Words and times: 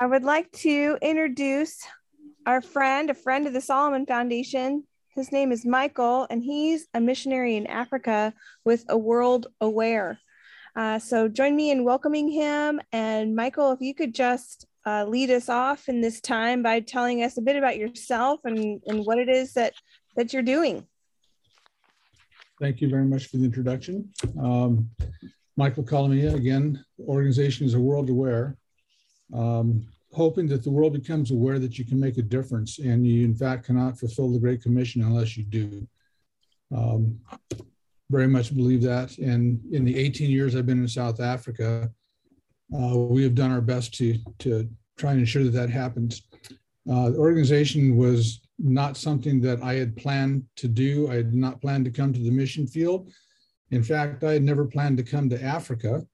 I 0.00 0.06
would 0.06 0.24
like 0.24 0.50
to 0.52 0.98
introduce 1.02 1.78
our 2.46 2.60
friend, 2.60 3.10
a 3.10 3.14
friend 3.14 3.46
of 3.46 3.52
the 3.52 3.60
Solomon 3.60 4.06
Foundation. 4.06 4.84
His 5.14 5.32
name 5.32 5.52
is 5.52 5.66
Michael, 5.66 6.26
and 6.30 6.42
he's 6.42 6.86
a 6.94 7.00
missionary 7.00 7.56
in 7.56 7.66
Africa 7.66 8.32
with 8.64 8.84
a 8.88 8.96
world 8.96 9.48
aware. 9.60 10.18
Uh, 10.76 10.98
so 10.98 11.28
join 11.28 11.54
me 11.56 11.70
in 11.70 11.84
welcoming 11.84 12.30
him. 12.30 12.80
And 12.92 13.34
Michael, 13.34 13.72
if 13.72 13.80
you 13.80 13.94
could 13.94 14.14
just 14.14 14.66
uh, 14.86 15.04
lead 15.04 15.30
us 15.30 15.48
off 15.48 15.88
in 15.88 16.00
this 16.00 16.20
time 16.20 16.62
by 16.62 16.80
telling 16.80 17.22
us 17.22 17.36
a 17.36 17.42
bit 17.42 17.56
about 17.56 17.76
yourself 17.76 18.40
and, 18.44 18.80
and 18.86 19.04
what 19.04 19.18
it 19.18 19.28
is 19.28 19.52
that, 19.54 19.74
that 20.16 20.32
you're 20.32 20.42
doing. 20.42 20.86
Thank 22.60 22.80
you 22.80 22.88
very 22.88 23.04
much 23.04 23.26
for 23.26 23.36
the 23.38 23.44
introduction. 23.44 24.10
Um, 24.40 24.90
Michael 25.56 25.84
Calamia, 25.84 26.34
again, 26.34 26.82
the 26.98 27.04
organization 27.04 27.66
is 27.66 27.74
a 27.74 27.80
world 27.80 28.08
aware 28.08 28.56
um, 29.32 29.86
hoping 30.12 30.46
that 30.48 30.64
the 30.64 30.70
world 30.70 30.92
becomes 30.92 31.30
aware 31.30 31.58
that 31.58 31.78
you 31.78 31.84
can 31.84 32.00
make 32.00 32.18
a 32.18 32.22
difference 32.22 32.78
and 32.78 33.06
you, 33.06 33.24
in 33.24 33.34
fact, 33.34 33.66
cannot 33.66 33.98
fulfill 33.98 34.32
the 34.32 34.38
Great 34.38 34.62
Commission 34.62 35.02
unless 35.02 35.36
you 35.36 35.44
do. 35.44 35.86
Um, 36.74 37.20
very 38.10 38.26
much 38.26 38.54
believe 38.54 38.82
that. 38.82 39.16
And 39.18 39.60
in 39.72 39.84
the 39.84 39.96
18 39.96 40.30
years 40.30 40.56
I've 40.56 40.66
been 40.66 40.80
in 40.80 40.88
South 40.88 41.20
Africa, 41.20 41.90
uh, 42.74 42.96
we 42.96 43.22
have 43.22 43.34
done 43.34 43.52
our 43.52 43.60
best 43.60 43.94
to, 43.94 44.18
to 44.40 44.68
try 44.98 45.12
and 45.12 45.20
ensure 45.20 45.44
that 45.44 45.52
that 45.52 45.70
happens. 45.70 46.22
Uh, 46.90 47.10
the 47.10 47.18
organization 47.18 47.96
was 47.96 48.40
not 48.58 48.96
something 48.96 49.40
that 49.40 49.62
I 49.62 49.74
had 49.74 49.96
planned 49.96 50.44
to 50.56 50.68
do. 50.68 51.10
I 51.10 51.16
had 51.16 51.34
not 51.34 51.60
planned 51.60 51.84
to 51.86 51.90
come 51.90 52.12
to 52.12 52.20
the 52.20 52.30
mission 52.30 52.66
field. 52.66 53.10
In 53.70 53.82
fact, 53.82 54.24
I 54.24 54.32
had 54.32 54.42
never 54.42 54.66
planned 54.66 54.96
to 54.98 55.04
come 55.04 55.28
to 55.30 55.42
Africa. 55.42 56.04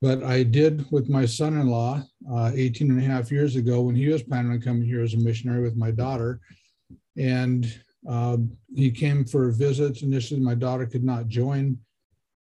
But 0.00 0.22
I 0.22 0.44
did 0.44 0.90
with 0.92 1.08
my 1.08 1.26
son 1.26 1.58
in 1.58 1.66
law 1.66 2.02
uh, 2.30 2.52
18 2.54 2.90
and 2.90 3.00
a 3.00 3.04
half 3.04 3.32
years 3.32 3.56
ago 3.56 3.82
when 3.82 3.96
he 3.96 4.08
was 4.08 4.22
planning 4.22 4.52
on 4.52 4.60
coming 4.60 4.86
here 4.86 5.02
as 5.02 5.14
a 5.14 5.18
missionary 5.18 5.62
with 5.62 5.76
my 5.76 5.90
daughter. 5.90 6.40
And 7.16 7.66
uh, 8.08 8.36
he 8.74 8.90
came 8.90 9.24
for 9.24 9.48
a 9.48 9.52
visit. 9.52 10.02
Initially, 10.02 10.40
my 10.40 10.54
daughter 10.54 10.86
could 10.86 11.02
not 11.02 11.26
join 11.26 11.78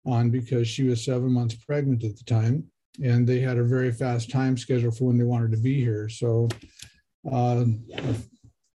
on 0.05 0.31
because 0.31 0.69
she 0.69 0.85
was 0.85 1.05
seven 1.05 1.33
months 1.33 1.55
pregnant 1.55 2.05
at 2.05 2.17
the 2.17 2.25
time. 2.25 2.65
And 3.03 3.27
they 3.27 3.41
had 3.41 3.59
a 3.59 3.65
very 3.65 3.91
fast 3.91 4.31
time 4.31 4.57
schedule 4.57 4.91
for 4.91 5.05
when 5.05 5.19
they 5.19 5.25
wanted 5.25 5.51
to 5.53 5.59
be 5.59 5.81
here. 5.81 6.09
So, 6.09 6.49
uh, 7.31 7.65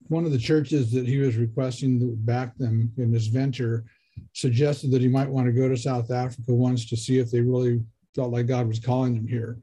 one 0.08 0.24
of 0.24 0.32
the 0.32 0.38
churches 0.38 0.92
that 0.92 1.06
he 1.06 1.18
was 1.18 1.36
requesting 1.36 2.00
to 2.00 2.16
back 2.16 2.58
them 2.58 2.92
in 2.98 3.12
this 3.12 3.28
venture 3.28 3.84
suggested 4.34 4.92
that 4.92 5.02
he 5.02 5.08
might 5.08 5.30
want 5.30 5.48
to 5.48 5.52
go 5.52 5.68
to 5.68 5.76
South 5.76 6.12
Africa 6.12 6.54
once 6.54 6.88
to 6.90 6.96
see 6.96 7.20
if 7.20 7.30
they 7.30 7.42
really 7.42 7.82
felt 8.18 8.34
like 8.34 8.48
God 8.48 8.68
was 8.68 8.80
calling 8.80 9.14
them 9.14 9.28
here. 9.28 9.60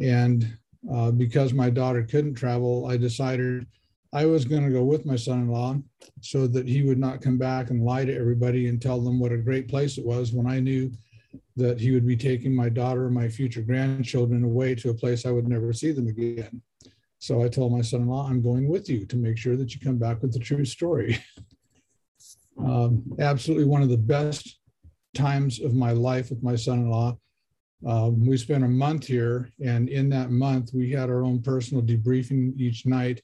And 0.00 0.58
uh, 0.92 1.12
because 1.12 1.54
my 1.54 1.70
daughter 1.70 2.02
couldn't 2.02 2.34
travel, 2.34 2.86
I 2.86 2.96
decided 2.96 3.66
I 4.12 4.26
was 4.26 4.44
going 4.44 4.64
to 4.64 4.72
go 4.72 4.82
with 4.82 5.06
my 5.06 5.16
son 5.16 5.42
in 5.42 5.48
law 5.48 5.76
so 6.20 6.46
that 6.48 6.66
he 6.66 6.82
would 6.82 6.98
not 6.98 7.22
come 7.22 7.38
back 7.38 7.70
and 7.70 7.84
lie 7.84 8.04
to 8.04 8.14
everybody 8.14 8.68
and 8.68 8.82
tell 8.82 9.00
them 9.00 9.20
what 9.20 9.32
a 9.32 9.38
great 9.38 9.68
place 9.68 9.98
it 9.98 10.04
was 10.04 10.32
when 10.32 10.48
I 10.48 10.58
knew 10.58 10.90
that 11.56 11.80
he 11.80 11.92
would 11.92 12.06
be 12.06 12.16
taking 12.16 12.54
my 12.54 12.68
daughter 12.68 13.06
and 13.06 13.14
my 13.14 13.28
future 13.28 13.62
grandchildren 13.62 14.42
away 14.42 14.74
to 14.74 14.90
a 14.90 14.94
place 14.94 15.24
I 15.24 15.30
would 15.30 15.48
never 15.48 15.72
see 15.72 15.92
them 15.92 16.08
again. 16.08 16.60
So 17.18 17.42
I 17.42 17.48
told 17.48 17.72
my 17.72 17.82
son 17.82 18.02
in 18.02 18.08
law, 18.08 18.28
I'm 18.28 18.42
going 18.42 18.68
with 18.68 18.90
you 18.90 19.06
to 19.06 19.16
make 19.16 19.38
sure 19.38 19.56
that 19.56 19.74
you 19.74 19.80
come 19.80 19.96
back 19.96 20.22
with 20.22 20.32
the 20.32 20.38
true 20.40 20.64
story. 20.64 21.18
um, 22.58 23.04
absolutely 23.20 23.64
one 23.64 23.82
of 23.82 23.88
the 23.88 23.96
best 23.96 24.58
times 25.14 25.60
of 25.60 25.74
my 25.74 25.92
life 25.92 26.30
with 26.30 26.42
my 26.42 26.56
son 26.56 26.80
in 26.80 26.90
law 26.90 27.16
um, 27.84 28.24
we 28.24 28.36
spent 28.36 28.64
a 28.64 28.68
month 28.68 29.06
here, 29.06 29.50
and 29.64 29.88
in 29.88 30.08
that 30.10 30.30
month, 30.30 30.70
we 30.72 30.90
had 30.90 31.10
our 31.10 31.22
own 31.22 31.42
personal 31.42 31.82
debriefing 31.82 32.56
each 32.58 32.86
night 32.86 33.20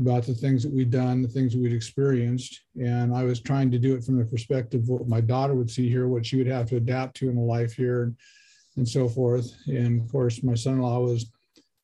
about 0.00 0.24
the 0.24 0.34
things 0.34 0.62
that 0.62 0.72
we'd 0.72 0.90
done, 0.90 1.20
the 1.20 1.28
things 1.28 1.54
we'd 1.54 1.74
experienced. 1.74 2.60
And 2.80 3.14
I 3.14 3.24
was 3.24 3.40
trying 3.40 3.70
to 3.72 3.78
do 3.78 3.94
it 3.94 4.02
from 4.02 4.16
the 4.18 4.24
perspective 4.24 4.82
of 4.82 4.88
what 4.88 5.08
my 5.08 5.20
daughter 5.20 5.54
would 5.54 5.70
see 5.70 5.88
here, 5.88 6.08
what 6.08 6.24
she 6.24 6.36
would 6.36 6.46
have 6.46 6.68
to 6.70 6.76
adapt 6.76 7.16
to 7.18 7.28
in 7.28 7.36
a 7.36 7.40
life 7.42 7.74
here, 7.74 8.04
and, 8.04 8.16
and 8.76 8.88
so 8.88 9.08
forth. 9.08 9.52
And 9.66 10.00
of 10.00 10.10
course, 10.10 10.42
my 10.42 10.54
son 10.54 10.74
in 10.74 10.80
law 10.80 11.00
was 11.00 11.30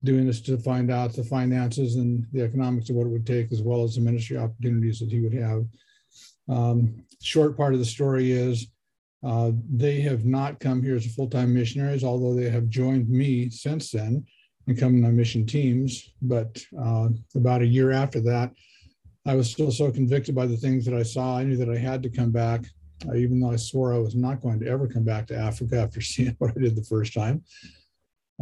doing 0.05 0.27
this 0.27 0.41
to 0.43 0.57
find 0.57 0.91
out 0.91 1.13
the 1.13 1.25
finances 1.25 1.97
and 1.97 2.27
the 2.33 2.43
economics 2.43 2.89
of 2.89 2.97
what 2.97 3.07
it 3.07 3.11
would 3.11 3.27
take, 3.27 3.53
as 3.53 3.61
well 3.61 3.85
as 3.85 3.97
the 3.97 4.01
ministry 4.01 4.39
opportunities 4.39 4.99
that 5.01 5.11
he 5.11 5.21
would 5.21 5.35
have. 5.35 5.65
Um, 6.49 7.05
short 7.21 7.57
part 7.57 7.75
of 7.75 7.81
the 7.81 7.85
story 7.85 8.33
is 8.33 8.69
uh, 9.25 9.51
they 9.73 10.01
have 10.01 10.25
not 10.25 10.61
come 10.61 10.83
here 10.83 10.97
as 10.97 11.15
full-time 11.15 11.55
missionaries, 11.55 12.05
although 12.05 12.35
they 12.35 12.51
have 12.51 12.69
joined 12.69 13.09
me 13.09 13.51
since 13.51 13.91
then 13.91 14.25
and 14.67 14.79
come 14.79 15.05
on 15.05 15.17
mission 15.17 15.47
teams. 15.47 16.13
But 16.23 16.63
uh, 16.79 17.09
about 17.35 17.63
a 17.63 17.67
year 17.67 17.93
after 17.93 18.21
that, 18.23 18.53
I 19.27 19.35
was 19.35 19.51
still 19.51 19.73
so 19.73 19.91
convicted 19.91 20.35
by 20.35 20.47
the 20.47 20.57
things 20.57 20.85
that 20.85 20.95
I 20.95 21.03
saw. 21.03 21.39
I 21.39 21.45
knew 21.45 21.57
that 21.57 21.71
I 21.71 21.79
had 21.79 22.03
to 22.05 22.11
come 22.11 22.31
back, 22.31 22.65
uh, 23.09 23.15
even 23.15 23.41
though 23.41 23.51
I 23.51 23.57
swore 23.57 23.93
I 23.93 23.99
was 23.99 24.15
not 24.15 24.41
going 24.41 24.61
to 24.61 24.69
ever 24.69 24.87
come 24.87 25.05
back 25.05 25.27
to 25.29 25.37
Africa 25.37 25.81
after 25.83 26.01
seeing 26.01 26.37
what 26.39 26.53
I 26.57 26.61
did 26.61 26.77
the 26.77 26.85
first 26.85 27.13
time. 27.15 27.43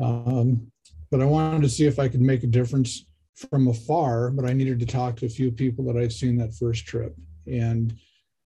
Um, 0.03 0.71
but 1.11 1.21
I 1.21 1.25
wanted 1.25 1.63
to 1.63 1.69
see 1.69 1.87
if 1.87 1.99
I 1.99 2.09
could 2.09 2.21
make 2.21 2.43
a 2.43 2.49
difference 2.49 3.07
from 3.51 3.69
afar. 3.69 4.31
But 4.31 4.45
I 4.45 4.53
needed 4.53 4.81
to 4.81 4.87
talk 4.87 5.17
to 5.17 5.27
a 5.27 5.31
few 5.31 5.51
people 5.51 5.84
that 5.87 5.97
I'd 5.97 6.13
seen 6.13 6.37
that 6.39 6.55
first 6.55 6.87
trip, 6.87 7.15
and 7.47 7.95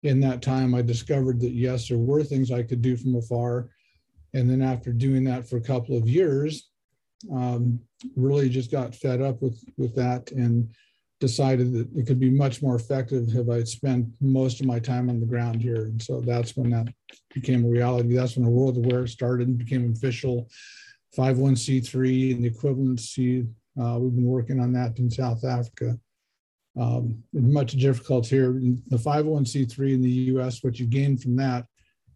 in 0.02 0.20
that 0.20 0.42
time, 0.42 0.74
I 0.74 0.82
discovered 0.82 1.40
that 1.40 1.52
yes, 1.52 1.88
there 1.88 1.98
were 1.98 2.22
things 2.22 2.50
I 2.50 2.62
could 2.62 2.82
do 2.82 2.96
from 2.96 3.16
afar. 3.16 3.68
And 4.34 4.48
then 4.48 4.62
after 4.62 4.92
doing 4.92 5.24
that 5.24 5.48
for 5.48 5.56
a 5.56 5.62
couple 5.62 5.96
of 5.96 6.08
years, 6.08 6.70
um, 7.32 7.80
really 8.14 8.48
just 8.48 8.70
got 8.70 8.94
fed 8.94 9.20
up 9.20 9.42
with 9.42 9.62
with 9.76 9.94
that 9.96 10.30
and 10.32 10.70
decided 11.20 11.72
that 11.72 11.88
it 11.96 12.06
could 12.06 12.20
be 12.20 12.30
much 12.30 12.62
more 12.62 12.76
effective 12.76 13.26
if 13.34 13.48
I 13.48 13.64
spent 13.64 14.06
most 14.20 14.60
of 14.60 14.66
my 14.66 14.78
time 14.78 15.10
on 15.10 15.18
the 15.18 15.26
ground 15.26 15.60
here. 15.60 15.86
And 15.86 16.00
so 16.00 16.20
that's 16.20 16.56
when 16.56 16.70
that 16.70 16.94
became 17.34 17.64
a 17.64 17.68
reality. 17.68 18.14
That's 18.14 18.36
when 18.36 18.44
the 18.44 18.50
World 18.50 18.76
Aware 18.76 19.08
started 19.08 19.48
and 19.48 19.58
became 19.58 19.92
official 19.92 20.48
501c3 21.16 22.36
and 22.36 22.44
the 22.44 22.50
equivalency. 22.50 23.48
Uh, 23.80 23.98
we've 23.98 24.14
been 24.14 24.26
working 24.26 24.60
on 24.60 24.72
that 24.74 24.96
in 25.00 25.10
South 25.10 25.44
Africa 25.44 25.98
um, 26.76 27.22
much 27.32 27.72
difficult 27.72 28.26
here. 28.26 28.52
The 28.88 28.96
501c3 28.96 29.94
in 29.94 30.00
the 30.00 30.10
US, 30.10 30.62
what 30.62 30.78
you 30.78 30.86
gain 30.86 31.16
from 31.16 31.36
that 31.36 31.66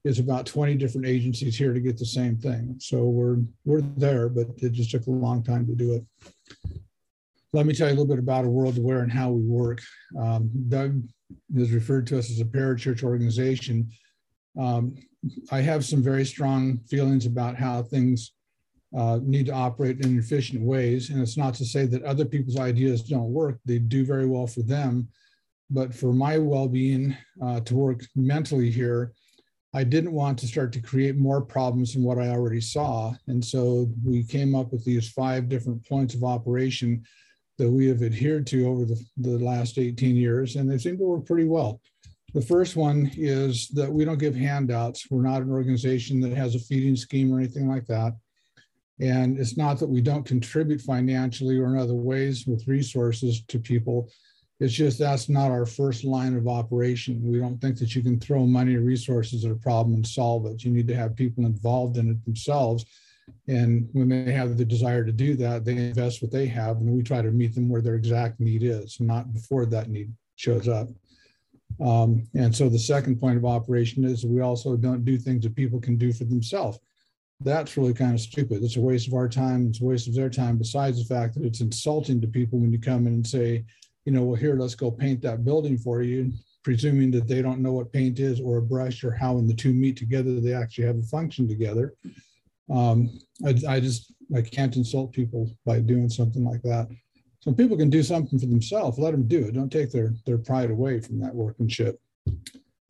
is 0.04 0.18
about 0.18 0.46
20 0.46 0.74
different 0.76 1.06
agencies 1.06 1.56
here 1.56 1.72
to 1.72 1.80
get 1.80 1.96
the 1.96 2.06
same 2.06 2.36
thing. 2.36 2.76
So 2.78 3.04
we're, 3.04 3.38
we're 3.64 3.80
there, 3.80 4.28
but 4.28 4.48
it 4.58 4.72
just 4.72 4.90
took 4.90 5.06
a 5.06 5.10
long 5.10 5.42
time 5.42 5.66
to 5.66 5.74
do 5.74 5.94
it. 5.94 6.04
Let 7.52 7.66
me 7.66 7.74
tell 7.74 7.88
you 7.88 7.94
a 7.94 7.96
little 7.96 8.06
bit 8.06 8.18
about 8.18 8.44
a 8.44 8.48
World 8.48 8.78
Aware 8.78 9.02
and 9.02 9.12
how 9.12 9.30
we 9.30 9.42
work. 9.42 9.80
Um, 10.18 10.50
Doug 10.68 11.02
is 11.54 11.70
referred 11.70 12.06
to 12.08 12.18
us 12.18 12.30
as 12.30 12.40
a 12.40 12.44
parachurch 12.44 13.02
organization. 13.02 13.90
Um, 14.58 14.96
I 15.50 15.60
have 15.60 15.84
some 15.84 16.02
very 16.02 16.24
strong 16.24 16.78
feelings 16.88 17.26
about 17.26 17.56
how 17.56 17.82
things 17.82 18.32
uh, 18.96 19.18
need 19.22 19.46
to 19.46 19.52
operate 19.52 20.00
in 20.00 20.18
efficient 20.18 20.62
ways. 20.62 21.10
And 21.10 21.20
it's 21.20 21.36
not 21.36 21.54
to 21.54 21.64
say 21.64 21.86
that 21.86 22.02
other 22.02 22.24
people's 22.24 22.58
ideas 22.58 23.02
don't 23.02 23.32
work, 23.32 23.58
they 23.64 23.78
do 23.78 24.04
very 24.04 24.26
well 24.26 24.46
for 24.46 24.62
them. 24.62 25.08
But 25.70 25.94
for 25.94 26.12
my 26.12 26.38
well 26.38 26.68
being, 26.68 27.16
uh, 27.42 27.60
to 27.60 27.74
work 27.74 28.04
mentally 28.14 28.70
here, 28.70 29.12
I 29.74 29.84
didn't 29.84 30.12
want 30.12 30.38
to 30.40 30.46
start 30.46 30.72
to 30.74 30.82
create 30.82 31.16
more 31.16 31.40
problems 31.40 31.94
than 31.94 32.02
what 32.02 32.18
I 32.18 32.28
already 32.28 32.60
saw. 32.60 33.14
And 33.26 33.42
so 33.42 33.90
we 34.04 34.22
came 34.22 34.54
up 34.54 34.70
with 34.70 34.84
these 34.84 35.08
five 35.08 35.48
different 35.48 35.86
points 35.88 36.14
of 36.14 36.24
operation 36.24 37.02
that 37.56 37.70
we 37.70 37.86
have 37.86 38.02
adhered 38.02 38.46
to 38.48 38.66
over 38.66 38.84
the, 38.84 39.02
the 39.16 39.38
last 39.38 39.78
18 39.78 40.14
years, 40.14 40.56
and 40.56 40.70
they 40.70 40.76
seem 40.76 40.98
to 40.98 41.04
work 41.04 41.24
pretty 41.24 41.46
well. 41.46 41.80
The 42.34 42.42
first 42.42 42.76
one 42.76 43.10
is 43.16 43.68
that 43.68 43.90
we 43.90 44.04
don't 44.04 44.18
give 44.18 44.34
handouts. 44.34 45.10
We're 45.10 45.22
not 45.22 45.42
an 45.42 45.50
organization 45.50 46.20
that 46.20 46.32
has 46.32 46.54
a 46.54 46.58
feeding 46.58 46.96
scheme 46.96 47.32
or 47.32 47.38
anything 47.38 47.68
like 47.68 47.86
that. 47.86 48.14
And 49.00 49.38
it's 49.38 49.56
not 49.56 49.78
that 49.78 49.88
we 49.88 50.00
don't 50.00 50.24
contribute 50.24 50.80
financially 50.80 51.58
or 51.58 51.74
in 51.74 51.78
other 51.78 51.94
ways 51.94 52.46
with 52.46 52.68
resources 52.68 53.42
to 53.48 53.58
people. 53.58 54.10
It's 54.60 54.74
just 54.74 54.98
that's 54.98 55.28
not 55.28 55.50
our 55.50 55.66
first 55.66 56.04
line 56.04 56.36
of 56.36 56.46
operation. 56.46 57.20
We 57.22 57.40
don't 57.40 57.60
think 57.60 57.78
that 57.78 57.96
you 57.96 58.02
can 58.02 58.20
throw 58.20 58.46
money 58.46 58.76
resources 58.76 59.44
at 59.44 59.50
a 59.50 59.56
problem 59.56 59.94
and 59.94 60.06
solve 60.06 60.46
it. 60.46 60.62
You 60.62 60.70
need 60.70 60.86
to 60.88 60.94
have 60.94 61.16
people 61.16 61.46
involved 61.46 61.96
in 61.96 62.10
it 62.10 62.24
themselves. 62.24 62.84
And 63.48 63.88
when 63.92 64.08
they 64.08 64.32
have 64.32 64.56
the 64.56 64.64
desire 64.64 65.04
to 65.04 65.12
do 65.12 65.34
that, 65.36 65.64
they 65.64 65.76
invest 65.76 66.22
what 66.22 66.30
they 66.30 66.46
have, 66.46 66.76
and 66.76 66.90
we 66.90 67.02
try 67.02 67.22
to 67.22 67.30
meet 67.30 67.54
them 67.54 67.68
where 67.68 67.80
their 67.80 67.94
exact 67.94 68.40
need 68.40 68.62
is, 68.62 69.00
not 69.00 69.32
before 69.32 69.64
that 69.66 69.88
need 69.88 70.12
shows 70.36 70.68
up. 70.68 70.88
Um, 71.80 72.24
and 72.34 72.54
so 72.54 72.68
the 72.68 72.78
second 72.78 73.18
point 73.20 73.38
of 73.38 73.44
operation 73.44 74.04
is 74.04 74.24
we 74.24 74.40
also 74.40 74.76
don't 74.76 75.04
do 75.04 75.18
things 75.18 75.44
that 75.44 75.56
people 75.56 75.80
can 75.80 75.96
do 75.96 76.12
for 76.12 76.24
themselves 76.24 76.78
that's 77.44 77.76
really 77.76 77.94
kind 77.94 78.14
of 78.14 78.20
stupid. 78.20 78.62
It's 78.62 78.76
a 78.76 78.80
waste 78.80 79.08
of 79.08 79.14
our 79.14 79.28
time. 79.28 79.68
It's 79.68 79.80
a 79.80 79.84
waste 79.84 80.08
of 80.08 80.14
their 80.14 80.30
time. 80.30 80.58
Besides 80.58 80.98
the 80.98 81.14
fact 81.14 81.34
that 81.34 81.44
it's 81.44 81.60
insulting 81.60 82.20
to 82.20 82.26
people 82.26 82.58
when 82.58 82.72
you 82.72 82.78
come 82.78 83.06
in 83.06 83.14
and 83.14 83.26
say, 83.26 83.64
you 84.04 84.12
know, 84.12 84.22
well, 84.22 84.36
here, 84.36 84.56
let's 84.56 84.74
go 84.74 84.90
paint 84.90 85.22
that 85.22 85.44
building 85.44 85.78
for 85.78 86.02
you, 86.02 86.32
presuming 86.64 87.10
that 87.12 87.28
they 87.28 87.42
don't 87.42 87.60
know 87.60 87.72
what 87.72 87.92
paint 87.92 88.18
is 88.18 88.40
or 88.40 88.58
a 88.58 88.62
brush 88.62 89.04
or 89.04 89.12
how 89.12 89.34
when 89.34 89.46
the 89.46 89.54
two 89.54 89.72
meet 89.72 89.96
together, 89.96 90.40
they 90.40 90.54
actually 90.54 90.86
have 90.86 90.98
a 90.98 91.02
function 91.02 91.46
together. 91.48 91.94
Um, 92.70 93.18
I, 93.46 93.54
I, 93.68 93.80
just 93.80 94.12
I 94.34 94.42
can't 94.42 94.76
insult 94.76 95.12
people 95.12 95.50
by 95.66 95.80
doing 95.80 96.08
something 96.08 96.44
like 96.44 96.62
that. 96.62 96.88
So 97.40 97.52
people 97.52 97.76
can 97.76 97.90
do 97.90 98.02
something 98.02 98.38
for 98.38 98.46
themselves, 98.46 98.98
let 98.98 99.10
them 99.10 99.26
do 99.26 99.44
it. 99.44 99.54
Don't 99.54 99.70
take 99.70 99.90
their, 99.90 100.14
their 100.26 100.38
pride 100.38 100.70
away 100.70 101.00
from 101.00 101.18
that 101.20 101.34
workmanship. 101.34 102.00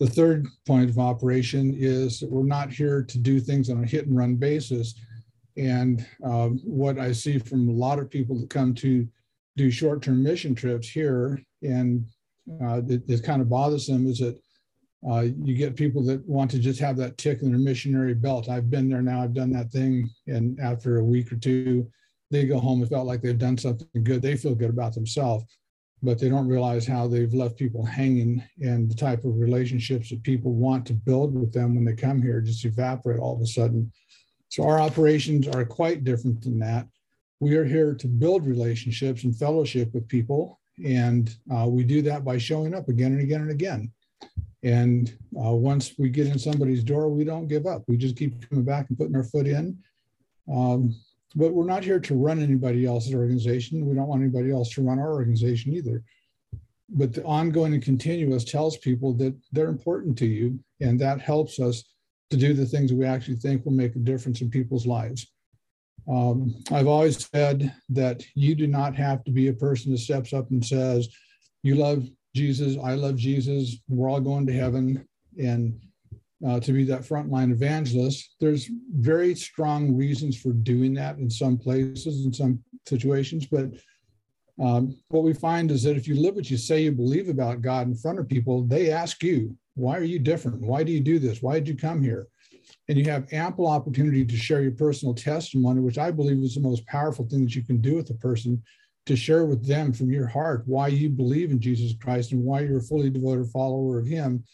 The 0.02 0.10
third 0.10 0.48
point 0.66 0.90
of 0.90 0.98
operation 0.98 1.76
is 1.78 2.18
that 2.18 2.28
we're 2.28 2.42
not 2.42 2.72
here 2.72 3.04
to 3.04 3.18
do 3.18 3.38
things 3.38 3.70
on 3.70 3.84
a 3.84 3.86
hit 3.86 4.08
and 4.08 4.16
run 4.16 4.34
basis. 4.34 4.96
And 5.56 6.04
um, 6.24 6.58
what 6.64 6.98
I 6.98 7.12
see 7.12 7.38
from 7.38 7.68
a 7.68 7.72
lot 7.72 8.00
of 8.00 8.10
people 8.10 8.36
that 8.40 8.50
come 8.50 8.74
to 8.74 9.06
do 9.56 9.70
short 9.70 10.02
term 10.02 10.20
mission 10.20 10.56
trips 10.56 10.88
here, 10.88 11.40
and 11.62 12.04
uh, 12.60 12.80
kind 13.22 13.40
of 13.40 13.48
bothers 13.48 13.86
them, 13.86 14.08
is 14.08 14.18
that 14.18 14.36
uh, 15.08 15.26
you 15.40 15.54
get 15.54 15.76
people 15.76 16.04
that 16.06 16.28
want 16.28 16.50
to 16.50 16.58
just 16.58 16.80
have 16.80 16.96
that 16.96 17.16
tick 17.16 17.42
in 17.42 17.52
their 17.52 17.60
missionary 17.60 18.14
belt. 18.14 18.48
I've 18.48 18.70
been 18.70 18.88
there 18.88 19.02
now, 19.02 19.22
I've 19.22 19.34
done 19.34 19.52
that 19.52 19.70
thing. 19.70 20.10
And 20.26 20.58
after 20.58 20.98
a 20.98 21.04
week 21.04 21.30
or 21.30 21.36
two, 21.36 21.88
they 22.28 22.44
go 22.44 22.58
home 22.58 22.80
and 22.80 22.90
felt 22.90 23.06
like 23.06 23.22
they've 23.22 23.38
done 23.38 23.56
something 23.56 24.02
good. 24.02 24.20
They 24.20 24.36
feel 24.36 24.56
good 24.56 24.70
about 24.70 24.94
themselves, 24.94 25.44
but 26.02 26.18
they 26.18 26.28
don't 26.28 26.48
realize 26.48 26.86
how 26.86 27.06
they've 27.06 27.32
left 27.32 27.56
people 27.56 27.84
hanging 27.84 28.42
and 28.60 28.90
the 28.90 28.94
type 28.94 29.24
of 29.24 29.38
relationships 29.38 30.10
that 30.10 30.22
people 30.24 30.52
want 30.52 30.84
to 30.86 30.92
build 30.92 31.34
with 31.34 31.52
them 31.52 31.74
when 31.74 31.84
they 31.84 31.94
come 31.94 32.20
here 32.20 32.40
just 32.40 32.64
evaporate 32.64 33.20
all 33.20 33.36
of 33.36 33.40
a 33.40 33.46
sudden. 33.46 33.90
So 34.48 34.64
our 34.64 34.80
operations 34.80 35.46
are 35.46 35.64
quite 35.64 36.04
different 36.04 36.42
than 36.42 36.58
that. 36.58 36.86
We 37.40 37.56
are 37.56 37.64
here 37.64 37.94
to 37.94 38.06
build 38.08 38.46
relationships 38.46 39.24
and 39.24 39.36
fellowship 39.36 39.94
with 39.94 40.08
people. 40.08 40.60
And 40.84 41.34
uh, 41.54 41.66
we 41.68 41.84
do 41.84 42.02
that 42.02 42.24
by 42.24 42.38
showing 42.38 42.74
up 42.74 42.88
again 42.88 43.12
and 43.12 43.20
again 43.20 43.42
and 43.42 43.50
again. 43.50 43.92
And 44.64 45.16
uh, 45.36 45.52
once 45.52 45.94
we 45.98 46.08
get 46.08 46.26
in 46.26 46.38
somebody's 46.38 46.84
door, 46.84 47.08
we 47.08 47.24
don't 47.24 47.48
give 47.48 47.66
up. 47.66 47.82
We 47.88 47.96
just 47.96 48.16
keep 48.16 48.48
coming 48.48 48.64
back 48.64 48.88
and 48.88 48.98
putting 48.98 49.16
our 49.16 49.24
foot 49.24 49.46
in. 49.46 49.78
Um, 50.52 50.94
but 51.34 51.52
we're 51.52 51.64
not 51.64 51.84
here 51.84 52.00
to 52.00 52.14
run 52.14 52.40
anybody 52.40 52.86
else's 52.86 53.14
organization. 53.14 53.86
We 53.86 53.94
don't 53.94 54.08
want 54.08 54.22
anybody 54.22 54.50
else 54.50 54.70
to 54.74 54.82
run 54.82 54.98
our 54.98 55.12
organization 55.12 55.72
either. 55.72 56.02
But 56.88 57.14
the 57.14 57.24
ongoing 57.24 57.72
and 57.72 57.82
continuous 57.82 58.44
tells 58.44 58.76
people 58.76 59.14
that 59.14 59.34
they're 59.52 59.68
important 59.68 60.18
to 60.18 60.26
you, 60.26 60.58
and 60.80 61.00
that 61.00 61.20
helps 61.20 61.58
us 61.58 61.84
to 62.30 62.36
do 62.36 62.52
the 62.52 62.66
things 62.66 62.90
that 62.90 62.96
we 62.96 63.06
actually 63.06 63.36
think 63.36 63.64
will 63.64 63.72
make 63.72 63.96
a 63.96 64.00
difference 64.00 64.40
in 64.40 64.50
people's 64.50 64.86
lives. 64.86 65.32
Um, 66.10 66.54
I've 66.70 66.86
always 66.86 67.28
said 67.28 67.74
that 67.90 68.24
you 68.34 68.54
do 68.54 68.66
not 68.66 68.94
have 68.96 69.24
to 69.24 69.30
be 69.30 69.48
a 69.48 69.52
person 69.52 69.92
that 69.92 69.98
steps 69.98 70.32
up 70.32 70.50
and 70.50 70.64
says, 70.64 71.08
You 71.62 71.76
love 71.76 72.08
Jesus, 72.34 72.76
I 72.82 72.94
love 72.94 73.16
Jesus, 73.16 73.76
we're 73.88 74.10
all 74.10 74.20
going 74.20 74.46
to 74.46 74.52
heaven, 74.52 75.06
and 75.38 75.80
uh, 76.46 76.60
to 76.60 76.72
be 76.72 76.84
that 76.84 77.02
frontline 77.02 77.52
evangelist. 77.52 78.36
There's 78.40 78.68
very 78.94 79.34
strong 79.34 79.96
reasons 79.96 80.40
for 80.40 80.52
doing 80.52 80.94
that 80.94 81.18
in 81.18 81.30
some 81.30 81.56
places, 81.56 82.24
in 82.24 82.32
some 82.32 82.62
situations. 82.86 83.46
But 83.46 83.70
um, 84.60 84.96
what 85.08 85.22
we 85.22 85.32
find 85.32 85.70
is 85.70 85.82
that 85.84 85.96
if 85.96 86.06
you 86.06 86.14
live 86.14 86.34
what 86.34 86.50
you 86.50 86.56
say 86.56 86.82
you 86.82 86.92
believe 86.92 87.28
about 87.28 87.62
God 87.62 87.86
in 87.86 87.94
front 87.94 88.18
of 88.18 88.28
people, 88.28 88.64
they 88.64 88.90
ask 88.90 89.22
you, 89.22 89.56
why 89.74 89.96
are 89.96 90.04
you 90.04 90.18
different? 90.18 90.60
Why 90.60 90.82
do 90.82 90.92
you 90.92 91.00
do 91.00 91.18
this? 91.18 91.42
Why 91.42 91.54
did 91.54 91.68
you 91.68 91.76
come 91.76 92.02
here? 92.02 92.26
And 92.88 92.98
you 92.98 93.04
have 93.04 93.32
ample 93.32 93.66
opportunity 93.66 94.24
to 94.24 94.36
share 94.36 94.62
your 94.62 94.72
personal 94.72 95.14
testimony, 95.14 95.80
which 95.80 95.98
I 95.98 96.10
believe 96.10 96.42
is 96.42 96.54
the 96.54 96.60
most 96.60 96.86
powerful 96.86 97.26
thing 97.26 97.44
that 97.44 97.54
you 97.54 97.64
can 97.64 97.80
do 97.80 97.96
with 97.96 98.10
a 98.10 98.14
person 98.14 98.62
to 99.06 99.16
share 99.16 99.46
with 99.46 99.66
them 99.66 99.92
from 99.92 100.10
your 100.10 100.26
heart 100.26 100.62
why 100.66 100.88
you 100.88 101.08
believe 101.08 101.50
in 101.50 101.60
Jesus 101.60 101.94
Christ 102.00 102.32
and 102.32 102.42
why 102.42 102.60
you're 102.60 102.78
a 102.78 102.82
fully 102.82 103.10
devoted 103.10 103.48
follower 103.48 103.98
of 103.98 104.06
Him 104.06 104.44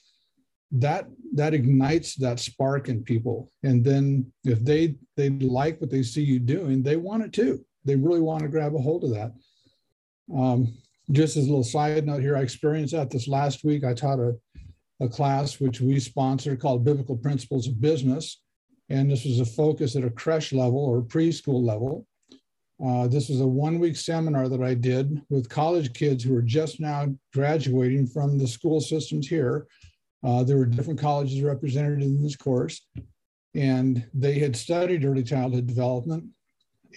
that 0.73 1.07
that 1.35 1.55
ignites 1.55 2.15
that 2.17 2.41
spark 2.41 2.89
in 2.89 3.03
people. 3.03 3.51
And 3.63 3.85
then 3.85 4.31
if 4.45 4.65
they 4.65 4.97
they 5.17 5.31
like 5.31 5.81
what 5.81 5.91
they 5.91 6.03
see 6.03 6.23
you 6.23 6.39
doing 6.39 6.83
they 6.83 6.97
want 6.97 7.23
it 7.23 7.33
too. 7.33 7.65
They 7.85 7.97
really 7.97 8.21
want 8.21 8.43
to 8.43 8.49
grab 8.49 8.75
a 8.75 8.79
hold 8.79 9.05
of 9.05 9.11
that. 9.11 9.33
Um, 10.35 10.75
just 11.11 11.37
as 11.37 11.47
a 11.47 11.49
little 11.49 11.65
side 11.65 12.07
note 12.07 12.21
here 12.21 12.37
i 12.37 12.43
experienced 12.43 12.93
that 12.93 13.11
this 13.11 13.29
last 13.29 13.65
week. 13.65 13.85
I 13.85 13.95
taught 13.95 14.19
a, 14.19 14.37
a 15.01 15.09
class 15.09 15.59
which 15.59 15.81
we 15.81 15.99
sponsored 15.99 16.61
called 16.61 16.85
biblical 16.85 17.17
principles 17.17 17.67
of 17.67 17.81
business. 17.81 18.43
And 18.91 19.11
this 19.11 19.25
was 19.25 19.41
a 19.41 19.45
focus 19.45 19.97
at 19.97 20.05
a 20.05 20.11
creche 20.11 20.53
level 20.53 20.79
or 20.79 21.03
preschool 21.03 21.63
level. 21.63 22.07
Uh, 22.85 23.07
this 23.07 23.29
was 23.29 23.41
a 23.41 23.47
one 23.47 23.81
week 23.81 23.97
seminar 23.97 24.49
that 24.49 24.63
i 24.63 24.73
did 24.73 25.21
with 25.31 25.49
college 25.49 25.93
kids 25.95 26.23
who 26.23 26.37
are 26.37 26.43
just 26.43 26.79
now 26.79 27.07
graduating 27.35 28.07
from 28.07 28.39
the 28.39 28.47
school 28.47 28.81
systems 28.81 29.27
here 29.27 29.67
uh, 30.25 30.43
there 30.43 30.57
were 30.57 30.67
different 30.67 31.01
colleges 31.01 31.43
represented 31.43 32.03
in 32.03 32.23
this 32.23 32.37
course, 32.37 32.87
and 33.55 34.05
they 34.13 34.39
had 34.39 34.57
studied 34.57 35.05
early 35.05 35.23
childhood 35.23 35.67
development. 35.67 36.25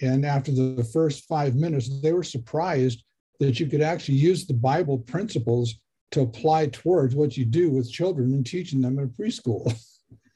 And 0.00 0.24
after 0.24 0.50
the 0.52 0.84
first 0.92 1.26
five 1.26 1.54
minutes, 1.54 2.00
they 2.00 2.12
were 2.12 2.22
surprised 2.22 3.04
that 3.40 3.60
you 3.60 3.66
could 3.66 3.82
actually 3.82 4.18
use 4.18 4.46
the 4.46 4.54
Bible 4.54 4.98
principles 4.98 5.74
to 6.12 6.20
apply 6.20 6.66
towards 6.66 7.14
what 7.14 7.36
you 7.36 7.44
do 7.44 7.70
with 7.70 7.90
children 7.90 8.32
and 8.34 8.44
teaching 8.46 8.80
them 8.80 8.98
in 8.98 9.08
preschool. 9.10 9.74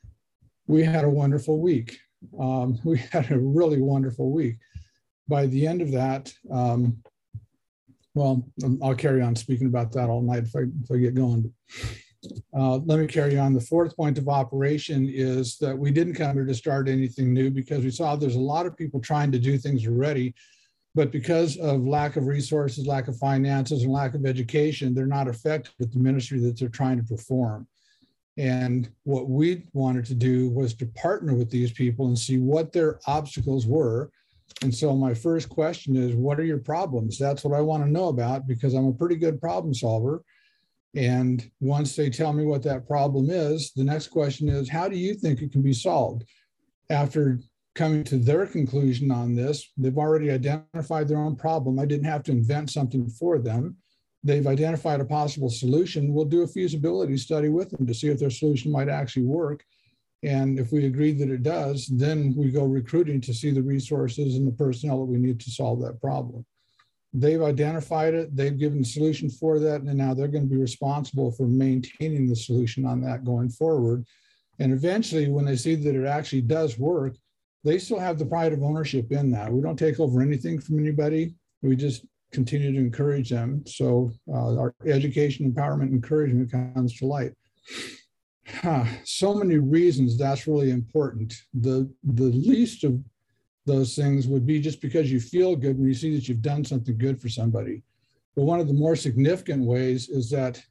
we 0.66 0.82
had 0.82 1.04
a 1.04 1.10
wonderful 1.10 1.60
week. 1.60 1.98
Um, 2.38 2.78
we 2.84 2.98
had 2.98 3.30
a 3.30 3.38
really 3.38 3.80
wonderful 3.80 4.30
week. 4.30 4.56
By 5.28 5.46
the 5.46 5.66
end 5.66 5.82
of 5.82 5.90
that, 5.92 6.32
um, 6.50 6.98
well, 8.14 8.46
I'll 8.82 8.94
carry 8.94 9.20
on 9.20 9.36
speaking 9.36 9.66
about 9.66 9.92
that 9.92 10.08
all 10.08 10.22
night 10.22 10.44
if 10.44 10.56
I, 10.56 10.60
if 10.60 10.90
I 10.90 10.96
get 10.96 11.14
going. 11.14 11.52
Uh, 12.56 12.76
let 12.78 12.98
me 12.98 13.06
carry 13.06 13.38
on. 13.38 13.52
The 13.52 13.60
fourth 13.60 13.96
point 13.96 14.18
of 14.18 14.28
operation 14.28 15.08
is 15.12 15.58
that 15.58 15.76
we 15.76 15.90
didn't 15.90 16.14
come 16.14 16.34
here 16.34 16.46
to 16.46 16.54
start 16.54 16.88
anything 16.88 17.32
new 17.32 17.50
because 17.50 17.84
we 17.84 17.90
saw 17.90 18.16
there's 18.16 18.36
a 18.36 18.40
lot 18.40 18.66
of 18.66 18.76
people 18.76 19.00
trying 19.00 19.32
to 19.32 19.38
do 19.38 19.58
things 19.58 19.86
already, 19.86 20.34
but 20.94 21.12
because 21.12 21.56
of 21.58 21.86
lack 21.86 22.16
of 22.16 22.26
resources, 22.26 22.86
lack 22.86 23.08
of 23.08 23.18
finances, 23.18 23.82
and 23.82 23.92
lack 23.92 24.14
of 24.14 24.26
education, 24.26 24.94
they're 24.94 25.06
not 25.06 25.28
effective 25.28 25.74
with 25.78 25.92
the 25.92 25.98
ministry 25.98 26.40
that 26.40 26.58
they're 26.58 26.68
trying 26.68 26.98
to 26.98 27.04
perform. 27.04 27.66
And 28.38 28.88
what 29.04 29.28
we 29.28 29.64
wanted 29.72 30.04
to 30.06 30.14
do 30.14 30.50
was 30.50 30.74
to 30.74 30.86
partner 30.86 31.34
with 31.34 31.50
these 31.50 31.72
people 31.72 32.06
and 32.06 32.18
see 32.18 32.38
what 32.38 32.72
their 32.72 33.00
obstacles 33.06 33.66
were. 33.66 34.10
And 34.62 34.74
so 34.74 34.94
my 34.94 35.14
first 35.14 35.48
question 35.48 35.96
is, 35.96 36.14
what 36.14 36.38
are 36.38 36.44
your 36.44 36.58
problems? 36.58 37.18
That's 37.18 37.44
what 37.44 37.56
I 37.56 37.62
want 37.62 37.84
to 37.84 37.90
know 37.90 38.08
about 38.08 38.46
because 38.46 38.74
I'm 38.74 38.86
a 38.86 38.92
pretty 38.92 39.16
good 39.16 39.40
problem 39.40 39.72
solver 39.74 40.22
and 40.96 41.48
once 41.60 41.94
they 41.94 42.08
tell 42.08 42.32
me 42.32 42.46
what 42.46 42.62
that 42.62 42.88
problem 42.88 43.28
is, 43.28 43.72
the 43.76 43.84
next 43.84 44.08
question 44.08 44.48
is, 44.48 44.68
how 44.68 44.88
do 44.88 44.96
you 44.96 45.14
think 45.14 45.42
it 45.42 45.52
can 45.52 45.60
be 45.60 45.74
solved? 45.74 46.24
After 46.88 47.38
coming 47.74 48.02
to 48.04 48.16
their 48.16 48.46
conclusion 48.46 49.10
on 49.10 49.34
this, 49.34 49.72
they've 49.76 49.98
already 49.98 50.30
identified 50.30 51.06
their 51.06 51.18
own 51.18 51.36
problem. 51.36 51.78
I 51.78 51.84
didn't 51.84 52.06
have 52.06 52.22
to 52.24 52.32
invent 52.32 52.70
something 52.70 53.10
for 53.10 53.38
them. 53.38 53.76
They've 54.24 54.46
identified 54.46 55.00
a 55.00 55.04
possible 55.04 55.50
solution. 55.50 56.14
We'll 56.14 56.24
do 56.24 56.42
a 56.42 56.48
feasibility 56.48 57.18
study 57.18 57.50
with 57.50 57.70
them 57.70 57.86
to 57.86 57.92
see 57.92 58.08
if 58.08 58.18
their 58.18 58.30
solution 58.30 58.72
might 58.72 58.88
actually 58.88 59.26
work. 59.26 59.62
And 60.22 60.58
if 60.58 60.72
we 60.72 60.86
agree 60.86 61.12
that 61.12 61.28
it 61.28 61.42
does, 61.42 61.88
then 61.88 62.34
we 62.34 62.50
go 62.50 62.64
recruiting 62.64 63.20
to 63.20 63.34
see 63.34 63.50
the 63.50 63.62
resources 63.62 64.36
and 64.36 64.48
the 64.48 64.56
personnel 64.56 65.00
that 65.00 65.12
we 65.12 65.18
need 65.18 65.40
to 65.40 65.50
solve 65.50 65.82
that 65.82 66.00
problem 66.00 66.46
they've 67.12 67.42
identified 67.42 68.14
it, 68.14 68.34
they've 68.34 68.58
given 68.58 68.80
a 68.80 68.84
solution 68.84 69.30
for 69.30 69.58
that, 69.58 69.82
and 69.82 69.96
now 69.96 70.14
they're 70.14 70.28
going 70.28 70.48
to 70.48 70.54
be 70.54 70.60
responsible 70.60 71.32
for 71.32 71.46
maintaining 71.46 72.28
the 72.28 72.36
solution 72.36 72.84
on 72.84 73.00
that 73.02 73.24
going 73.24 73.48
forward. 73.48 74.04
And 74.58 74.72
eventually, 74.72 75.28
when 75.28 75.44
they 75.44 75.56
see 75.56 75.74
that 75.74 75.94
it 75.94 76.06
actually 76.06 76.42
does 76.42 76.78
work, 76.78 77.16
they 77.64 77.78
still 77.78 77.98
have 77.98 78.18
the 78.18 78.26
pride 78.26 78.52
of 78.52 78.62
ownership 78.62 79.10
in 79.12 79.30
that. 79.32 79.52
We 79.52 79.60
don't 79.60 79.78
take 79.78 79.98
over 79.98 80.22
anything 80.22 80.60
from 80.60 80.78
anybody. 80.78 81.34
We 81.62 81.76
just 81.76 82.06
continue 82.32 82.72
to 82.72 82.78
encourage 82.78 83.30
them. 83.30 83.64
So 83.66 84.12
uh, 84.32 84.56
our 84.56 84.74
education, 84.86 85.52
empowerment, 85.52 85.90
encouragement 85.90 86.52
comes 86.52 86.96
to 86.98 87.06
light. 87.06 87.32
Huh. 88.62 88.84
So 89.04 89.34
many 89.34 89.58
reasons 89.58 90.16
that's 90.16 90.46
really 90.46 90.70
important. 90.70 91.34
The 91.52 91.92
the 92.04 92.30
least 92.52 92.84
of 92.84 93.00
those 93.66 93.94
things 93.96 94.28
would 94.28 94.46
be 94.46 94.60
just 94.60 94.80
because 94.80 95.10
you 95.10 95.20
feel 95.20 95.56
good 95.56 95.76
when 95.76 95.88
you 95.88 95.94
see 95.94 96.14
that 96.14 96.28
you've 96.28 96.40
done 96.40 96.64
something 96.64 96.96
good 96.96 97.20
for 97.20 97.28
somebody. 97.28 97.82
But 98.36 98.44
one 98.44 98.60
of 98.60 98.68
the 98.68 98.74
more 98.74 98.96
significant 98.96 99.64
ways 99.64 100.08
is 100.08 100.30
that 100.30 100.62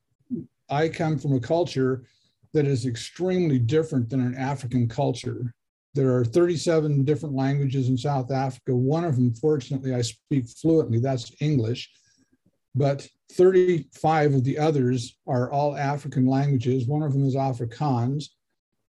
I 0.70 0.88
come 0.88 1.20
from 1.20 1.34
a 1.34 1.40
culture 1.40 2.06
that 2.54 2.66
is 2.66 2.86
extremely 2.86 3.60
different 3.60 4.10
than 4.10 4.22
an 4.22 4.36
African 4.36 4.88
culture. 4.88 5.54
There 5.94 6.16
are 6.16 6.24
37 6.24 7.04
different 7.04 7.36
languages 7.36 7.90
in 7.90 7.98
South 7.98 8.32
Africa. 8.32 8.76
One 8.76 9.04
of 9.04 9.16
them, 9.16 9.34
fortunately, 9.34 9.94
I 9.94 10.02
speak 10.02 10.48
fluently, 10.48 11.00
that's 11.00 11.32
English. 11.42 11.92
But 12.76 13.08
35 13.34 14.36
of 14.36 14.44
the 14.44 14.58
others 14.58 15.18
are 15.28 15.52
all 15.52 15.76
African 15.76 16.26
languages. 16.26 16.88
One 16.88 17.04
of 17.04 17.14
them 17.14 17.26
is 17.26 17.36
Afrikaans. 17.36 18.30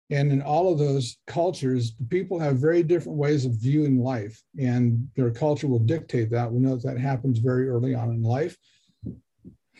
And 0.09 0.31
in 0.31 0.41
all 0.41 0.71
of 0.71 0.79
those 0.79 1.17
cultures, 1.27 1.95
people 2.09 2.39
have 2.39 2.57
very 2.57 2.81
different 2.81 3.17
ways 3.17 3.45
of 3.45 3.59
viewing 3.59 3.99
life, 3.99 4.41
and 4.57 5.07
their 5.15 5.31
culture 5.31 5.67
will 5.67 5.79
dictate 5.79 6.29
that. 6.31 6.51
We 6.51 6.59
know 6.59 6.75
that, 6.77 6.83
that 6.83 6.99
happens 6.99 7.39
very 7.39 7.67
early 7.67 7.93
on 7.93 8.11
in 8.11 8.23
life. 8.23 8.55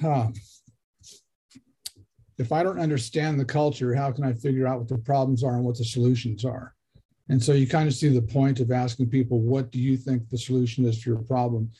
Huh. 0.01 0.27
If 2.37 2.51
I 2.51 2.61
don't 2.61 2.79
understand 2.79 3.39
the 3.39 3.45
culture, 3.45 3.95
how 3.95 4.11
can 4.11 4.25
I 4.25 4.33
figure 4.33 4.67
out 4.67 4.79
what 4.79 4.89
the 4.89 4.97
problems 4.97 5.43
are 5.43 5.55
and 5.55 5.63
what 5.63 5.77
the 5.77 5.85
solutions 5.85 6.43
are? 6.43 6.75
And 7.29 7.41
so 7.41 7.53
you 7.53 7.67
kind 7.67 7.87
of 7.87 7.95
see 7.95 8.09
the 8.09 8.21
point 8.21 8.59
of 8.59 8.71
asking 8.71 9.09
people, 9.09 9.39
what 9.39 9.71
do 9.71 9.79
you 9.79 9.97
think 9.97 10.29
the 10.29 10.37
solution 10.37 10.85
is 10.85 11.01
to 11.01 11.09
your 11.09 11.23
problem? 11.23 11.71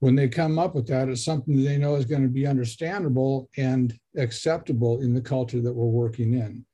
When 0.00 0.14
they 0.14 0.28
come 0.28 0.58
up 0.58 0.74
with 0.74 0.86
that, 0.88 1.08
it's 1.08 1.24
something 1.24 1.56
that 1.56 1.62
they 1.62 1.78
know 1.78 1.94
is 1.94 2.04
going 2.04 2.22
to 2.22 2.28
be 2.28 2.46
understandable 2.46 3.48
and 3.56 3.98
acceptable 4.16 5.00
in 5.00 5.14
the 5.14 5.20
culture 5.20 5.60
that 5.60 5.72
we're 5.72 5.86
working 5.86 6.34
in. 6.34 6.64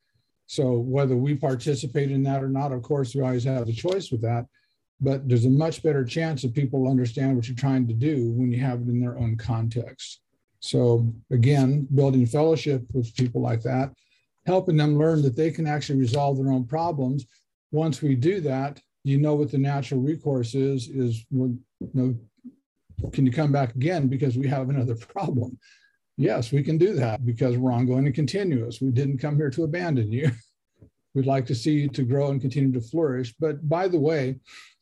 So 0.50 0.72
whether 0.72 1.14
we 1.14 1.36
participate 1.36 2.10
in 2.10 2.24
that 2.24 2.42
or 2.42 2.48
not, 2.48 2.72
of 2.72 2.82
course, 2.82 3.14
we 3.14 3.20
always 3.20 3.44
have 3.44 3.66
the 3.66 3.72
choice 3.72 4.10
with 4.10 4.20
that. 4.22 4.46
But 5.00 5.28
there's 5.28 5.44
a 5.44 5.50
much 5.50 5.80
better 5.80 6.04
chance 6.04 6.42
that 6.42 6.54
people 6.54 6.90
understand 6.90 7.36
what 7.36 7.46
you're 7.46 7.56
trying 7.56 7.86
to 7.86 7.94
do 7.94 8.32
when 8.32 8.50
you 8.50 8.58
have 8.58 8.80
it 8.80 8.88
in 8.88 9.00
their 9.00 9.16
own 9.16 9.36
context. 9.36 10.22
So 10.58 11.14
again, 11.30 11.86
building 11.94 12.26
fellowship 12.26 12.82
with 12.92 13.14
people 13.14 13.40
like 13.40 13.62
that, 13.62 13.92
helping 14.44 14.76
them 14.76 14.98
learn 14.98 15.22
that 15.22 15.36
they 15.36 15.52
can 15.52 15.68
actually 15.68 16.00
resolve 16.00 16.36
their 16.36 16.50
own 16.50 16.66
problems 16.66 17.26
once 17.70 18.02
we 18.02 18.16
do 18.16 18.40
that, 18.40 18.80
you 19.04 19.18
know 19.18 19.36
what 19.36 19.52
the 19.52 19.58
natural 19.58 20.00
recourse 20.00 20.56
is, 20.56 20.88
is 20.88 21.24
well, 21.30 21.54
you 21.78 21.90
know, 21.94 23.10
can 23.12 23.24
you 23.24 23.30
come 23.30 23.52
back 23.52 23.76
again 23.76 24.08
because 24.08 24.36
we 24.36 24.48
have 24.48 24.68
another 24.68 24.96
problem? 25.14 25.56
Yes, 26.20 26.52
we 26.52 26.62
can 26.62 26.76
do 26.76 26.92
that 26.96 27.24
because 27.24 27.56
we're 27.56 27.72
ongoing 27.72 28.04
and 28.04 28.14
continuous. 28.14 28.82
We 28.82 28.90
didn't 28.90 29.16
come 29.16 29.36
here 29.36 29.48
to 29.48 29.64
abandon 29.64 30.12
you. 30.12 30.30
We'd 31.14 31.24
like 31.24 31.46
to 31.46 31.54
see 31.54 31.72
you 31.72 31.88
to 31.88 32.02
grow 32.02 32.30
and 32.30 32.38
continue 32.38 32.72
to 32.72 32.86
flourish. 32.86 33.34
But 33.40 33.66
by 33.66 33.88
the 33.88 33.98
way, 33.98 34.36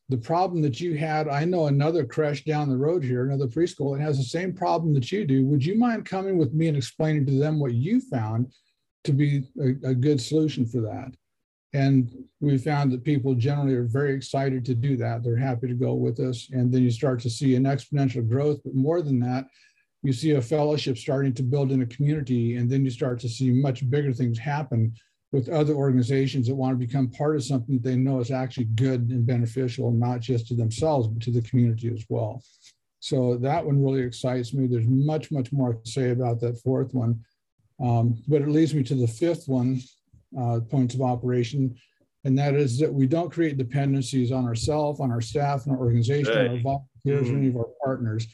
the 0.08 0.16
problem 0.16 0.62
that 0.62 0.80
you 0.80 0.96
had, 0.96 1.28
I 1.28 1.44
know 1.44 1.68
another 1.68 2.04
creche 2.04 2.44
down 2.44 2.68
the 2.68 2.76
road 2.76 3.04
here, 3.04 3.24
another 3.24 3.46
preschool, 3.46 3.96
it 3.96 4.02
has 4.02 4.18
the 4.18 4.24
same 4.24 4.52
problem 4.52 4.92
that 4.94 5.12
you 5.12 5.24
do. 5.24 5.46
Would 5.46 5.64
you 5.64 5.78
mind 5.78 6.06
coming 6.06 6.38
with 6.38 6.54
me 6.54 6.66
and 6.66 6.76
explaining 6.76 7.24
to 7.26 7.38
them 7.38 7.60
what 7.60 7.74
you 7.74 8.00
found 8.00 8.52
to 9.04 9.12
be 9.12 9.44
a, 9.60 9.90
a 9.90 9.94
good 9.94 10.20
solution 10.20 10.66
for 10.66 10.80
that? 10.80 11.14
And 11.72 12.10
we 12.40 12.58
found 12.58 12.90
that 12.90 13.04
people 13.04 13.36
generally 13.36 13.74
are 13.74 13.84
very 13.84 14.12
excited 14.12 14.64
to 14.64 14.74
do 14.74 14.96
that. 14.96 15.22
They're 15.22 15.36
happy 15.36 15.68
to 15.68 15.74
go 15.74 15.94
with 15.94 16.18
us. 16.18 16.48
And 16.50 16.72
then 16.72 16.82
you 16.82 16.90
start 16.90 17.20
to 17.20 17.30
see 17.30 17.54
an 17.54 17.62
exponential 17.62 18.28
growth. 18.28 18.58
But 18.64 18.74
more 18.74 19.02
than 19.02 19.20
that, 19.20 19.46
you 20.02 20.12
see 20.12 20.32
a 20.32 20.42
fellowship 20.42 20.96
starting 20.96 21.34
to 21.34 21.42
build 21.42 21.72
in 21.72 21.82
a 21.82 21.86
community. 21.86 22.56
And 22.56 22.70
then 22.70 22.84
you 22.84 22.90
start 22.90 23.18
to 23.20 23.28
see 23.28 23.50
much 23.50 23.88
bigger 23.90 24.12
things 24.12 24.38
happen 24.38 24.94
with 25.32 25.48
other 25.48 25.74
organizations 25.74 26.46
that 26.46 26.54
want 26.54 26.78
to 26.78 26.86
become 26.86 27.10
part 27.10 27.36
of 27.36 27.44
something 27.44 27.74
that 27.74 27.82
they 27.82 27.96
know 27.96 28.20
is 28.20 28.30
actually 28.30 28.64
good 28.64 29.10
and 29.10 29.26
beneficial, 29.26 29.90
not 29.90 30.20
just 30.20 30.46
to 30.48 30.54
themselves, 30.54 31.08
but 31.08 31.22
to 31.22 31.30
the 31.30 31.42
community 31.42 31.92
as 31.92 32.04
well. 32.08 32.42
So 33.00 33.36
that 33.38 33.64
one 33.64 33.82
really 33.82 34.02
excites 34.02 34.54
me. 34.54 34.66
There's 34.66 34.88
much, 34.88 35.30
much 35.30 35.52
more 35.52 35.74
to 35.74 35.90
say 35.90 36.10
about 36.10 36.40
that 36.40 36.60
fourth 36.62 36.94
one. 36.94 37.20
Um, 37.80 38.20
but 38.26 38.42
it 38.42 38.48
leads 38.48 38.74
me 38.74 38.82
to 38.84 38.94
the 38.94 39.06
fifth 39.06 39.44
one, 39.46 39.80
uh, 40.38 40.60
points 40.68 40.94
of 40.94 41.02
operation, 41.02 41.76
and 42.24 42.36
that 42.38 42.54
is 42.54 42.78
that 42.80 42.92
we 42.92 43.06
don't 43.06 43.30
create 43.30 43.56
dependencies 43.56 44.32
on 44.32 44.44
ourselves, 44.44 45.00
on 45.00 45.12
our 45.12 45.20
staff, 45.20 45.64
and 45.64 45.74
our 45.74 45.78
organization, 45.78 46.32
hey. 46.32 46.48
our 46.48 46.58
volunteers, 46.58 47.28
mm-hmm. 47.28 47.34
or 47.34 47.38
any 47.38 47.48
of 47.48 47.56
our 47.56 47.68
partners. 47.84 48.26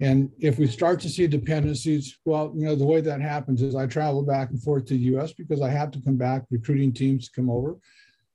And 0.00 0.30
if 0.38 0.58
we 0.58 0.66
start 0.66 0.98
to 1.00 1.10
see 1.10 1.26
dependencies, 1.26 2.18
well, 2.24 2.52
you 2.56 2.64
know, 2.64 2.74
the 2.74 2.86
way 2.86 3.02
that 3.02 3.20
happens 3.20 3.60
is 3.60 3.74
I 3.74 3.86
travel 3.86 4.22
back 4.22 4.50
and 4.50 4.62
forth 4.62 4.86
to 4.86 4.94
the 4.94 5.16
US 5.16 5.34
because 5.34 5.60
I 5.60 5.68
have 5.68 5.90
to 5.92 6.00
come 6.00 6.16
back 6.16 6.44
recruiting 6.50 6.92
teams 6.92 7.28
to 7.28 7.34
come 7.34 7.50
over, 7.50 7.76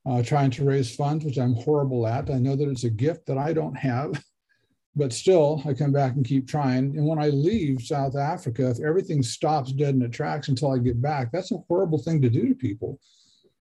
uh, 0.05 0.21
trying 0.21 0.51
to 0.51 0.63
raise 0.63 0.95
funds, 0.95 1.25
which 1.25 1.39
I'm 1.39 1.55
horrible 1.55 2.05
at. 2.05 2.29
I 2.29 2.37
know 2.37 2.55
that 2.55 2.69
it's 2.69 2.83
a 2.83 2.89
gift 2.89 3.25
that 3.25 3.39
I 3.39 3.51
don't 3.51 3.75
have, 3.75 4.23
but 4.95 5.11
still 5.11 5.63
I 5.65 5.73
come 5.73 5.91
back 5.91 6.13
and 6.13 6.23
keep 6.23 6.47
trying. 6.47 6.97
And 6.97 7.07
when 7.07 7.17
I 7.17 7.29
leave 7.29 7.81
South 7.81 8.15
Africa, 8.15 8.69
if 8.69 8.79
everything 8.79 9.23
stops 9.23 9.71
dead 9.71 9.95
in 9.95 10.03
its 10.03 10.15
tracks 10.15 10.49
until 10.49 10.71
I 10.71 10.77
get 10.77 11.01
back, 11.01 11.31
that's 11.31 11.51
a 11.51 11.63
horrible 11.67 11.97
thing 11.97 12.21
to 12.21 12.29
do 12.29 12.47
to 12.47 12.55
people. 12.55 12.99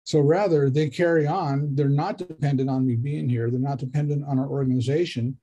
So 0.05 0.19
rather, 0.19 0.71
they 0.71 0.89
carry 0.89 1.27
on. 1.27 1.75
They're 1.75 1.87
not 1.87 2.17
dependent 2.17 2.67
on 2.67 2.87
me 2.87 2.95
being 2.95 3.29
here. 3.29 3.51
They're 3.51 3.59
not 3.59 3.77
dependent 3.77 4.25
on 4.27 4.39
our 4.39 4.47
organization 4.47 5.37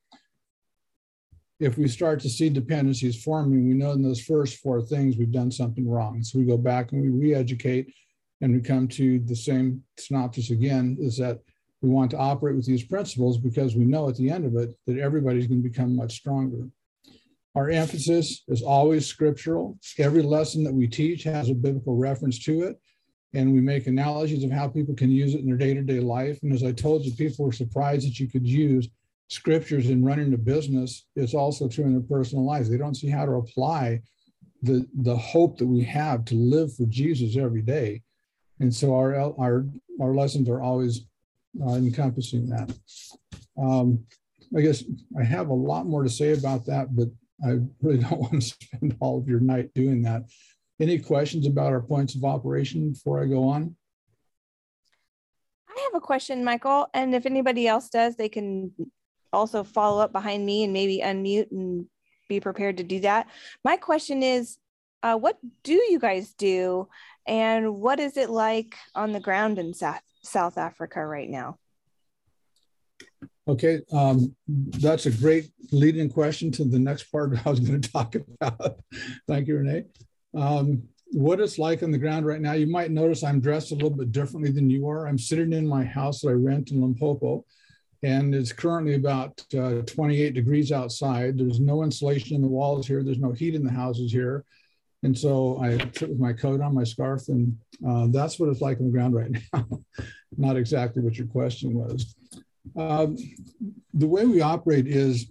if 1.60 1.76
we 1.76 1.88
start 1.88 2.20
to 2.20 2.28
see 2.28 2.48
dependencies 2.48 3.22
forming, 3.22 3.68
we 3.68 3.74
know 3.74 3.92
in 3.92 4.02
those 4.02 4.20
first 4.20 4.58
four 4.58 4.80
things 4.80 5.16
we've 5.16 5.32
done 5.32 5.50
something 5.50 5.88
wrong. 5.88 6.22
So 6.22 6.38
we 6.38 6.44
go 6.44 6.56
back 6.56 6.92
and 6.92 7.02
we 7.02 7.08
re-educate 7.08 7.92
and 8.40 8.52
we 8.52 8.60
come 8.60 8.86
to 8.88 9.18
the 9.20 9.34
same 9.34 9.82
synopsis 9.98 10.50
again, 10.50 10.96
is 11.00 11.16
that 11.18 11.40
we 11.82 11.88
want 11.88 12.10
to 12.12 12.18
operate 12.18 12.56
with 12.56 12.66
these 12.66 12.84
principles 12.84 13.38
because 13.38 13.74
we 13.74 13.84
know 13.84 14.08
at 14.08 14.16
the 14.16 14.30
end 14.30 14.44
of 14.44 14.54
it 14.56 14.70
that 14.86 14.98
everybody's 14.98 15.46
going 15.46 15.62
to 15.62 15.68
become 15.68 15.96
much 15.96 16.14
stronger. 16.14 16.68
Our 17.56 17.70
emphasis 17.70 18.44
is 18.46 18.62
always 18.62 19.06
scriptural. 19.06 19.78
Every 19.98 20.22
lesson 20.22 20.62
that 20.64 20.74
we 20.74 20.86
teach 20.86 21.24
has 21.24 21.50
a 21.50 21.54
biblical 21.54 21.96
reference 21.96 22.38
to 22.44 22.62
it. 22.62 22.76
And 23.34 23.52
we 23.52 23.60
make 23.60 23.86
analogies 23.86 24.44
of 24.44 24.50
how 24.50 24.68
people 24.68 24.94
can 24.94 25.10
use 25.10 25.34
it 25.34 25.40
in 25.40 25.46
their 25.46 25.56
day 25.56 25.74
to 25.74 25.82
day 25.82 26.00
life. 26.00 26.38
And 26.42 26.52
as 26.52 26.62
I 26.62 26.72
told 26.72 27.04
you, 27.04 27.12
people 27.14 27.44
were 27.44 27.52
surprised 27.52 28.06
that 28.06 28.18
you 28.18 28.28
could 28.28 28.46
use 28.46 28.88
scriptures 29.28 29.90
in 29.90 30.04
running 30.04 30.32
a 30.32 30.38
business 30.38 31.06
is 31.14 31.35
also 31.35 31.68
true 31.68 31.85
in 31.85 31.92
their 31.92 32.18
personal 32.18 32.44
lives. 32.44 32.68
They 32.68 32.78
don't 32.78 32.97
see 32.97 33.08
how 33.08 33.26
to 33.26 33.32
apply 33.32 34.02
the 34.62 34.87
the 35.02 35.16
hope 35.16 35.58
that 35.58 35.66
we 35.66 35.85
have 35.85 36.25
to 36.26 36.35
live 36.35 36.75
for 36.75 36.87
Jesus 36.87 37.37
every 37.37 37.62
day, 37.62 38.02
and 38.58 38.75
so 38.75 38.94
our 38.94 39.14
our 39.14 39.66
our 40.00 40.14
lessons 40.14 40.49
are 40.49 40.61
always 40.61 41.06
uh, 41.64 41.75
encompassing 41.75 42.49
that. 42.49 42.73
Um, 43.61 44.04
I 44.56 44.61
guess 44.62 44.82
I 45.18 45.23
have 45.25 45.49
a 45.49 45.54
lot 45.54 45.87
more 45.87 46.02
to 46.02 46.08
say 46.08 46.32
about 46.32 46.66
that, 46.66 46.97
but 46.97 47.08
I 47.44 47.58
really 47.80 47.99
don't 48.02 48.20
want 48.20 48.35
to 48.35 48.40
spend 48.40 48.97
all 49.00 49.18
of 49.18 49.28
your 49.28 49.40
night 49.40 49.73
doing 49.75 50.02
that. 50.02 50.25
Any 50.80 50.99
questions 50.99 51.47
about 51.47 51.73
our 51.73 51.82
points 51.82 52.14
of 52.14 52.25
operation 52.25 52.92
before 52.92 53.23
I 53.23 53.26
go 53.26 53.49
on? 53.49 53.76
I 55.68 55.88
have 55.92 56.02
a 56.02 56.04
question, 56.04 56.44
Michael, 56.44 56.88
and 56.94 57.14
if 57.14 57.26
anybody 57.26 57.66
else 57.66 57.88
does, 57.88 58.16
they 58.16 58.28
can 58.28 58.73
also 59.32 59.64
follow 59.64 60.00
up 60.00 60.12
behind 60.12 60.44
me 60.44 60.64
and 60.64 60.73
maybe 60.73 61.00
unmute 61.04 61.50
and 61.50 61.87
be 62.28 62.40
prepared 62.40 62.76
to 62.78 62.82
do 62.82 63.00
that. 63.00 63.28
My 63.64 63.76
question 63.76 64.23
is, 64.23 64.58
uh, 65.02 65.16
what 65.16 65.38
do 65.62 65.75
you 65.75 65.99
guys 65.99 66.35
do, 66.35 66.88
and 67.26 67.76
what 67.76 68.00
is 68.00 68.16
it 68.16 68.30
like 68.30 68.75
on 68.94 69.12
the 69.12 69.20
ground 69.20 69.58
in 69.58 69.73
South 69.75 70.00
South 70.23 70.58
Africa 70.58 71.04
right 71.04 71.28
now? 71.28 71.58
Okay, 73.47 73.80
um, 73.92 74.35
that's 74.47 75.06
a 75.06 75.11
great 75.11 75.50
leading 75.73 76.11
question 76.11 76.50
to 76.52 76.64
the 76.64 76.78
next 76.78 77.04
part 77.04 77.32
I 77.47 77.50
was 77.50 77.61
going 77.61 77.80
to 77.80 77.90
talk 77.90 78.14
about. 78.14 78.80
Thank 79.26 79.49
you, 79.49 79.56
Renee. 79.58 79.85
Um, 80.35 80.82
what 81.12 81.40
it's 81.40 81.58
like 81.58 81.82
on 81.82 81.90
the 81.90 81.99
ground 81.99 82.26
right 82.26 82.40
now, 82.40 82.52
you 82.52 82.66
might 82.66 82.90
notice 82.90 83.25
I'm 83.25 83.40
dressed 83.40 83.70
a 83.73 83.75
little 83.75 83.90
bit 83.90 84.12
differently 84.12 84.52
than 84.52 84.68
you 84.68 84.87
are. 84.88 85.08
I'm 85.08 85.18
sitting 85.18 85.54
in 85.54 85.66
my 85.66 85.82
house 85.82 86.20
that 86.20 86.28
I 86.28 86.32
rent 86.32 86.70
in 86.70 86.82
Limpopo 86.82 87.47
and 88.02 88.34
it's 88.34 88.52
currently 88.52 88.94
about 88.94 89.42
uh, 89.58 89.82
28 89.86 90.34
degrees 90.34 90.70
outside. 90.70 91.38
There's 91.38 91.60
no 91.60 91.82
insulation 91.82 92.36
in 92.36 92.42
the 92.42 92.48
walls 92.48 92.86
here. 92.86 93.02
There's 93.02 93.18
no 93.18 93.32
heat 93.32 93.54
in 93.54 93.64
the 93.64 93.72
houses 93.72 94.12
here. 94.12 94.44
And 95.02 95.16
so 95.16 95.60
I 95.62 95.76
with 95.76 96.18
my 96.18 96.32
coat 96.32 96.60
on, 96.60 96.74
my 96.74 96.84
scarf, 96.84 97.28
and 97.28 97.56
uh, 97.86 98.08
that's 98.10 98.38
what 98.38 98.48
it's 98.48 98.60
like 98.60 98.78
on 98.80 98.86
the 98.86 98.92
ground 98.92 99.14
right 99.14 99.30
now. 99.52 99.66
Not 100.36 100.56
exactly 100.56 101.02
what 101.02 101.16
your 101.16 101.28
question 101.28 101.74
was. 101.74 102.14
Uh, 102.76 103.08
the 103.94 104.06
way 104.06 104.26
we 104.26 104.40
operate 104.40 104.86
is 104.86 105.26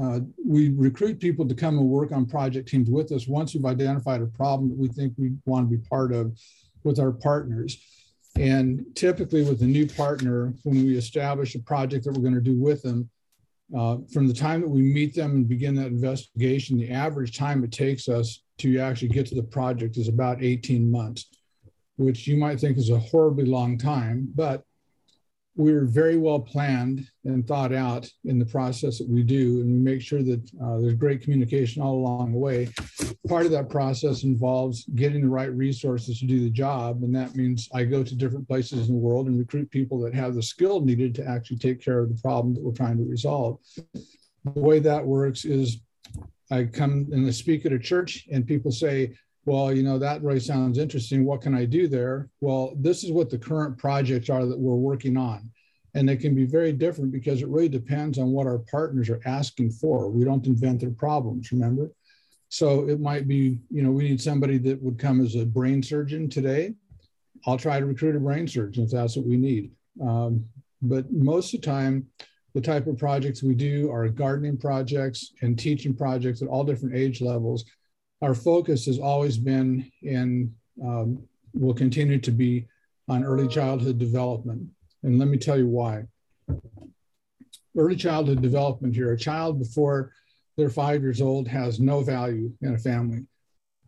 uh, 0.00 0.20
we 0.44 0.70
recruit 0.70 1.18
people 1.18 1.46
to 1.48 1.54
come 1.54 1.78
and 1.78 1.88
work 1.88 2.12
on 2.12 2.24
project 2.24 2.68
teams 2.68 2.88
with 2.88 3.10
us 3.10 3.26
once 3.26 3.54
we've 3.54 3.64
identified 3.64 4.20
a 4.20 4.26
problem 4.26 4.68
that 4.68 4.78
we 4.78 4.88
think 4.88 5.12
we 5.16 5.32
want 5.44 5.68
to 5.68 5.76
be 5.76 5.82
part 5.88 6.12
of 6.12 6.38
with 6.84 7.00
our 7.00 7.10
partners. 7.10 7.82
And 8.38 8.86
typically, 8.94 9.42
with 9.42 9.62
a 9.62 9.66
new 9.66 9.86
partner, 9.86 10.54
when 10.62 10.84
we 10.84 10.96
establish 10.96 11.54
a 11.54 11.58
project 11.60 12.04
that 12.04 12.12
we're 12.12 12.22
going 12.22 12.34
to 12.34 12.40
do 12.40 12.56
with 12.56 12.82
them, 12.82 13.10
uh, 13.76 13.98
from 14.12 14.26
the 14.28 14.34
time 14.34 14.60
that 14.60 14.68
we 14.68 14.80
meet 14.80 15.14
them 15.14 15.32
and 15.32 15.48
begin 15.48 15.74
that 15.74 15.88
investigation, 15.88 16.78
the 16.78 16.90
average 16.90 17.36
time 17.36 17.64
it 17.64 17.72
takes 17.72 18.08
us 18.08 18.42
to 18.58 18.78
actually 18.78 19.08
get 19.08 19.26
to 19.26 19.34
the 19.34 19.42
project 19.42 19.96
is 19.96 20.08
about 20.08 20.42
18 20.42 20.90
months, 20.90 21.26
which 21.96 22.26
you 22.26 22.36
might 22.36 22.60
think 22.60 22.78
is 22.78 22.90
a 22.90 22.98
horribly 22.98 23.44
long 23.44 23.76
time. 23.76 24.28
But 24.34 24.62
we 25.58 25.72
are 25.72 25.84
very 25.84 26.16
well 26.16 26.38
planned 26.38 27.04
and 27.24 27.46
thought 27.46 27.74
out 27.74 28.08
in 28.24 28.38
the 28.38 28.46
process 28.46 28.98
that 28.98 29.08
we 29.08 29.24
do, 29.24 29.60
and 29.60 29.72
we 29.72 29.78
make 29.80 30.00
sure 30.00 30.22
that 30.22 30.40
uh, 30.62 30.78
there's 30.78 30.94
great 30.94 31.20
communication 31.20 31.82
all 31.82 31.96
along 31.96 32.30
the 32.30 32.38
way. 32.38 32.68
Part 33.26 33.44
of 33.44 33.50
that 33.50 33.68
process 33.68 34.22
involves 34.22 34.84
getting 34.94 35.22
the 35.22 35.28
right 35.28 35.52
resources 35.52 36.20
to 36.20 36.26
do 36.26 36.38
the 36.40 36.48
job, 36.48 37.02
and 37.02 37.14
that 37.16 37.34
means 37.34 37.68
I 37.74 37.82
go 37.82 38.04
to 38.04 38.14
different 38.14 38.46
places 38.46 38.88
in 38.88 38.94
the 38.94 39.00
world 39.00 39.26
and 39.26 39.36
recruit 39.36 39.68
people 39.72 40.00
that 40.02 40.14
have 40.14 40.36
the 40.36 40.42
skill 40.42 40.80
needed 40.80 41.12
to 41.16 41.26
actually 41.28 41.58
take 41.58 41.84
care 41.84 41.98
of 41.98 42.08
the 42.08 42.22
problem 42.22 42.54
that 42.54 42.62
we're 42.62 42.72
trying 42.72 42.96
to 42.98 43.04
resolve. 43.04 43.58
The 44.44 44.60
way 44.60 44.78
that 44.78 45.04
works 45.04 45.44
is 45.44 45.80
I 46.52 46.64
come 46.64 47.08
and 47.10 47.26
I 47.26 47.30
speak 47.30 47.66
at 47.66 47.72
a 47.72 47.80
church, 47.80 48.28
and 48.30 48.46
people 48.46 48.70
say, 48.70 49.18
well, 49.44 49.72
you 49.72 49.82
know, 49.82 49.98
that 49.98 50.22
really 50.22 50.40
sounds 50.40 50.78
interesting. 50.78 51.24
What 51.24 51.40
can 51.40 51.54
I 51.54 51.64
do 51.64 51.88
there? 51.88 52.28
Well, 52.40 52.74
this 52.76 53.02
is 53.04 53.12
what 53.12 53.30
the 53.30 53.38
current 53.38 53.78
projects 53.78 54.28
are 54.28 54.44
that 54.44 54.58
we're 54.58 54.74
working 54.74 55.16
on. 55.16 55.50
And 55.94 56.08
they 56.08 56.16
can 56.16 56.34
be 56.34 56.44
very 56.44 56.72
different 56.72 57.12
because 57.12 57.40
it 57.40 57.48
really 57.48 57.68
depends 57.68 58.18
on 58.18 58.30
what 58.30 58.46
our 58.46 58.58
partners 58.58 59.08
are 59.08 59.22
asking 59.24 59.70
for. 59.70 60.10
We 60.10 60.24
don't 60.24 60.46
invent 60.46 60.80
their 60.80 60.90
problems, 60.90 61.50
remember? 61.50 61.90
So 62.50 62.88
it 62.88 63.00
might 63.00 63.26
be, 63.26 63.58
you 63.70 63.82
know, 63.82 63.90
we 63.90 64.04
need 64.04 64.20
somebody 64.20 64.58
that 64.58 64.82
would 64.82 64.98
come 64.98 65.24
as 65.24 65.34
a 65.34 65.44
brain 65.44 65.82
surgeon 65.82 66.28
today. 66.28 66.74
I'll 67.46 67.58
try 67.58 67.80
to 67.80 67.86
recruit 67.86 68.16
a 68.16 68.20
brain 68.20 68.46
surgeon 68.46 68.84
if 68.84 68.90
that's 68.90 69.16
what 69.16 69.26
we 69.26 69.36
need. 69.36 69.70
Um, 70.00 70.44
but 70.82 71.10
most 71.10 71.54
of 71.54 71.60
the 71.60 71.66
time, 71.66 72.06
the 72.54 72.60
type 72.60 72.86
of 72.86 72.98
projects 72.98 73.42
we 73.42 73.54
do 73.54 73.90
are 73.90 74.08
gardening 74.08 74.56
projects 74.56 75.32
and 75.42 75.58
teaching 75.58 75.94
projects 75.94 76.42
at 76.42 76.48
all 76.48 76.64
different 76.64 76.96
age 76.96 77.20
levels. 77.20 77.64
Our 78.20 78.34
focus 78.34 78.86
has 78.86 78.98
always 78.98 79.38
been 79.38 79.90
and 80.02 80.52
um, 80.82 81.22
will 81.54 81.74
continue 81.74 82.18
to 82.18 82.30
be 82.30 82.66
on 83.08 83.24
early 83.24 83.48
childhood 83.48 83.98
development. 83.98 84.68
And 85.02 85.18
let 85.18 85.28
me 85.28 85.38
tell 85.38 85.58
you 85.58 85.68
why. 85.68 86.04
Early 87.76 87.96
childhood 87.96 88.42
development 88.42 88.94
here, 88.94 89.12
a 89.12 89.18
child 89.18 89.58
before 89.58 90.12
they're 90.56 90.70
five 90.70 91.02
years 91.02 91.20
old 91.20 91.46
has 91.46 91.78
no 91.78 92.00
value 92.00 92.52
in 92.62 92.74
a 92.74 92.78
family 92.78 93.24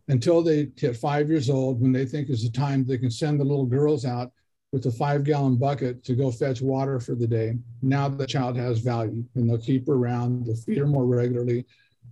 until 0.07 0.41
they 0.41 0.69
hit 0.77 0.95
five 0.95 1.29
years 1.29 1.49
old 1.49 1.81
when 1.81 1.91
they 1.91 2.05
think 2.05 2.29
is 2.29 2.43
the 2.43 2.49
time 2.49 2.85
they 2.85 2.97
can 2.97 3.11
send 3.11 3.39
the 3.39 3.43
little 3.43 3.65
girls 3.65 4.05
out 4.05 4.31
with 4.71 4.85
a 4.85 4.91
five 4.91 5.25
gallon 5.25 5.57
bucket 5.57 6.03
to 6.05 6.15
go 6.15 6.31
fetch 6.31 6.61
water 6.61 6.99
for 6.99 7.13
the 7.13 7.27
day. 7.27 7.57
Now 7.81 8.07
the 8.07 8.25
child 8.25 8.55
has 8.55 8.79
value 8.79 9.23
and 9.35 9.49
they'll 9.49 9.57
keep 9.57 9.87
her 9.87 9.93
around, 9.93 10.45
they'll 10.45 10.55
feed 10.55 10.77
her 10.77 10.87
more 10.87 11.05
regularly, 11.05 11.65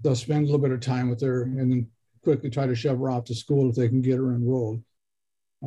they'll 0.03 0.15
spend 0.15 0.43
a 0.43 0.45
little 0.45 0.59
bit 0.59 0.71
of 0.71 0.81
time 0.81 1.09
with 1.09 1.21
her 1.21 1.43
and 1.43 1.71
then 1.71 1.87
quickly 2.23 2.49
try 2.49 2.67
to 2.67 2.75
shove 2.75 2.99
her 2.99 3.09
off 3.09 3.25
to 3.25 3.35
school 3.35 3.69
if 3.69 3.75
they 3.75 3.87
can 3.87 4.01
get 4.01 4.17
her 4.17 4.33
enrolled. 4.33 4.83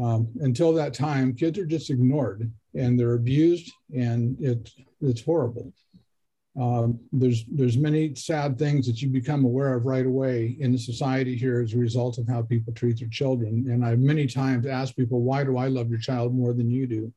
Um, 0.00 0.28
until 0.40 0.72
that 0.74 0.94
time, 0.94 1.34
kids 1.34 1.58
are 1.58 1.66
just 1.66 1.90
ignored 1.90 2.50
and 2.74 2.98
they're 2.98 3.14
abused 3.14 3.70
and 3.94 4.40
it, 4.40 4.70
it's 5.00 5.22
horrible. 5.22 5.72
Um, 6.60 7.00
there's 7.12 7.46
there's 7.46 7.78
many 7.78 8.14
sad 8.14 8.58
things 8.58 8.86
that 8.86 9.00
you 9.00 9.08
become 9.08 9.44
aware 9.44 9.74
of 9.74 9.86
right 9.86 10.04
away 10.04 10.56
in 10.60 10.70
the 10.70 10.78
society 10.78 11.34
here 11.34 11.62
as 11.62 11.72
a 11.72 11.78
result 11.78 12.18
of 12.18 12.28
how 12.28 12.42
people 12.42 12.74
treat 12.74 12.98
their 12.98 13.08
children. 13.08 13.66
And 13.70 13.84
I've 13.84 14.00
many 14.00 14.26
times 14.26 14.66
asked 14.66 14.96
people, 14.96 15.22
why 15.22 15.44
do 15.44 15.56
I 15.56 15.68
love 15.68 15.88
your 15.88 15.98
child 15.98 16.34
more 16.34 16.52
than 16.52 16.70
you 16.70 16.86
do? 16.86 17.12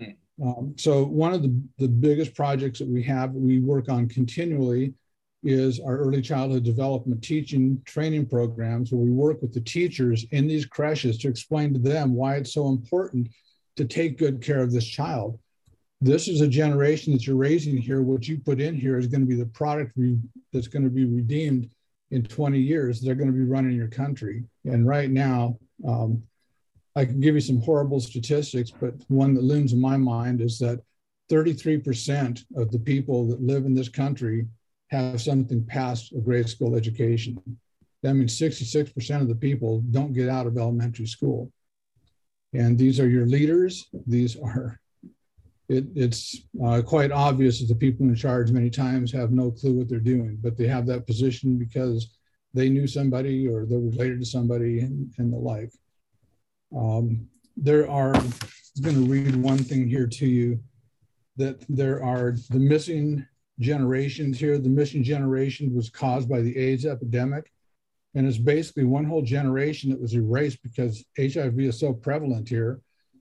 Mm. 0.00 0.16
Um, 0.42 0.74
so 0.76 1.04
one 1.04 1.32
of 1.32 1.42
the, 1.42 1.56
the 1.78 1.88
biggest 1.88 2.34
projects 2.34 2.80
that 2.80 2.88
we 2.88 3.02
have, 3.04 3.32
we 3.32 3.60
work 3.60 3.88
on 3.88 4.08
continually 4.08 4.94
is 5.44 5.78
our 5.80 5.98
early 5.98 6.22
childhood 6.22 6.64
development 6.64 7.22
teaching 7.22 7.80
training 7.84 8.26
programs 8.26 8.90
where 8.90 9.02
we 9.02 9.10
work 9.10 9.40
with 9.42 9.52
the 9.52 9.60
teachers 9.60 10.24
in 10.30 10.46
these 10.46 10.66
creches 10.66 11.18
to 11.18 11.28
explain 11.28 11.72
to 11.72 11.78
them 11.78 12.14
why 12.14 12.36
it's 12.36 12.54
so 12.54 12.68
important 12.68 13.28
to 13.76 13.84
take 13.84 14.18
good 14.18 14.42
care 14.42 14.60
of 14.60 14.72
this 14.72 14.86
child 14.86 15.38
this 16.04 16.28
is 16.28 16.42
a 16.42 16.48
generation 16.48 17.14
that 17.14 17.26
you're 17.26 17.36
raising 17.36 17.78
here. 17.78 18.02
What 18.02 18.28
you 18.28 18.38
put 18.38 18.60
in 18.60 18.74
here 18.74 18.98
is 18.98 19.06
going 19.06 19.22
to 19.22 19.26
be 19.26 19.36
the 19.36 19.46
product 19.46 19.92
re- 19.96 20.18
that's 20.52 20.68
going 20.68 20.84
to 20.84 20.90
be 20.90 21.06
redeemed 21.06 21.70
in 22.10 22.22
20 22.22 22.58
years. 22.58 23.00
They're 23.00 23.14
going 23.14 23.32
to 23.32 23.36
be 23.36 23.44
running 23.44 23.72
your 23.72 23.88
country. 23.88 24.44
And 24.66 24.86
right 24.86 25.10
now, 25.10 25.58
um, 25.88 26.22
I 26.94 27.06
can 27.06 27.20
give 27.20 27.34
you 27.34 27.40
some 27.40 27.60
horrible 27.60 28.00
statistics, 28.00 28.70
but 28.70 28.94
one 29.08 29.32
that 29.34 29.44
looms 29.44 29.72
in 29.72 29.80
my 29.80 29.96
mind 29.96 30.42
is 30.42 30.58
that 30.58 30.80
33% 31.30 32.44
of 32.54 32.70
the 32.70 32.78
people 32.78 33.26
that 33.28 33.40
live 33.40 33.64
in 33.64 33.74
this 33.74 33.88
country 33.88 34.46
have 34.94 35.20
something 35.20 35.64
past 35.64 36.12
a 36.12 36.20
grade 36.20 36.48
school 36.48 36.76
education. 36.76 37.40
That 38.02 38.14
means 38.14 38.38
66% 38.38 39.20
of 39.20 39.28
the 39.28 39.34
people 39.34 39.82
don't 39.90 40.12
get 40.12 40.28
out 40.28 40.46
of 40.46 40.58
elementary 40.58 41.06
school. 41.06 41.50
And 42.52 42.78
these 42.78 43.00
are 43.00 43.08
your 43.08 43.26
leaders. 43.26 43.88
These 44.06 44.36
are 44.36 44.78
it, 45.68 45.86
it's 45.94 46.42
uh, 46.64 46.82
quite 46.82 47.10
obvious 47.10 47.60
that 47.60 47.68
the 47.68 47.74
people 47.74 48.06
in 48.06 48.14
charge 48.14 48.50
many 48.50 48.68
times 48.70 49.10
have 49.12 49.32
no 49.32 49.50
clue 49.50 49.72
what 49.74 49.88
they're 49.88 49.98
doing, 49.98 50.38
but 50.42 50.56
they 50.56 50.66
have 50.66 50.86
that 50.86 51.06
position 51.06 51.56
because 51.56 52.16
they 52.52 52.68
knew 52.68 52.86
somebody 52.86 53.48
or 53.48 53.64
they're 53.64 53.78
related 53.78 54.20
to 54.20 54.26
somebody 54.26 54.80
and, 54.80 55.12
and 55.18 55.32
the 55.32 55.36
like. 55.36 55.72
Um, 56.76 57.28
there 57.56 57.88
are, 57.88 58.14
I'm 58.14 58.32
going 58.82 58.96
to 58.96 59.10
read 59.10 59.36
one 59.36 59.58
thing 59.58 59.88
here 59.88 60.06
to 60.06 60.26
you 60.26 60.60
that 61.36 61.64
there 61.68 62.02
are 62.02 62.36
the 62.50 62.58
missing 62.58 63.26
generations 63.58 64.38
here. 64.38 64.58
The 64.58 64.68
missing 64.68 65.02
generation 65.02 65.74
was 65.74 65.90
caused 65.90 66.28
by 66.28 66.40
the 66.40 66.56
AIDS 66.56 66.86
epidemic. 66.86 67.50
And 68.14 68.26
it's 68.26 68.38
basically 68.38 68.84
one 68.84 69.04
whole 69.04 69.22
generation 69.22 69.90
that 69.90 70.00
was 70.00 70.14
erased 70.14 70.62
because 70.62 71.04
HIV 71.18 71.58
is 71.58 71.78
so 71.78 71.92
prevalent 71.92 72.48
here. 72.48 72.80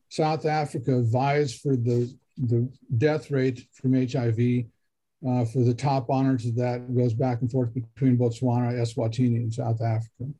South 0.09 0.45
Africa 0.45 1.01
vies 1.01 1.57
for 1.57 1.75
the 1.75 2.13
the 2.37 2.67
death 2.97 3.29
rate 3.29 3.67
from 3.73 3.93
HIV 3.93 4.65
uh, 5.27 5.45
for 5.45 5.59
the 5.59 5.73
top 5.73 6.09
honors 6.09 6.45
of 6.45 6.55
that 6.55 6.93
goes 6.95 7.13
back 7.13 7.41
and 7.41 7.51
forth 7.51 7.73
between 7.73 8.17
Botswana, 8.17 8.73
Eswatini, 8.73 9.37
and 9.37 9.53
South 9.53 9.81
Africa. 9.81 10.33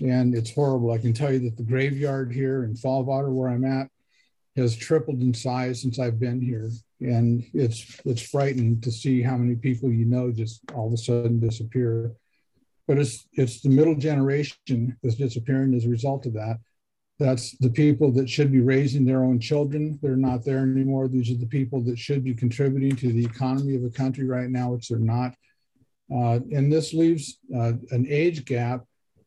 And 0.00 0.34
it's 0.34 0.52
horrible. 0.52 0.92
I 0.92 0.98
can 0.98 1.12
tell 1.12 1.32
you 1.32 1.38
that 1.40 1.56
the 1.56 1.62
graveyard 1.62 2.32
here 2.32 2.64
in 2.64 2.74
Vaalwater, 2.74 3.30
where 3.30 3.48
I'm 3.48 3.64
at, 3.64 3.88
has 4.56 4.76
tripled 4.76 5.20
in 5.20 5.34
size 5.34 5.82
since 5.82 5.98
I've 5.98 6.18
been 6.18 6.40
here. 6.40 6.70
And 7.00 7.44
it's 7.52 8.00
it's 8.04 8.22
frightening 8.22 8.80
to 8.80 8.90
see 8.90 9.22
how 9.22 9.36
many 9.36 9.54
people 9.54 9.92
you 9.92 10.06
know 10.06 10.32
just 10.32 10.60
all 10.74 10.86
of 10.86 10.92
a 10.92 10.96
sudden 10.96 11.40
disappear. 11.40 12.12
But 12.88 12.98
it's 12.98 13.26
it's 13.34 13.60
the 13.60 13.68
middle 13.68 13.96
generation 13.96 14.96
that's 15.02 15.16
disappearing 15.16 15.74
as 15.74 15.84
a 15.84 15.90
result 15.90 16.26
of 16.26 16.32
that. 16.34 16.58
That's 17.18 17.56
the 17.58 17.70
people 17.70 18.12
that 18.12 18.28
should 18.28 18.52
be 18.52 18.60
raising 18.60 19.06
their 19.06 19.24
own 19.24 19.40
children. 19.40 19.98
They're 20.02 20.16
not 20.16 20.44
there 20.44 20.58
anymore. 20.58 21.08
These 21.08 21.30
are 21.30 21.38
the 21.38 21.46
people 21.46 21.82
that 21.84 21.98
should 21.98 22.22
be 22.22 22.34
contributing 22.34 22.94
to 22.96 23.12
the 23.12 23.24
economy 23.24 23.74
of 23.74 23.84
a 23.84 23.90
country 23.90 24.26
right 24.26 24.50
now, 24.50 24.72
which 24.72 24.88
they're 24.88 24.98
not. 24.98 25.34
Uh, 26.14 26.40
and 26.52 26.70
this 26.70 26.92
leaves 26.92 27.38
uh, 27.54 27.72
an 27.90 28.06
age 28.08 28.44
gap 28.44 28.84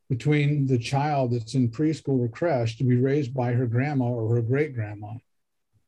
between 0.09 0.65
the 0.65 0.77
child 0.77 1.31
that's 1.31 1.53
in 1.53 1.69
preschool 1.69 2.19
or 2.19 2.27
creche 2.27 2.77
to 2.77 2.83
be 2.83 2.97
raised 2.97 3.33
by 3.33 3.53
her 3.53 3.67
grandma 3.67 4.05
or 4.05 4.35
her 4.35 4.41
great 4.41 4.73
grandma. 4.73 5.13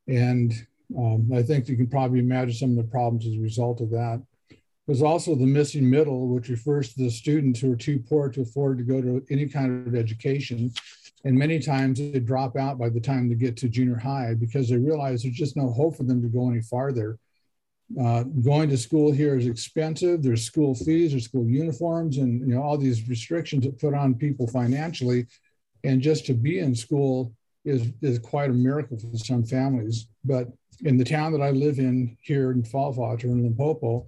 And 0.08 0.54
um, 0.98 1.30
I 1.34 1.42
think 1.42 1.68
you 1.68 1.76
can 1.76 1.88
probably 1.88 2.20
imagine 2.20 2.54
some 2.54 2.72
of 2.72 2.78
the 2.78 2.92
problems 2.92 3.26
as 3.26 3.36
a 3.36 3.42
result 3.42 3.82
of 3.82 3.90
that. 3.92 4.22
There's 4.86 5.02
also 5.02 5.36
the 5.36 5.46
missing 5.46 5.90
middle, 5.90 6.28
which 6.28 6.50
refers 6.50 6.94
to 6.94 7.04
the 7.04 7.10
students 7.10 7.60
who 7.60 7.72
are 7.72 7.78
too 7.78 8.00
poor 8.00 8.30
to 8.30 8.42
afford 8.42 8.78
to 8.78 8.84
go 8.84 9.02
to 9.02 9.26
any 9.30 9.48
kind 9.48 9.88
of 9.88 9.96
education 9.96 10.72
and 11.24 11.38
many 11.38 11.60
times 11.60 12.00
they 12.00 12.20
drop 12.20 12.58
out 12.58 12.80
by 12.80 12.90
the 12.90 13.00
time 13.00 13.30
they 13.30 13.36
get 13.36 13.58
to 13.58 13.70
junior 13.70 13.98
high 13.98 14.34
because 14.34 14.70
they 14.70 14.78
realize 14.78 15.22
there's 15.22 15.36
just 15.36 15.58
no 15.58 15.72
hope 15.72 15.96
for 15.96 16.04
them 16.04 16.22
to 16.22 16.28
go 16.28 16.50
any 16.50 16.62
farther. 16.62 17.20
Uh, 18.00 18.24
going 18.24 18.70
to 18.70 18.78
school 18.78 19.12
here 19.12 19.38
is 19.38 19.48
expensive. 19.48 20.24
There's 20.24 20.44
school 20.44 20.76
fees, 20.76 21.12
there's 21.12 21.26
school 21.26 21.48
uniforms, 21.48 22.18
and 22.18 22.48
you 22.48 22.56
know 22.56 22.62
all 22.62 22.78
these 22.78 23.10
restrictions 23.10 23.66
that 23.66 23.80
put 23.80 23.94
on 23.94 24.16
people 24.16 24.48
financially. 24.48 25.28
And 25.84 26.02
just 26.02 26.26
to 26.28 26.34
be 26.34 26.60
in 26.60 26.76
school 26.76 27.34
is 27.66 27.92
is 28.02 28.20
quite 28.20 28.50
a 28.50 28.54
miracle 28.54 28.98
for 28.98 29.18
some 29.18 29.44
families. 29.44 30.08
But 30.24 30.48
in 30.82 30.98
the 30.98 31.04
town 31.04 31.32
that 31.34 31.42
I 31.42 31.52
live 31.52 31.80
in 31.80 32.18
here 32.22 32.52
in 32.52 32.64
Vaalwater 32.64 33.26
in 33.26 33.44
Limpopo, 33.44 34.08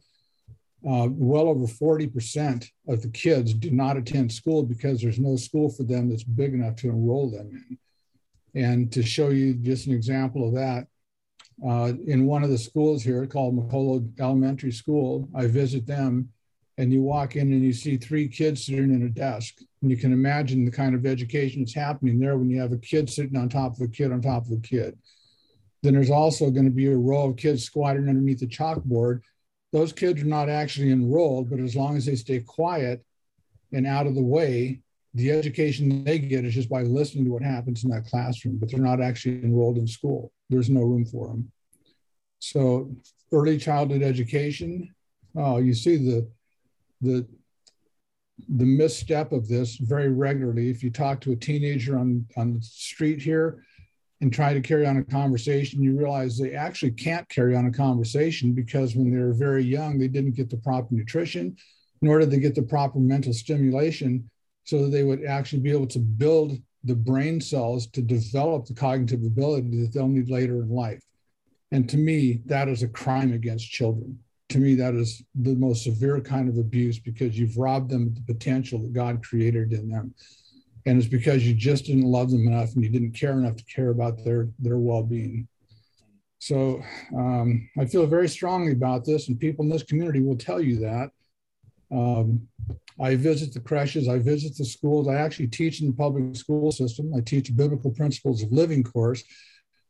uh, 0.87 1.07
well 1.11 1.47
over 1.47 1.65
40% 1.65 2.65
of 2.87 3.01
the 3.01 3.09
kids 3.09 3.53
do 3.53 3.71
not 3.71 3.97
attend 3.97 4.31
school 4.31 4.63
because 4.63 5.01
there's 5.01 5.19
no 5.19 5.35
school 5.35 5.69
for 5.69 5.83
them 5.83 6.09
that's 6.09 6.23
big 6.23 6.53
enough 6.53 6.75
to 6.77 6.89
enroll 6.89 7.29
them 7.29 7.49
in. 7.51 7.77
And 8.61 8.91
to 8.91 9.01
show 9.01 9.29
you 9.29 9.53
just 9.55 9.87
an 9.87 9.93
example 9.93 10.47
of 10.47 10.53
that, 10.55 10.87
uh, 11.65 11.93
in 12.05 12.25
one 12.25 12.43
of 12.43 12.49
the 12.49 12.57
schools 12.57 13.03
here 13.03 13.25
called 13.25 13.55
Makolo 13.55 14.07
Elementary 14.19 14.71
School, 14.71 15.29
I 15.35 15.47
visit 15.47 15.85
them 15.85 16.29
and 16.77 16.91
you 16.91 17.01
walk 17.01 17.35
in 17.35 17.53
and 17.53 17.63
you 17.63 17.73
see 17.73 17.97
three 17.97 18.27
kids 18.27 18.65
sitting 18.65 18.93
in 18.93 19.03
a 19.03 19.09
desk. 19.09 19.55
And 19.81 19.91
you 19.91 19.97
can 19.97 20.11
imagine 20.11 20.65
the 20.65 20.71
kind 20.71 20.95
of 20.95 21.05
education 21.05 21.61
that's 21.61 21.75
happening 21.75 22.19
there 22.19 22.37
when 22.37 22.49
you 22.49 22.59
have 22.59 22.71
a 22.71 22.77
kid 22.77 23.09
sitting 23.09 23.37
on 23.37 23.49
top 23.49 23.73
of 23.73 23.81
a 23.81 23.87
kid 23.87 24.11
on 24.11 24.21
top 24.21 24.45
of 24.45 24.51
a 24.53 24.61
kid. 24.61 24.97
Then 25.83 25.93
there's 25.93 26.09
also 26.09 26.49
going 26.49 26.65
to 26.65 26.71
be 26.71 26.87
a 26.87 26.95
row 26.95 27.29
of 27.29 27.37
kids 27.37 27.63
squatting 27.63 28.07
underneath 28.07 28.39
the 28.39 28.47
chalkboard 28.47 29.21
those 29.73 29.91
kids 29.91 30.21
are 30.21 30.25
not 30.25 30.49
actually 30.49 30.91
enrolled, 30.91 31.49
but 31.49 31.59
as 31.59 31.75
long 31.75 31.97
as 31.97 32.05
they 32.05 32.15
stay 32.15 32.39
quiet 32.39 33.03
and 33.73 33.87
out 33.87 34.05
of 34.05 34.13
the 34.13 34.21
way, 34.21 34.81
the 35.13 35.31
education 35.31 36.03
they 36.03 36.17
get 36.17 36.45
is 36.45 36.55
just 36.55 36.69
by 36.69 36.81
listening 36.81 37.25
to 37.25 37.31
what 37.31 37.43
happens 37.43 37.83
in 37.83 37.89
that 37.91 38.05
classroom, 38.05 38.57
but 38.57 38.71
they're 38.71 38.79
not 38.79 39.01
actually 39.01 39.43
enrolled 39.43 39.77
in 39.77 39.87
school. 39.87 40.31
There's 40.49 40.69
no 40.69 40.81
room 40.81 41.05
for 41.05 41.27
them. 41.27 41.51
So 42.39 42.95
early 43.31 43.57
childhood 43.57 44.01
education, 44.01 44.93
oh, 45.35 45.57
you 45.57 45.73
see 45.73 45.97
the 45.97 46.27
the 47.01 47.27
the 48.49 48.65
misstep 48.65 49.31
of 49.31 49.47
this 49.47 49.77
very 49.77 50.09
regularly. 50.09 50.69
If 50.69 50.83
you 50.83 50.89
talk 50.89 51.21
to 51.21 51.31
a 51.31 51.35
teenager 51.35 51.97
on 51.97 52.25
on 52.35 52.53
the 52.53 52.61
street 52.61 53.21
here, 53.21 53.63
and 54.23 54.31
try 54.31 54.53
to 54.53 54.61
carry 54.61 54.85
on 54.85 54.97
a 54.97 55.03
conversation, 55.03 55.83
you 55.83 55.97
realize 55.97 56.37
they 56.37 56.55
actually 56.55 56.91
can't 56.91 57.27
carry 57.27 57.55
on 57.55 57.65
a 57.65 57.71
conversation 57.71 58.53
because 58.53 58.95
when 58.95 59.11
they 59.11 59.21
were 59.21 59.33
very 59.33 59.63
young, 59.63 59.99
they 59.99 60.07
didn't 60.07 60.35
get 60.35 60.49
the 60.49 60.57
proper 60.57 60.87
nutrition, 60.91 61.57
nor 62.01 62.19
did 62.19 62.31
they 62.31 62.39
get 62.39 62.55
the 62.55 62.61
proper 62.61 62.99
mental 62.99 63.33
stimulation 63.33 64.29
so 64.63 64.83
that 64.83 64.89
they 64.89 65.03
would 65.03 65.25
actually 65.25 65.61
be 65.61 65.71
able 65.71 65.87
to 65.87 65.99
build 65.99 66.57
the 66.83 66.95
brain 66.95 67.39
cells 67.39 67.87
to 67.87 68.01
develop 68.01 68.65
the 68.65 68.73
cognitive 68.73 69.23
ability 69.23 69.81
that 69.81 69.93
they'll 69.93 70.07
need 70.07 70.29
later 70.29 70.61
in 70.61 70.69
life. 70.69 71.01
And 71.71 71.89
to 71.89 71.97
me, 71.97 72.41
that 72.45 72.67
is 72.67 72.83
a 72.83 72.87
crime 72.87 73.33
against 73.33 73.71
children. 73.71 74.19
To 74.49 74.59
me, 74.59 74.75
that 74.75 74.93
is 74.93 75.23
the 75.33 75.55
most 75.55 75.83
severe 75.83 76.19
kind 76.21 76.49
of 76.49 76.57
abuse 76.57 76.99
because 76.99 77.39
you've 77.39 77.57
robbed 77.57 77.89
them 77.89 78.07
of 78.07 78.15
the 78.15 78.33
potential 78.33 78.79
that 78.79 78.93
God 78.93 79.23
created 79.23 79.73
in 79.73 79.89
them 79.89 80.13
and 80.85 80.97
it's 80.97 81.07
because 81.07 81.47
you 81.47 81.53
just 81.53 81.85
didn't 81.85 82.03
love 82.03 82.31
them 82.31 82.47
enough 82.47 82.73
and 82.75 82.83
you 82.83 82.89
didn't 82.89 83.13
care 83.13 83.33
enough 83.33 83.55
to 83.55 83.63
care 83.65 83.89
about 83.89 84.23
their 84.23 84.49
their 84.59 84.77
well-being 84.77 85.47
So 86.39 86.81
um, 87.15 87.69
I 87.79 87.85
feel 87.85 88.05
very 88.05 88.27
strongly 88.27 88.73
about 88.73 89.05
this, 89.05 89.27
and 89.27 89.39
people 89.39 89.63
in 89.63 89.71
this 89.71 89.83
community 89.83 90.21
will 90.21 90.37
tell 90.37 90.61
you 90.61 90.79
that. 90.79 91.11
Um, 91.93 92.47
I 92.99 93.15
visit 93.15 93.53
the 93.53 93.59
creches, 93.59 94.07
I 94.07 94.19
visit 94.19 94.57
the 94.57 94.65
schools. 94.65 95.07
I 95.07 95.15
actually 95.15 95.47
teach 95.47 95.81
in 95.81 95.87
the 95.87 95.93
public 95.93 96.35
school 96.35 96.71
system. 96.71 97.11
I 97.15 97.21
teach 97.21 97.49
a 97.49 97.53
biblical 97.53 97.91
principles 97.91 98.43
of 98.43 98.51
living 98.51 98.83
course 98.83 99.23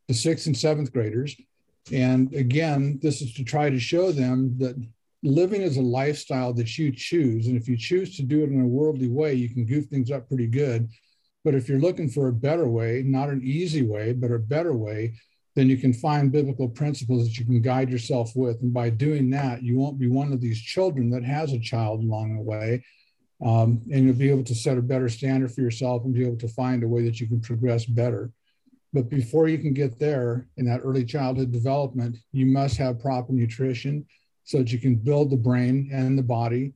to 0.07 0.13
sixth 0.13 0.47
and 0.47 0.57
seventh 0.57 0.91
graders. 0.91 1.35
And 1.91 2.33
again, 2.33 2.99
this 3.01 3.21
is 3.21 3.33
to 3.33 3.43
try 3.43 3.69
to 3.69 3.79
show 3.79 4.11
them 4.11 4.57
that 4.59 4.75
living 5.21 5.61
is 5.61 5.77
a 5.77 5.81
lifestyle 5.81 6.53
that 6.53 6.77
you 6.77 6.91
choose. 6.91 7.47
And 7.47 7.57
if 7.57 7.67
you 7.67 7.77
choose 7.77 8.15
to 8.17 8.23
do 8.23 8.43
it 8.43 8.49
in 8.49 8.61
a 8.61 8.67
worldly 8.67 9.09
way, 9.09 9.33
you 9.33 9.49
can 9.49 9.65
goof 9.65 9.85
things 9.85 10.11
up 10.11 10.27
pretty 10.27 10.47
good. 10.47 10.89
But 11.43 11.55
if 11.55 11.67
you're 11.67 11.79
looking 11.79 12.09
for 12.09 12.27
a 12.27 12.33
better 12.33 12.67
way, 12.67 13.03
not 13.05 13.29
an 13.29 13.41
easy 13.43 13.83
way, 13.83 14.13
but 14.13 14.31
a 14.31 14.39
better 14.39 14.73
way, 14.73 15.15
then 15.55 15.69
you 15.69 15.77
can 15.77 15.93
find 15.93 16.31
biblical 16.31 16.67
principles 16.67 17.25
that 17.25 17.37
you 17.37 17.45
can 17.45 17.61
guide 17.61 17.89
yourself 17.89 18.31
with. 18.35 18.59
And 18.61 18.73
by 18.73 18.89
doing 18.89 19.29
that, 19.31 19.61
you 19.61 19.77
won't 19.77 19.99
be 19.99 20.07
one 20.07 20.33
of 20.33 20.41
these 20.41 20.59
children 20.59 21.09
that 21.11 21.23
has 21.23 21.53
a 21.53 21.59
child 21.59 22.01
along 22.01 22.35
the 22.35 22.41
way. 22.41 22.83
Um, 23.45 23.81
and 23.91 24.05
you'll 24.05 24.15
be 24.15 24.31
able 24.31 24.45
to 24.45 24.55
set 24.55 24.77
a 24.77 24.81
better 24.81 25.09
standard 25.09 25.51
for 25.53 25.61
yourself 25.61 26.05
and 26.05 26.13
be 26.13 26.25
able 26.25 26.37
to 26.37 26.47
find 26.47 26.83
a 26.83 26.87
way 26.87 27.03
that 27.03 27.19
you 27.19 27.27
can 27.27 27.41
progress 27.41 27.85
better. 27.85 28.31
But 28.93 29.09
before 29.09 29.47
you 29.47 29.57
can 29.57 29.73
get 29.73 29.99
there 29.99 30.47
in 30.57 30.65
that 30.65 30.81
early 30.83 31.03
childhood 31.03 31.51
development, 31.51 32.17
you 32.31 32.45
must 32.45 32.77
have 32.77 32.99
proper 32.99 33.33
nutrition 33.33 34.05
so 34.43 34.59
that 34.59 34.71
you 34.71 34.79
can 34.79 34.95
build 34.95 35.29
the 35.29 35.37
brain 35.37 35.89
and 35.91 36.17
the 36.17 36.23
body. 36.23 36.73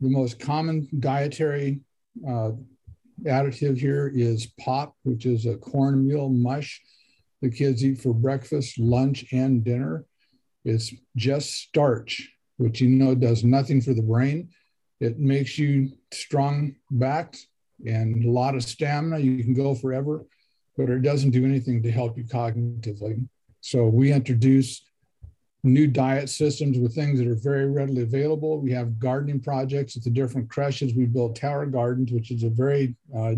The 0.00 0.08
most 0.08 0.38
common 0.38 0.88
dietary 0.98 1.80
uh, 2.26 2.52
additive 3.24 3.78
here 3.78 4.10
is 4.14 4.46
pap, 4.60 4.92
which 5.02 5.26
is 5.26 5.46
a 5.46 5.56
cornmeal 5.56 6.28
mush 6.28 6.80
the 7.40 7.50
kids 7.50 7.84
eat 7.84 8.00
for 8.00 8.12
breakfast, 8.12 8.78
lunch, 8.78 9.24
and 9.32 9.64
dinner. 9.64 10.04
It's 10.64 10.92
just 11.16 11.52
starch, 11.52 12.30
which 12.56 12.80
you 12.80 12.88
know 12.88 13.14
does 13.14 13.44
nothing 13.44 13.80
for 13.80 13.94
the 13.94 14.02
brain. 14.02 14.50
It 15.00 15.18
makes 15.18 15.58
you 15.58 15.90
strong 16.12 16.74
backed 16.90 17.46
and 17.86 18.24
a 18.24 18.30
lot 18.30 18.56
of 18.56 18.64
stamina. 18.64 19.18
You 19.20 19.42
can 19.44 19.54
go 19.54 19.74
forever, 19.74 20.24
but 20.76 20.90
it 20.90 21.02
doesn't 21.02 21.30
do 21.30 21.44
anything 21.44 21.82
to 21.82 21.90
help 21.90 22.18
you 22.18 22.24
cognitively. 22.24 23.28
So 23.60 23.86
we 23.86 24.12
introduce 24.12 24.84
new 25.62 25.86
diet 25.86 26.28
systems 26.28 26.78
with 26.78 26.94
things 26.94 27.18
that 27.18 27.28
are 27.28 27.34
very 27.34 27.70
readily 27.70 28.02
available. 28.02 28.60
We 28.60 28.72
have 28.72 28.98
gardening 28.98 29.40
projects 29.40 29.96
at 29.96 30.04
the 30.04 30.10
different 30.10 30.50
creches. 30.50 30.94
We 30.94 31.06
build 31.06 31.36
tower 31.36 31.66
gardens, 31.66 32.12
which 32.12 32.30
is 32.30 32.42
a 32.42 32.50
very, 32.50 32.96
uh, 33.16 33.34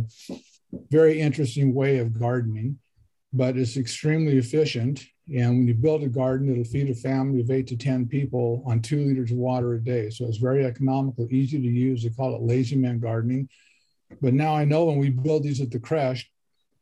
very 0.91 1.21
interesting 1.21 1.75
way 1.75 1.99
of 1.99 2.19
gardening 2.19 2.79
but 3.33 3.57
it's 3.57 3.77
extremely 3.77 4.39
efficient. 4.39 5.05
And 5.33 5.59
when 5.59 5.69
you 5.69 5.75
build 5.75 6.03
a 6.03 6.09
garden, 6.09 6.51
it'll 6.51 6.65
feed 6.65 6.91
a 6.91 6.95
family 6.95 7.41
of 7.41 7.51
eight 7.51 7.69
to 7.69 7.77
10 7.77 8.09
people 8.09 8.65
on 8.67 8.83
two 8.83 9.05
liters 9.05 9.31
of 9.31 9.37
water 9.37 9.75
a 9.75 9.83
day. 9.83 10.11
So 10.11 10.27
it's 10.27 10.39
very 10.39 10.65
economical, 10.65 11.29
easy 11.31 11.61
to 11.61 11.69
use. 11.69 12.03
They 12.03 12.11
call 12.11 12.35
it 12.35 12.43
lazy 12.43 12.77
man 12.77 12.99
gardening. 12.99 13.49
But 14.21 14.35
now 14.35 14.57
I 14.57 14.65
know 14.65 14.87
when 14.87 14.99
we 14.99 15.11
build 15.11 15.45
these 15.45 15.61
at 15.61 15.71
the 15.71 15.79
creche, 15.79 16.29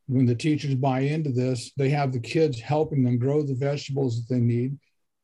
when 0.07 0.25
the 0.25 0.35
teachers 0.35 0.75
buy 0.75 1.01
into 1.01 1.31
this, 1.31 1.73
they 1.77 1.91
have 1.91 2.13
the 2.13 2.21
kids 2.21 2.59
helping 2.59 3.05
them 3.05 3.19
grow 3.19 3.43
the 3.43 3.55
vegetables 3.55 4.17
that 4.17 4.35
they 4.35 4.41
need. 4.41 4.79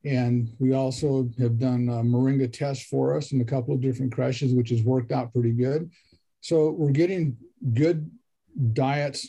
And 0.05 0.55
we 0.59 0.75
also 0.75 1.31
have 1.39 1.59
done 1.59 1.89
a 1.89 2.03
moringa 2.03 2.53
tests 2.53 2.85
for 2.85 3.17
us 3.17 3.33
in 3.33 3.41
a 3.41 3.45
couple 3.45 3.75
of 3.75 3.81
different 3.81 4.13
creches, 4.13 4.53
which 4.53 4.69
has 4.69 4.83
worked 4.83 5.13
out 5.13 5.33
pretty 5.33 5.53
good. 5.53 5.91
So 6.43 6.73
we're 6.73 6.91
getting 6.91 7.39
good 7.73 8.11
diets 8.75 9.27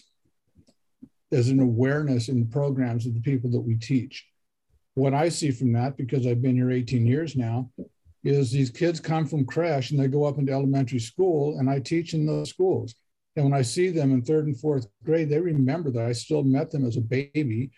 as 1.32 1.50
an 1.50 1.60
awareness 1.60 2.30
in 2.30 2.40
the 2.40 2.46
programs 2.46 3.06
of 3.06 3.14
the 3.14 3.22
people 3.22 3.50
that 3.52 3.62
we 3.62 3.76
teach. 3.76 4.26
What 4.94 5.14
I 5.14 5.30
see 5.30 5.52
from 5.52 5.74
that, 5.74 5.98
because 5.98 6.26
I've 6.26 6.42
been 6.42 6.56
here 6.56 6.72
18 6.72 7.06
years 7.06 7.36
now, 7.36 7.70
is 8.24 8.52
these 8.52 8.70
kids 8.70 9.00
come 9.00 9.26
from 9.26 9.46
creche 9.46 9.92
and 9.92 10.00
they 10.00 10.08
go 10.08 10.24
up 10.24 10.38
into 10.38 10.52
elementary 10.52 11.00
school, 11.00 11.60
and 11.60 11.70
I 11.70 11.80
teach 11.80 12.14
in 12.14 12.26
those 12.26 12.50
schools. 12.50 12.96
And 13.36 13.46
when 13.46 13.54
I 13.54 13.62
see 13.62 13.90
them 13.90 14.14
in 14.14 14.22
third 14.22 14.46
and 14.48 14.60
fourth 14.60 14.88
grade, 15.04 15.30
they 15.30 15.40
remember 15.40 15.92
that 15.92 16.06
I 16.06 16.14
still 16.14 16.44
met 16.44 16.72
them 16.72 16.86
as 16.86 16.98
a 16.98 17.02
baby. 17.02 17.72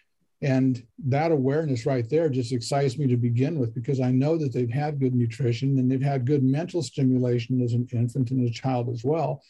And 0.43 0.83
that 1.05 1.31
awareness 1.31 1.87
right 1.87 2.07
there 2.07 2.29
just 2.29 2.51
excites 2.51 2.99
me 2.99 3.07
to 3.07 3.17
begin 3.17 3.57
with 3.57 3.73
because 3.73 3.99
I 3.99 4.11
know 4.11 4.37
that 4.37 4.53
they've 4.53 4.69
had 4.69 4.99
good 4.99 5.15
nutrition 5.15 5.79
and 5.79 5.89
they've 5.89 5.99
had 5.99 6.27
good 6.27 6.43
mental 6.43 6.83
stimulation 6.83 7.59
as 7.63 7.73
an 7.73 7.87
infant 7.91 8.29
and 8.29 8.47
a 8.47 8.51
child 8.51 8.89
as 8.89 9.03
well. 9.03 9.41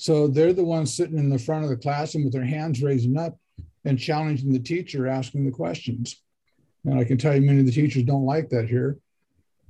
So 0.00 0.28
they're 0.28 0.54
the 0.54 0.64
ones 0.64 0.94
sitting 0.94 1.18
in 1.18 1.28
the 1.28 1.38
front 1.38 1.62
of 1.62 1.68
the 1.68 1.76
classroom 1.76 2.24
with 2.24 2.32
their 2.32 2.42
hands 2.42 2.82
raising 2.82 3.18
up 3.18 3.36
and 3.84 3.98
challenging 3.98 4.50
the 4.50 4.58
teacher, 4.58 5.06
asking 5.06 5.44
the 5.44 5.50
questions. 5.50 6.22
And 6.86 6.98
I 6.98 7.04
can 7.04 7.18
tell 7.18 7.34
you, 7.34 7.42
many 7.42 7.60
of 7.60 7.66
the 7.66 7.72
teachers 7.72 8.04
don't 8.04 8.24
like 8.24 8.48
that 8.48 8.66
here. 8.66 8.96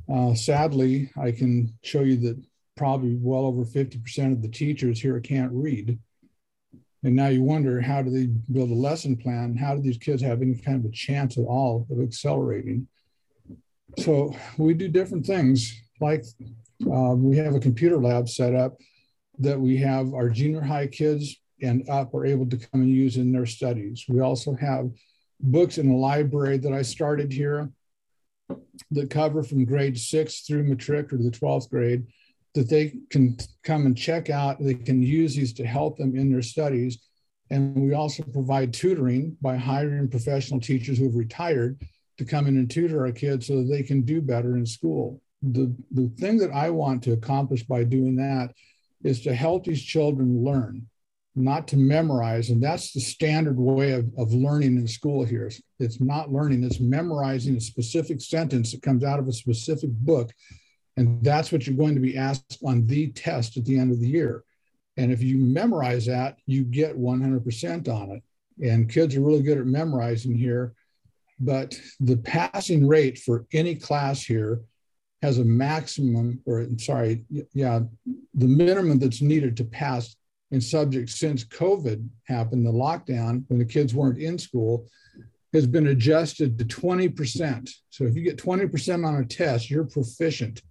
Uh, 0.08 0.32
sadly, 0.34 1.10
I 1.20 1.32
can 1.32 1.76
show 1.82 2.02
you 2.02 2.16
that 2.18 2.40
probably 2.76 3.18
well 3.20 3.44
over 3.44 3.64
50% 3.64 4.30
of 4.30 4.40
the 4.40 4.48
teachers 4.48 5.00
here 5.00 5.18
can't 5.18 5.50
read. 5.50 5.98
And 7.02 7.16
now 7.16 7.26
you 7.26 7.42
wonder 7.42 7.80
how 7.80 8.00
do 8.00 8.10
they 8.10 8.26
build 8.52 8.70
a 8.70 8.74
lesson 8.74 9.16
plan? 9.16 9.56
How 9.56 9.74
do 9.74 9.82
these 9.82 9.98
kids 9.98 10.22
have 10.22 10.42
any 10.42 10.54
kind 10.54 10.78
of 10.78 10.88
a 10.88 10.94
chance 10.94 11.38
at 11.38 11.44
all 11.44 11.88
of 11.90 12.00
accelerating? 12.00 12.86
So 13.98 14.36
we 14.58 14.74
do 14.74 14.86
different 14.86 15.26
things. 15.26 15.76
Like 16.00 16.24
uh, 16.86 17.16
we 17.16 17.36
have 17.38 17.56
a 17.56 17.60
computer 17.60 17.96
lab 17.96 18.28
set 18.28 18.54
up 18.54 18.78
that 19.40 19.60
we 19.60 19.76
have 19.78 20.14
our 20.14 20.28
junior 20.28 20.60
high 20.60 20.86
kids 20.86 21.36
and 21.62 21.88
up 21.88 22.14
are 22.14 22.26
able 22.26 22.46
to 22.46 22.56
come 22.56 22.82
and 22.82 22.90
use 22.90 23.16
in 23.16 23.32
their 23.32 23.46
studies. 23.46 24.04
We 24.08 24.20
also 24.20 24.54
have 24.54 24.90
books 25.40 25.78
in 25.78 25.88
the 25.88 25.96
library 25.96 26.58
that 26.58 26.72
I 26.72 26.82
started 26.82 27.32
here 27.32 27.70
that 28.90 29.10
cover 29.10 29.42
from 29.42 29.64
grade 29.64 29.98
six 29.98 30.40
through 30.40 30.64
matric 30.64 31.12
or 31.12 31.18
the 31.18 31.30
12th 31.30 31.70
grade 31.70 32.06
that 32.54 32.68
they 32.68 32.94
can 33.10 33.36
come 33.62 33.86
and 33.86 33.96
check 33.96 34.28
out. 34.28 34.62
They 34.62 34.74
can 34.74 35.02
use 35.02 35.36
these 35.36 35.52
to 35.54 35.64
help 35.64 35.98
them 35.98 36.16
in 36.16 36.32
their 36.32 36.42
studies. 36.42 36.98
And 37.50 37.74
we 37.76 37.94
also 37.94 38.22
provide 38.22 38.72
tutoring 38.72 39.36
by 39.40 39.56
hiring 39.56 40.08
professional 40.08 40.60
teachers 40.60 40.98
who 40.98 41.04
have 41.04 41.14
retired 41.14 41.80
to 42.18 42.24
come 42.24 42.46
in 42.46 42.56
and 42.56 42.70
tutor 42.70 43.06
our 43.06 43.12
kids 43.12 43.46
so 43.46 43.56
that 43.56 43.68
they 43.70 43.82
can 43.82 44.02
do 44.02 44.20
better 44.20 44.56
in 44.56 44.66
school. 44.66 45.22
The, 45.42 45.74
the 45.90 46.08
thing 46.18 46.38
that 46.38 46.50
I 46.50 46.70
want 46.70 47.02
to 47.04 47.12
accomplish 47.12 47.62
by 47.62 47.84
doing 47.84 48.16
that 48.16 48.52
is 49.02 49.22
to 49.22 49.34
help 49.34 49.64
these 49.64 49.82
children 49.82 50.44
learn, 50.44 50.86
not 51.34 51.66
to 51.68 51.76
memorize. 51.76 52.50
And 52.50 52.62
that's 52.62 52.92
the 52.92 53.00
standard 53.00 53.58
way 53.58 53.92
of, 53.92 54.10
of 54.18 54.32
learning 54.32 54.76
in 54.76 54.86
school 54.86 55.24
here. 55.24 55.50
It's 55.78 56.00
not 56.00 56.32
learning, 56.32 56.64
it's 56.64 56.80
memorizing 56.80 57.56
a 57.56 57.60
specific 57.60 58.20
sentence 58.20 58.72
that 58.72 58.82
comes 58.82 59.04
out 59.04 59.18
of 59.18 59.28
a 59.28 59.32
specific 59.32 59.90
book. 59.90 60.30
And 60.96 61.24
that's 61.24 61.50
what 61.50 61.66
you're 61.66 61.76
going 61.76 61.94
to 61.94 62.00
be 62.00 62.16
asked 62.16 62.58
on 62.64 62.86
the 62.86 63.10
test 63.12 63.56
at 63.56 63.64
the 63.64 63.78
end 63.78 63.92
of 63.92 64.00
the 64.00 64.08
year. 64.08 64.44
And 64.96 65.10
if 65.10 65.22
you 65.22 65.38
memorize 65.38 66.06
that, 66.06 66.36
you 66.46 66.64
get 66.64 66.98
100% 66.98 67.88
on 67.88 68.10
it. 68.10 68.22
And 68.62 68.90
kids 68.90 69.16
are 69.16 69.22
really 69.22 69.42
good 69.42 69.58
at 69.58 69.66
memorizing 69.66 70.34
here. 70.34 70.74
But 71.38 71.80
the 72.00 72.18
passing 72.18 72.86
rate 72.86 73.18
for 73.18 73.46
any 73.52 73.74
class 73.74 74.22
here 74.22 74.60
has 75.22 75.38
a 75.38 75.44
maximum, 75.44 76.40
or 76.46 76.66
sorry, 76.78 77.24
yeah, 77.52 77.80
the 78.34 78.46
minimum 78.46 78.98
that's 78.98 79.20
needed 79.20 79.56
to 79.58 79.64
pass 79.64 80.16
in 80.50 80.60
subjects 80.60 81.16
since 81.16 81.44
COVID 81.44 82.08
happened, 82.24 82.66
the 82.66 82.72
lockdown, 82.72 83.44
when 83.48 83.58
the 83.58 83.64
kids 83.64 83.94
weren't 83.94 84.18
in 84.18 84.38
school, 84.38 84.86
has 85.52 85.66
been 85.66 85.88
adjusted 85.88 86.58
to 86.58 86.64
20%. 86.64 87.70
So 87.90 88.04
if 88.04 88.16
you 88.16 88.22
get 88.22 88.38
20% 88.38 89.06
on 89.06 89.16
a 89.16 89.24
test, 89.24 89.70
you're 89.70 89.84
proficient. 89.84 90.62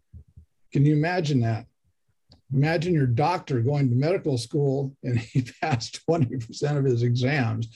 Can 0.71 0.85
you 0.85 0.93
imagine 0.93 1.41
that? 1.41 1.65
Imagine 2.53 2.93
your 2.93 3.07
doctor 3.07 3.61
going 3.61 3.89
to 3.89 3.95
medical 3.95 4.37
school 4.37 4.95
and 5.03 5.19
he 5.19 5.47
passed 5.61 5.99
20% 6.09 6.77
of 6.77 6.85
his 6.85 7.03
exams. 7.03 7.67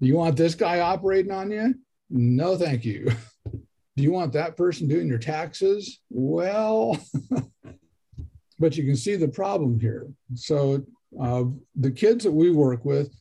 Do 0.00 0.08
you 0.08 0.16
want 0.16 0.36
this 0.36 0.54
guy 0.54 0.80
operating 0.80 1.32
on 1.32 1.50
you? 1.50 1.74
No, 2.10 2.56
thank 2.56 2.84
you. 2.84 3.12
Do 3.96 4.02
you 4.02 4.12
want 4.12 4.32
that 4.34 4.56
person 4.56 4.88
doing 4.88 5.08
your 5.08 5.18
taxes? 5.18 6.00
Well, 6.10 6.98
but 8.58 8.76
you 8.76 8.84
can 8.84 8.96
see 8.96 9.16
the 9.16 9.28
problem 9.28 9.80
here. 9.80 10.06
So 10.34 10.84
uh, 11.20 11.44
the 11.74 11.90
kids 11.90 12.24
that 12.24 12.32
we 12.32 12.50
work 12.50 12.84
with, 12.84 13.18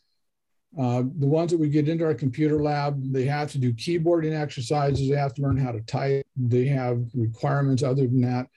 uh, 0.77 1.03
the 1.17 1.27
ones 1.27 1.51
that 1.51 1.59
we 1.59 1.69
get 1.69 1.87
into 1.87 2.03
our 2.03 2.13
computer 2.13 2.61
lab, 2.61 3.01
they 3.13 3.23
have 3.25 3.51
to 3.53 3.57
do 3.57 3.71
keyboarding 3.73 4.37
exercises. 4.37 5.09
They 5.09 5.15
have 5.15 5.33
to 5.35 5.41
learn 5.41 5.57
how 5.57 5.71
to 5.71 5.79
type. 5.81 6.25
They 6.35 6.65
have 6.65 7.05
requirements 7.13 7.81
other 7.81 8.07
than 8.07 8.21
that. 8.21 8.47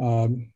Um, 0.00 0.50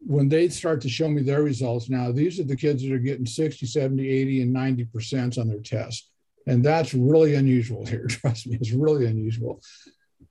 when 0.00 0.28
they 0.28 0.48
start 0.48 0.80
to 0.82 0.88
show 0.88 1.08
me 1.08 1.22
their 1.22 1.42
results 1.42 1.90
now, 1.90 2.12
these 2.12 2.40
are 2.40 2.44
the 2.44 2.56
kids 2.56 2.82
that 2.82 2.92
are 2.92 2.98
getting 2.98 3.26
60, 3.26 3.66
70, 3.66 4.08
80, 4.08 4.42
and 4.42 4.54
90% 4.54 5.38
on 5.38 5.48
their 5.48 5.60
tests. 5.60 6.08
And 6.46 6.64
that's 6.64 6.94
really 6.94 7.34
unusual 7.34 7.84
here. 7.84 8.06
Trust 8.08 8.46
me, 8.46 8.56
it's 8.56 8.70
really 8.70 9.06
unusual. 9.06 9.60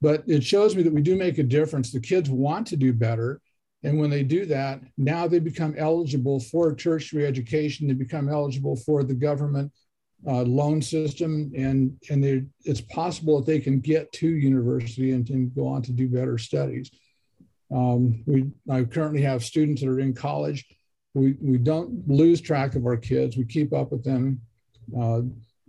But 0.00 0.24
it 0.26 0.44
shows 0.44 0.76
me 0.76 0.82
that 0.82 0.92
we 0.92 1.02
do 1.02 1.16
make 1.16 1.38
a 1.38 1.42
difference. 1.42 1.90
The 1.90 2.00
kids 2.00 2.28
want 2.28 2.66
to 2.68 2.76
do 2.76 2.92
better. 2.92 3.40
And 3.82 3.98
when 3.98 4.10
they 4.10 4.22
do 4.22 4.46
that, 4.46 4.80
now 4.98 5.26
they 5.26 5.38
become 5.38 5.74
eligible 5.78 6.40
for 6.40 6.74
tertiary 6.74 7.26
education. 7.26 7.86
They 7.86 7.94
become 7.94 8.28
eligible 8.28 8.76
for 8.76 9.04
the 9.04 9.14
government 9.14 9.72
uh, 10.26 10.42
loan 10.42 10.82
system, 10.82 11.52
and 11.56 11.96
and 12.10 12.50
it's 12.64 12.80
possible 12.80 13.38
that 13.38 13.46
they 13.46 13.60
can 13.60 13.80
get 13.80 14.10
to 14.12 14.28
university 14.28 15.12
and, 15.12 15.28
and 15.30 15.54
go 15.54 15.66
on 15.66 15.82
to 15.82 15.92
do 15.92 16.08
better 16.08 16.38
studies. 16.38 16.90
Um, 17.70 18.22
we 18.26 18.46
I 18.70 18.84
currently 18.84 19.22
have 19.22 19.44
students 19.44 19.82
that 19.82 19.88
are 19.88 20.00
in 20.00 20.14
college. 20.14 20.64
We 21.14 21.36
we 21.40 21.58
don't 21.58 22.08
lose 22.08 22.40
track 22.40 22.74
of 22.74 22.86
our 22.86 22.96
kids. 22.96 23.36
We 23.36 23.44
keep 23.44 23.72
up 23.72 23.92
with 23.92 24.04
them. 24.04 24.40
Uh, 24.96 25.22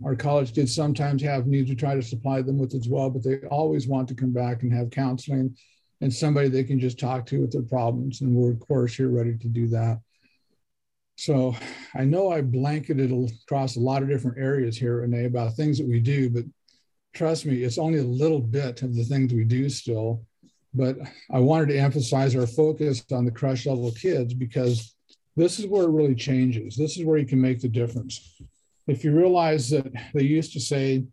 our 0.04 0.14
college 0.14 0.54
kids 0.54 0.74
sometimes 0.74 1.22
have 1.22 1.46
needs. 1.46 1.68
We 1.68 1.76
try 1.76 1.94
to 1.94 2.02
supply 2.02 2.42
them 2.42 2.58
with 2.58 2.74
as 2.74 2.88
well, 2.88 3.10
but 3.10 3.24
they 3.24 3.38
always 3.48 3.88
want 3.88 4.08
to 4.08 4.14
come 4.14 4.32
back 4.32 4.62
and 4.62 4.72
have 4.72 4.90
counseling 4.90 5.56
and 6.00 6.12
somebody 6.12 6.48
they 6.48 6.64
can 6.64 6.78
just 6.78 6.98
talk 6.98 7.26
to 7.26 7.40
with 7.40 7.52
their 7.52 7.62
problems. 7.62 8.20
And 8.20 8.34
we're 8.34 8.52
of 8.52 8.60
course 8.60 8.94
here 8.94 9.08
ready 9.08 9.36
to 9.36 9.48
do 9.48 9.66
that. 9.68 10.00
So 11.16 11.56
I 11.96 12.04
know 12.04 12.30
I 12.30 12.42
blanketed 12.42 13.12
across 13.42 13.74
a 13.74 13.80
lot 13.80 14.02
of 14.02 14.08
different 14.08 14.38
areas 14.38 14.76
here, 14.76 15.00
Renee, 15.00 15.24
about 15.24 15.54
things 15.54 15.78
that 15.78 15.88
we 15.88 15.98
do, 15.98 16.30
but 16.30 16.44
trust 17.12 17.44
me, 17.44 17.64
it's 17.64 17.78
only 17.78 17.98
a 17.98 18.04
little 18.04 18.40
bit 18.40 18.82
of 18.82 18.94
the 18.94 19.02
things 19.02 19.32
we 19.32 19.44
do 19.44 19.68
still. 19.68 20.24
But 20.74 20.96
I 21.32 21.40
wanted 21.40 21.70
to 21.70 21.78
emphasize 21.78 22.36
our 22.36 22.46
focus 22.46 23.02
on 23.10 23.24
the 23.24 23.32
creche 23.32 23.66
level 23.66 23.90
kids 23.90 24.32
because 24.32 24.94
this 25.34 25.58
is 25.58 25.66
where 25.66 25.84
it 25.84 25.90
really 25.90 26.14
changes. 26.14 26.76
This 26.76 26.96
is 26.96 27.04
where 27.04 27.18
you 27.18 27.26
can 27.26 27.40
make 27.40 27.60
the 27.60 27.68
difference. 27.68 28.40
If 28.88 29.04
you 29.04 29.12
realize 29.12 29.70
that 29.70 29.92
they 30.14 30.24
used 30.24 30.52
to 30.54 30.60
say 30.60 31.04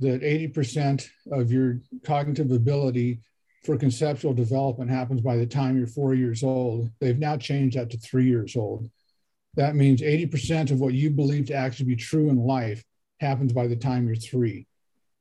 that 0.00 0.22
80% 0.22 1.06
of 1.32 1.52
your 1.52 1.80
cognitive 2.04 2.52
ability 2.52 3.20
for 3.64 3.76
conceptual 3.76 4.32
development 4.32 4.90
happens 4.90 5.20
by 5.20 5.36
the 5.36 5.46
time 5.46 5.76
you're 5.76 5.86
four 5.86 6.14
years 6.14 6.42
old, 6.42 6.90
they've 7.00 7.18
now 7.18 7.36
changed 7.36 7.76
that 7.76 7.90
to 7.90 7.98
three 7.98 8.26
years 8.26 8.56
old 8.56 8.88
that 9.58 9.74
means 9.74 10.00
80% 10.02 10.70
of 10.70 10.78
what 10.78 10.94
you 10.94 11.10
believe 11.10 11.46
to 11.46 11.54
actually 11.54 11.86
be 11.86 11.96
true 11.96 12.30
in 12.30 12.36
life 12.36 12.84
happens 13.18 13.52
by 13.52 13.66
the 13.66 13.74
time 13.74 14.06
you're 14.06 14.14
three. 14.14 14.68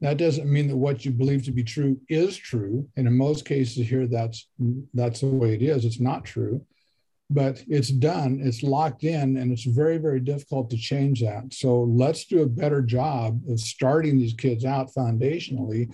That 0.01 0.17
doesn't 0.17 0.51
mean 0.51 0.67
that 0.67 0.77
what 0.77 1.05
you 1.05 1.11
believe 1.11 1.43
to 1.45 1.51
be 1.51 1.63
true 1.63 1.99
is 2.07 2.37
true. 2.37 2.87
And 2.95 3.07
in 3.07 3.17
most 3.17 3.45
cases 3.45 3.89
here, 3.89 4.05
that's 4.05 4.47
that's 4.93 5.21
the 5.21 5.27
way 5.27 5.55
it 5.55 5.63
is. 5.63 5.85
It's 5.85 5.99
not 5.99 6.23
true, 6.23 6.63
but 7.29 7.61
it's 7.67 7.89
done, 7.89 8.39
it's 8.41 8.63
locked 8.63 9.03
in, 9.03 9.37
and 9.37 9.51
it's 9.51 9.65
very, 9.65 9.97
very 9.97 10.19
difficult 10.19 10.69
to 10.69 10.77
change 10.77 11.21
that. 11.21 11.53
So 11.53 11.81
let's 11.81 12.25
do 12.25 12.41
a 12.41 12.47
better 12.47 12.81
job 12.81 13.41
of 13.49 13.59
starting 13.59 14.17
these 14.17 14.33
kids 14.33 14.63
out 14.63 14.93
foundationally, 14.93 15.93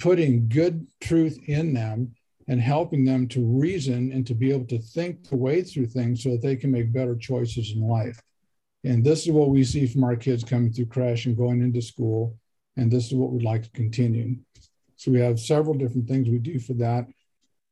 putting 0.00 0.48
good 0.48 0.86
truth 1.00 1.38
in 1.46 1.74
them 1.74 2.12
and 2.48 2.60
helping 2.60 3.04
them 3.04 3.28
to 3.28 3.44
reason 3.44 4.12
and 4.12 4.26
to 4.26 4.34
be 4.34 4.52
able 4.52 4.66
to 4.66 4.78
think 4.78 5.28
the 5.28 5.36
way 5.36 5.62
through 5.62 5.86
things 5.86 6.22
so 6.22 6.30
that 6.30 6.42
they 6.42 6.56
can 6.56 6.70
make 6.70 6.92
better 6.92 7.16
choices 7.16 7.72
in 7.74 7.80
life. 7.80 8.20
And 8.82 9.02
this 9.02 9.26
is 9.26 9.32
what 9.32 9.48
we 9.48 9.64
see 9.64 9.86
from 9.86 10.04
our 10.04 10.16
kids 10.16 10.44
coming 10.44 10.72
through 10.72 10.86
creche 10.86 11.26
and 11.26 11.36
going 11.36 11.62
into 11.62 11.80
school. 11.80 12.36
And 12.76 12.90
this 12.90 13.06
is 13.06 13.14
what 13.14 13.30
we'd 13.30 13.44
like 13.44 13.62
to 13.62 13.70
continue. 13.70 14.36
So 14.96 15.10
we 15.10 15.20
have 15.20 15.40
several 15.40 15.74
different 15.74 16.08
things 16.08 16.28
we 16.28 16.38
do 16.38 16.58
for 16.58 16.74
that. 16.74 17.06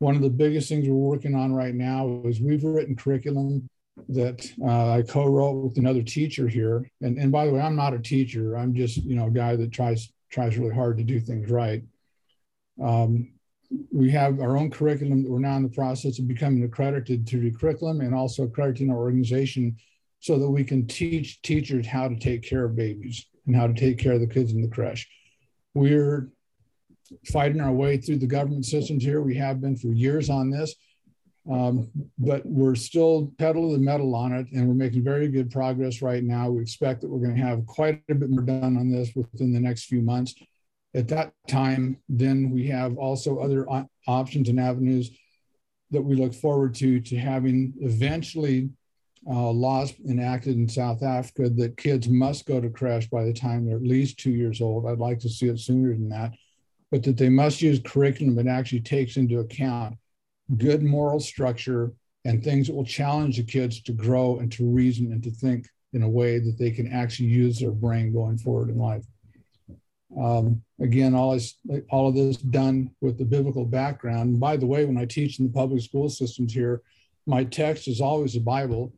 One 0.03 0.17
of 0.17 0.23
the 0.23 0.31
biggest 0.31 0.69
things 0.69 0.89
we're 0.89 0.97
working 0.97 1.37
on 1.37 1.53
right 1.53 1.77
now 1.77 2.23
is 2.25 2.41
we've 2.41 2.65
written 2.65 2.97
curriculum 2.97 3.69
that 4.09 4.45
uh, 4.61 4.95
I 4.95 5.03
co-wrote 5.03 5.63
with 5.63 5.79
another 5.79 6.03
teacher 6.03 6.49
here. 6.49 6.91
And, 7.03 7.19
and 7.19 7.31
by 7.31 7.47
the 7.47 7.53
way, 7.53 7.61
I'm 7.61 7.77
not 7.77 7.95
a 7.95 8.01
teacher. 8.01 8.57
I'm 8.57 8.75
just, 8.75 8.97
you 8.97 9.15
know, 9.15 9.29
a 9.29 9.31
guy 9.31 9.55
that 9.55 9.71
tries 9.71 10.13
tries 10.29 10.59
really 10.59 10.75
hard 10.75 10.97
to 10.97 11.05
do 11.05 11.21
things 11.21 11.49
right. 11.53 11.85
Um, 12.83 13.35
we 13.93 14.11
have 14.11 14.41
our 14.41 14.57
own 14.57 14.73
curriculum 14.73 15.23
that 15.23 15.31
we're 15.31 15.39
now 15.39 15.57
in 15.57 15.63
the 15.63 15.69
process 15.69 16.19
of 16.19 16.27
becoming 16.27 16.65
accredited 16.65 17.25
to 17.29 17.39
the 17.39 17.53
curriculum 17.53 18.01
and 18.01 18.13
also 18.13 18.43
accrediting 18.43 18.91
our 18.91 18.99
organization 18.99 19.77
so 20.19 20.37
that 20.37 20.51
we 20.51 20.65
can 20.65 20.85
teach 20.89 21.41
teachers 21.43 21.87
how 21.87 22.09
to 22.09 22.17
take 22.17 22.43
care 22.43 22.65
of 22.65 22.75
babies 22.75 23.27
and 23.47 23.55
how 23.55 23.69
to 23.69 23.75
take 23.75 23.99
care 23.99 24.15
of 24.15 24.21
the 24.21 24.27
kids 24.27 24.51
in 24.51 24.63
the 24.63 24.69
creche. 24.69 25.07
We're 25.75 26.33
fighting 27.33 27.61
our 27.61 27.73
way 27.73 27.97
through 27.97 28.19
the 28.19 28.27
government 28.27 28.67
systems 28.67 29.05
here. 29.05 29.23
We 29.23 29.37
have 29.37 29.61
been 29.61 29.77
for 29.77 29.89
years 29.89 30.31
on 30.31 30.51
this, 30.51 30.75
um, 31.51 31.91
but 32.19 32.45
we're 32.45 32.75
still 32.75 33.33
pedal 33.39 33.71
to 33.71 33.77
the 33.77 33.83
metal 33.83 34.15
on 34.15 34.33
it, 34.33 34.47
and 34.53 34.69
we're 34.69 34.75
making 34.75 35.05
very 35.05 35.29
good 35.29 35.51
progress 35.51 36.03
right 36.03 36.23
now. 36.23 36.51
We 36.51 36.63
expect 36.63 37.01
that 37.01 37.09
we're 37.09 37.25
going 37.25 37.37
to 37.37 37.43
have 37.43 37.67
quite 37.67 38.03
a 38.11 38.15
bit 38.15 38.31
more 38.31 38.43
done 38.43 38.77
on 38.77 38.91
this 38.91 39.13
within 39.15 39.53
the 39.53 39.61
next 39.61 39.85
few 39.85 40.03
months 40.03 40.35
at 40.95 41.09
that 41.09 41.33
time, 41.49 41.99
then 42.09 42.51
we 42.51 42.67
have 42.69 42.97
also 42.99 43.39
other 43.39 43.67
options 44.07 44.49
and 44.49 44.61
avenues 44.61 45.11
that 45.91 46.03
we 46.03 46.15
look 46.15 46.35
forward 46.35 46.75
to 46.75 47.01
to 47.01 47.17
having 47.17 47.73
eventually 47.81 48.71
uh, 49.27 49.51
laws 49.51 49.95
enacted 50.09 50.57
in 50.57 50.69
South 50.69 51.03
Africa 51.03 51.49
that 51.49 51.77
kids 51.77 52.09
must 52.09 52.45
go 52.47 52.61
to 52.61 52.69
creche 52.69 53.09
by 53.09 53.25
the 53.25 53.33
time 53.33 53.65
they're 53.65 53.77
at 53.77 53.83
least 53.83 54.19
two 54.19 54.33
years 54.33 54.61
old. 54.61 54.87
I'd 54.87 54.99
like 54.99 55.21
to 55.21 55.29
see 55.29 55.49
it 55.49 55.61
sooner 55.61 55.91
than 55.91 56.09
that, 56.11 56.33
but 56.93 57.03
that 57.03 57.17
they 57.17 57.31
must 57.31 57.63
use 57.63 57.81
curriculum 57.83 58.37
that 58.37 58.47
actually 58.47 58.83
takes 58.83 59.17
into 59.17 59.41
account 59.41 59.97
good 60.59 60.83
moral 60.83 61.19
structure 61.19 61.91
and 62.27 62.45
things 62.45 62.67
that 62.67 62.75
will 62.75 62.85
challenge 62.85 63.39
the 63.39 63.43
kids 63.43 63.81
to 63.81 63.93
grow 63.93 64.39
and 64.39 64.53
to 64.53 64.71
reason 64.71 65.11
and 65.11 65.23
to 65.23 65.31
think 65.31 65.67
in 65.95 66.03
a 66.03 66.09
way 66.09 66.39
that 66.39 66.57
they 66.59 66.71
can 66.71 66.93
actually 66.93 67.29
use 67.29 67.59
their 67.59 67.71
brain 67.71 68.13
going 68.13 68.37
forward 68.37 68.69
in 68.69 68.79
life. 68.79 69.05
Um, 70.21 70.63
again, 70.81 71.15
all, 71.15 71.33
is, 71.33 71.57
all 71.91 72.09
of 72.09 72.15
this 72.15 72.37
done 72.37 72.91
with 73.01 73.17
the 73.17 73.25
biblical 73.25 73.65
background. 73.65 74.29
And 74.29 74.41
by 74.41 74.59
the 74.59 74.67
way, 74.67 74.85
when 74.85 74.99
I 74.99 75.07
teach 75.07 75.39
in 75.39 75.47
the 75.47 75.53
public 75.53 75.81
school 75.83 76.11
systems 76.11 76.53
here, 76.53 76.83
my 77.27 77.43
text 77.43 77.89
is 77.89 78.03
always 78.03 78.35
the 78.35 78.41
Bible. 78.41 78.93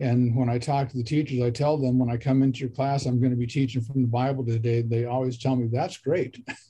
And 0.00 0.34
when 0.34 0.48
I 0.48 0.58
talk 0.58 0.88
to 0.88 0.96
the 0.96 1.04
teachers, 1.04 1.40
I 1.42 1.50
tell 1.50 1.78
them 1.78 1.98
when 1.98 2.10
I 2.10 2.16
come 2.16 2.42
into 2.42 2.60
your 2.60 2.70
class, 2.70 3.06
I'm 3.06 3.20
going 3.20 3.30
to 3.30 3.36
be 3.36 3.46
teaching 3.46 3.82
from 3.82 4.02
the 4.02 4.08
Bible 4.08 4.44
today. 4.44 4.82
They 4.82 5.04
always 5.04 5.38
tell 5.38 5.54
me, 5.54 5.68
that's 5.70 5.98
great. 5.98 6.42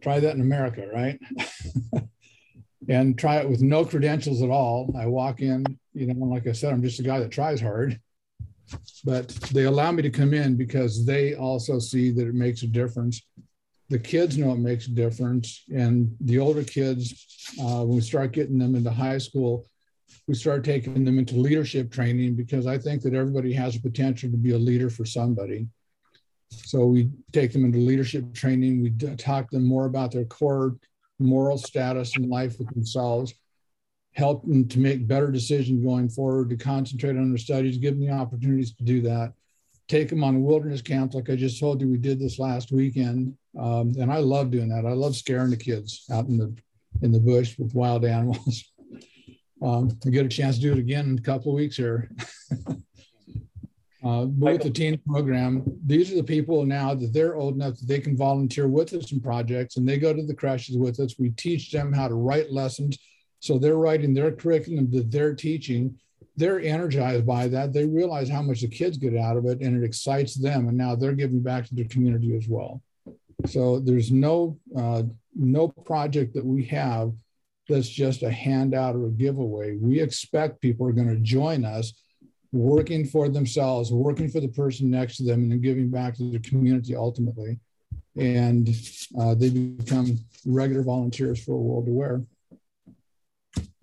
try 0.00 0.20
that 0.20 0.34
in 0.34 0.40
America, 0.40 0.88
right? 0.92 1.18
and 2.88 3.18
try 3.18 3.36
it 3.36 3.48
with 3.48 3.62
no 3.62 3.84
credentials 3.84 4.42
at 4.42 4.50
all. 4.50 4.94
I 4.98 5.06
walk 5.06 5.40
in, 5.40 5.64
you 5.92 6.06
know, 6.06 6.26
like 6.26 6.46
I 6.46 6.52
said, 6.52 6.72
I'm 6.72 6.82
just 6.82 7.00
a 7.00 7.02
guy 7.02 7.18
that 7.18 7.30
tries 7.30 7.60
hard 7.60 8.00
but 9.04 9.28
they 9.52 9.64
allow 9.64 9.92
me 9.92 10.02
to 10.02 10.10
come 10.10 10.34
in 10.34 10.56
because 10.56 11.06
they 11.06 11.34
also 11.34 11.78
see 11.78 12.10
that 12.10 12.26
it 12.26 12.34
makes 12.34 12.62
a 12.62 12.66
difference. 12.66 13.22
The 13.88 13.98
kids 13.98 14.36
know 14.36 14.52
it 14.52 14.58
makes 14.58 14.86
a 14.86 14.90
difference, 14.90 15.64
and 15.74 16.14
the 16.20 16.38
older 16.38 16.62
kids, 16.62 17.54
uh, 17.60 17.84
when 17.84 17.96
we 17.96 18.00
start 18.00 18.32
getting 18.32 18.58
them 18.58 18.74
into 18.74 18.90
high 18.90 19.18
school, 19.18 19.66
we 20.26 20.34
start 20.34 20.64
taking 20.64 21.04
them 21.04 21.18
into 21.18 21.36
leadership 21.36 21.90
training 21.90 22.34
because 22.34 22.66
I 22.66 22.76
think 22.76 23.02
that 23.02 23.14
everybody 23.14 23.52
has 23.54 23.76
a 23.76 23.80
potential 23.80 24.30
to 24.30 24.36
be 24.36 24.52
a 24.52 24.58
leader 24.58 24.90
for 24.90 25.06
somebody. 25.06 25.68
So 26.50 26.86
we 26.86 27.10
take 27.32 27.52
them 27.52 27.64
into 27.64 27.78
leadership 27.78 28.32
training. 28.34 28.82
We 28.82 28.90
talk 29.16 29.50
to 29.50 29.56
them 29.56 29.66
more 29.66 29.86
about 29.86 30.12
their 30.12 30.24
core 30.24 30.76
moral 31.18 31.58
status 31.58 32.16
in 32.16 32.28
life 32.28 32.58
with 32.58 32.68
themselves 32.74 33.34
help 34.18 34.42
them 34.42 34.66
to 34.66 34.80
make 34.80 35.06
better 35.06 35.30
decisions 35.30 35.84
going 35.84 36.08
forward, 36.08 36.50
to 36.50 36.56
concentrate 36.56 37.16
on 37.16 37.28
their 37.30 37.38
studies, 37.38 37.78
give 37.78 37.96
them 37.96 38.04
the 38.04 38.12
opportunities 38.12 38.74
to 38.74 38.82
do 38.82 39.00
that. 39.00 39.32
Take 39.86 40.08
them 40.08 40.24
on 40.24 40.34
a 40.34 40.40
wilderness 40.40 40.82
camps, 40.82 41.14
like 41.14 41.30
I 41.30 41.36
just 41.36 41.60
told 41.60 41.80
you, 41.80 41.88
we 41.88 41.98
did 41.98 42.18
this 42.18 42.38
last 42.38 42.72
weekend, 42.72 43.34
um, 43.58 43.94
and 43.98 44.12
I 44.12 44.18
love 44.18 44.50
doing 44.50 44.68
that. 44.70 44.84
I 44.84 44.92
love 44.92 45.14
scaring 45.16 45.50
the 45.50 45.56
kids 45.56 46.04
out 46.10 46.26
in 46.26 46.36
the 46.36 46.54
in 47.00 47.12
the 47.12 47.20
bush 47.20 47.56
with 47.58 47.74
wild 47.74 48.04
animals. 48.16 48.64
um, 49.62 49.96
I 50.04 50.10
get 50.10 50.26
a 50.26 50.28
chance 50.28 50.56
to 50.56 50.62
do 50.62 50.72
it 50.72 50.78
again 50.78 51.10
in 51.10 51.18
a 51.18 51.22
couple 51.22 51.52
of 51.52 51.56
weeks 51.56 51.76
here. 51.76 52.10
uh, 54.08 54.26
with 54.26 54.62
the 54.62 54.70
teen 54.70 54.98
program, 55.06 55.62
these 55.84 56.10
are 56.10 56.16
the 56.16 56.22
people 56.22 56.64
now 56.64 56.94
that 56.94 57.12
they're 57.12 57.36
old 57.36 57.54
enough 57.54 57.78
that 57.78 57.86
they 57.86 58.00
can 58.00 58.16
volunteer 58.16 58.66
with 58.66 58.92
us 58.94 59.12
in 59.12 59.20
projects, 59.20 59.76
and 59.76 59.88
they 59.88 59.98
go 59.98 60.14
to 60.14 60.24
the 60.24 60.34
creches 60.34 60.76
with 60.76 60.98
us. 61.00 61.18
We 61.18 61.30
teach 61.30 61.70
them 61.70 61.92
how 61.92 62.08
to 62.08 62.14
write 62.14 62.50
lessons 62.50 62.98
so 63.40 63.58
they're 63.58 63.76
writing 63.76 64.14
their 64.14 64.32
curriculum 64.32 64.90
that 64.92 65.10
they're 65.10 65.34
teaching. 65.34 65.96
They're 66.36 66.60
energized 66.60 67.26
by 67.26 67.48
that. 67.48 67.72
They 67.72 67.84
realize 67.84 68.28
how 68.28 68.42
much 68.42 68.60
the 68.60 68.68
kids 68.68 68.96
get 68.96 69.16
out 69.16 69.36
of 69.36 69.46
it 69.46 69.60
and 69.60 69.82
it 69.82 69.86
excites 69.86 70.34
them. 70.34 70.68
And 70.68 70.76
now 70.76 70.94
they're 70.94 71.12
giving 71.12 71.40
back 71.40 71.66
to 71.66 71.74
the 71.74 71.84
community 71.84 72.36
as 72.36 72.48
well. 72.48 72.82
So 73.46 73.78
there's 73.78 74.10
no 74.10 74.58
uh, 74.76 75.04
no 75.34 75.68
project 75.68 76.34
that 76.34 76.44
we 76.44 76.64
have 76.66 77.12
that's 77.68 77.88
just 77.88 78.22
a 78.22 78.30
handout 78.30 78.96
or 78.96 79.06
a 79.06 79.10
giveaway. 79.10 79.76
We 79.76 80.00
expect 80.00 80.60
people 80.60 80.86
are 80.86 80.92
going 80.92 81.08
to 81.08 81.20
join 81.20 81.64
us 81.64 81.92
working 82.52 83.04
for 83.04 83.28
themselves, 83.28 83.92
working 83.92 84.28
for 84.28 84.40
the 84.40 84.48
person 84.48 84.90
next 84.90 85.16
to 85.18 85.24
them, 85.24 85.42
and 85.42 85.52
then 85.52 85.60
giving 85.60 85.90
back 85.90 86.14
to 86.16 86.30
the 86.30 86.38
community 86.38 86.96
ultimately. 86.96 87.58
And 88.16 88.68
uh, 89.20 89.34
they 89.34 89.50
become 89.50 90.18
regular 90.44 90.82
volunteers 90.82 91.42
for 91.42 91.56
World 91.56 91.88
Aware. 91.88 92.22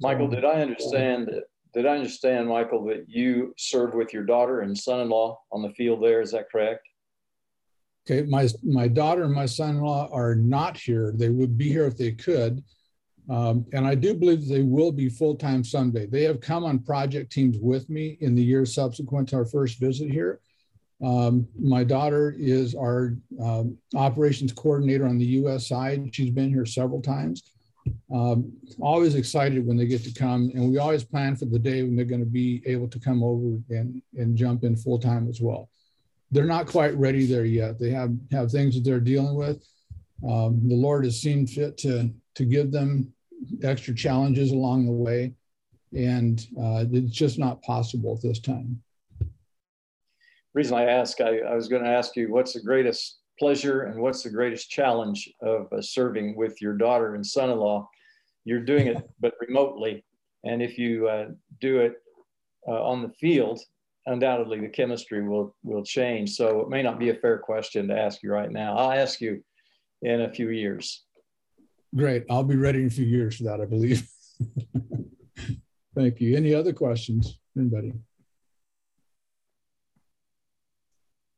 Michael, 0.02 0.28
did 0.28 0.44
I 0.44 0.62
understand 0.62 1.28
that? 1.28 1.44
Did 1.74 1.86
I 1.86 1.96
understand, 1.96 2.48
Michael, 2.48 2.86
that 2.86 3.06
you 3.08 3.54
served 3.58 3.96
with 3.96 4.14
your 4.14 4.24
daughter 4.24 4.62
and 4.62 4.78
son-in-law 4.78 5.38
on 5.52 5.62
the 5.62 5.72
field 5.72 6.02
there? 6.02 6.22
Is 6.22 6.32
that 6.32 6.50
correct? 6.50 6.88
Okay, 8.10 8.26
my 8.30 8.48
my 8.64 8.88
daughter 8.88 9.24
and 9.24 9.34
my 9.34 9.46
son-in-law 9.46 10.10
are 10.12 10.36
not 10.36 10.78
here. 10.78 11.12
They 11.14 11.30
would 11.30 11.58
be 11.58 11.70
here 11.70 11.86
if 11.86 11.98
they 11.98 12.12
could, 12.12 12.64
um, 13.30 13.66
and 13.74 13.88
I 13.88 13.96
do 13.96 14.14
believe 14.14 14.48
they 14.48 14.62
will 14.62 14.92
be 14.92 15.10
full-time 15.10 15.64
someday. 15.64 16.06
They 16.06 16.24
have 16.24 16.40
come 16.42 16.64
on 16.64 16.80
project 16.80 17.32
teams 17.32 17.58
with 17.60 17.90
me 17.90 18.18
in 18.22 18.36
the 18.36 18.44
years 18.44 18.74
subsequent 18.74 19.30
to 19.30 19.38
our 19.38 19.46
first 19.46 19.80
visit 19.80 20.12
here, 20.12 20.40
Um, 21.04 21.48
my 21.60 21.84
daughter 21.84 22.36
is 22.38 22.74
our 22.74 23.18
um, 23.42 23.78
operations 23.96 24.54
coordinator 24.54 25.06
on 25.06 25.18
the 25.18 25.26
US 25.42 25.68
side. 25.68 26.14
She's 26.16 26.32
been 26.32 26.50
here 26.50 26.66
several 26.66 27.02
times. 27.02 27.52
Um, 28.12 28.54
always 28.80 29.16
excited 29.16 29.66
when 29.66 29.78
they 29.78 29.86
get 29.88 30.04
to 30.06 30.14
come, 30.14 30.52
and 30.54 30.72
we 30.72 30.78
always 30.78 31.04
plan 31.04 31.36
for 31.36 31.46
the 31.46 31.60
day 31.60 31.84
when 31.84 31.96
they're 31.96 32.06
going 32.06 32.24
to 32.24 32.26
be 32.26 32.62
able 32.66 32.88
to 32.88 33.00
come 33.00 33.22
over 33.24 33.60
and, 33.70 34.02
and 34.16 34.38
jump 34.38 34.64
in 34.64 34.76
full 34.76 35.00
time 35.00 35.28
as 35.28 35.42
well. 35.42 35.70
They're 36.32 36.46
not 36.46 36.68
quite 36.68 36.96
ready 36.98 37.26
there 37.26 37.46
yet. 37.46 37.78
They 37.80 37.92
have, 37.92 38.16
have 38.32 38.52
things 38.52 38.76
that 38.76 38.84
they're 38.84 39.00
dealing 39.00 39.36
with. 39.36 39.64
Um, 40.28 40.62
the 40.68 40.76
Lord 40.76 41.04
has 41.04 41.22
seen 41.22 41.46
fit 41.46 41.78
to, 41.80 42.10
to 42.36 42.46
give 42.46 42.72
them 42.72 43.14
extra 43.64 43.94
challenges 43.94 44.52
along 44.52 44.86
the 44.86 44.92
way, 44.92 45.34
and 45.96 46.48
uh, 46.60 46.86
it's 46.92 47.14
just 47.14 47.40
not 47.40 47.62
possible 47.62 48.16
at 48.16 48.22
this 48.22 48.40
time 48.40 48.82
reason 50.56 50.78
I 50.78 50.86
ask, 50.86 51.22
I, 51.22 51.40
I 51.40 51.54
was 51.54 51.68
going 51.68 51.84
to 51.84 51.90
ask 51.90 52.16
you, 52.16 52.32
what's 52.32 52.54
the 52.54 52.62
greatest 52.62 53.20
pleasure 53.38 53.84
and 53.84 54.02
what's 54.02 54.24
the 54.24 54.30
greatest 54.30 54.72
challenge 54.72 55.30
of 55.42 55.72
uh, 55.72 55.82
serving 55.82 56.36
with 56.36 56.62
your 56.62 56.74
daughter 56.74 57.14
and 57.14 57.26
son-in-law? 57.26 57.88
You're 58.46 58.62
doing 58.62 58.88
it, 58.88 59.08
but 59.20 59.34
remotely. 59.46 60.04
And 60.46 60.64
if 60.64 60.78
you 60.78 61.10
uh, 61.10 61.28
do 61.60 61.80
it 61.80 61.96
uh, 62.68 62.84
on 62.84 63.02
the 63.02 63.10
field, 63.10 63.60
undoubtedly 64.06 64.62
the 64.62 64.70
chemistry 64.70 65.28
will, 65.28 65.56
will 65.64 65.84
change. 65.84 66.32
So 66.32 66.62
it 66.62 66.70
may 66.70 66.82
not 66.82 67.00
be 67.00 67.10
a 67.10 67.16
fair 67.16 67.38
question 67.38 67.88
to 67.90 68.00
ask 68.00 68.24
you 68.24 68.32
right 68.32 68.52
now. 68.52 68.78
I'll 68.78 68.92
ask 68.92 69.20
you 69.20 69.44
in 70.04 70.22
a 70.22 70.32
few 70.32 70.50
years. 70.50 71.05
Great. 71.96 72.26
I'll 72.30 72.44
be 72.44 72.58
ready 72.58 72.82
in 72.82 72.88
a 72.88 72.90
few 72.90 73.06
years 73.06 73.38
for 73.38 73.44
that, 73.44 73.62
I 73.62 73.66
believe. 73.66 74.08
Thank 75.96 76.20
you. 76.20 76.36
Any 76.36 76.54
other 76.54 76.74
questions? 76.74 77.40
Anybody? 77.58 77.94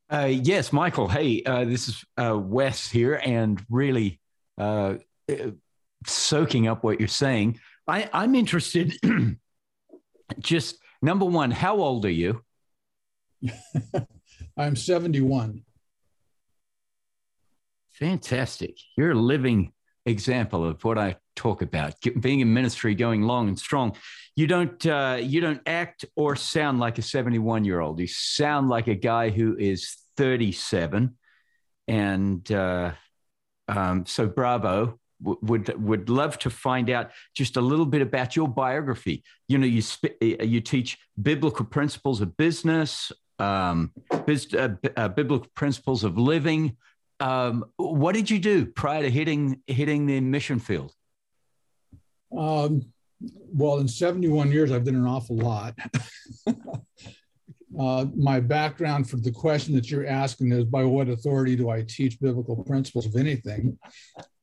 Uh, 0.10 0.30
yes, 0.32 0.74
Michael. 0.74 1.08
Hey, 1.08 1.44
uh, 1.44 1.66
this 1.66 1.90
is 1.90 2.04
uh, 2.18 2.38
Wes 2.40 2.90
here, 2.90 3.22
and 3.24 3.64
really 3.70 4.20
uh, 4.58 4.96
uh, 5.30 5.52
soaking 6.08 6.68
up 6.68 6.84
what 6.84 7.00
you're 7.00 7.08
saying. 7.08 7.60
I, 7.88 8.10
I'm 8.12 8.34
interested. 8.34 8.98
just 10.40 10.78
number 11.04 11.26
one, 11.26 11.52
how 11.52 11.76
old 11.76 12.06
are 12.06 12.10
you? 12.10 12.42
I'm 14.58 14.76
71. 14.76 15.64
Fantastic. 17.92 18.78
You're 18.96 19.14
living 19.14 19.74
example 20.08 20.66
of 20.66 20.84
what 20.84 20.98
I 20.98 21.18
talk 21.36 21.62
about 21.62 21.94
being 22.20 22.40
in 22.40 22.54
ministry 22.54 22.96
going 22.96 23.22
long 23.22 23.48
and 23.48 23.60
strong. 23.60 23.96
You 24.36 24.48
don't 24.48 24.86
uh, 24.86 25.20
you 25.22 25.42
don't 25.42 25.62
act 25.66 26.06
or 26.16 26.36
sound 26.36 26.80
like 26.80 26.98
a 26.98 27.02
71 27.02 27.66
year 27.66 27.80
old 27.80 28.00
you 28.00 28.08
sound 28.08 28.70
like 28.70 28.88
a 28.88 28.96
guy 28.96 29.30
who 29.30 29.56
is 29.58 29.98
37 30.18 31.16
and 31.88 32.52
uh, 32.52 32.92
um, 33.68 34.06
so 34.06 34.28
bravo. 34.28 35.00
Would 35.20 35.74
would 35.82 36.12
love 36.12 36.38
to 36.40 36.52
find 36.52 36.92
out 36.92 37.10
just 37.36 37.58
a 37.58 37.62
little 37.62 37.88
bit 37.88 38.04
about 38.04 38.36
your 38.36 38.48
biography. 38.48 39.24
You 39.48 39.58
know 39.58 39.66
you 39.66 39.82
sp- 39.82 40.14
uh, 40.22 40.44
you 40.44 40.62
teach 40.62 41.00
biblical 41.20 41.66
principles 41.66 42.22
of 42.22 42.38
business 42.38 43.12
um, 43.40 43.92
biz- 44.26 44.54
uh, 44.54 44.76
uh, 44.96 45.10
biblical 45.10 45.50
principles 45.56 46.04
of 46.04 46.18
living 46.18 46.78
um, 47.20 47.66
what 47.78 48.14
did 48.14 48.30
you 48.30 48.40
do 48.40 48.66
prior 48.66 49.02
to 49.02 49.10
hitting 49.10 49.62
hitting 49.68 50.06
the 50.06 50.20
mission 50.20 50.60
field 50.60 50.94
um, 52.38 52.82
well, 53.22 53.80
in 53.80 53.88
71 53.88 54.52
years, 54.52 54.72
I've 54.72 54.86
done 54.86 54.96
an 54.96 55.08
awful 55.08 55.38
lot. 55.38 55.76
uh, 57.80 58.06
my 58.16 58.40
background 58.40 59.10
for 59.10 59.18
the 59.18 59.32
question 59.32 59.74
that 59.76 59.90
you're 59.90 60.06
asking 60.06 60.52
is 60.52 60.66
by 60.66 60.84
what 60.84 61.10
authority 61.10 61.56
do 61.56 61.70
I 61.70 61.84
teach 61.84 62.20
biblical 62.20 62.64
principles 62.64 63.06
of 63.06 63.16
anything? 63.16 63.78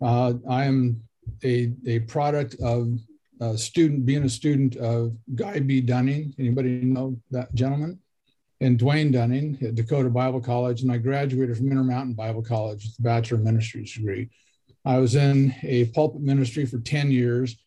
Uh, 0.00 0.34
I 0.48 0.64
am 0.64 1.02
a, 1.44 1.72
a 1.86 2.00
product 2.00 2.56
of 2.62 2.98
a 3.40 3.56
student, 3.56 4.06
being 4.06 4.24
a 4.24 4.28
student 4.28 4.76
of 4.76 5.16
Guy 5.34 5.60
B. 5.60 5.80
Dunning. 5.80 6.34
Anybody 6.38 6.80
know 6.80 7.16
that 7.30 7.54
gentleman? 7.54 8.00
And 8.64 8.78
Dwayne 8.78 9.12
Dunning 9.12 9.58
at 9.60 9.74
Dakota 9.74 10.08
Bible 10.08 10.40
College. 10.40 10.80
And 10.80 10.90
I 10.90 10.96
graduated 10.96 11.54
from 11.58 11.70
Intermountain 11.70 12.14
Bible 12.14 12.42
College 12.42 12.84
with 12.84 12.94
a 12.98 13.02
Bachelor 13.02 13.36
of 13.36 13.44
Ministries 13.44 13.92
degree. 13.92 14.30
I 14.86 14.96
was 14.96 15.16
in 15.16 15.54
a 15.62 15.84
pulpit 15.86 16.22
ministry 16.22 16.64
for 16.64 16.78
10 16.78 17.10
years 17.10 17.58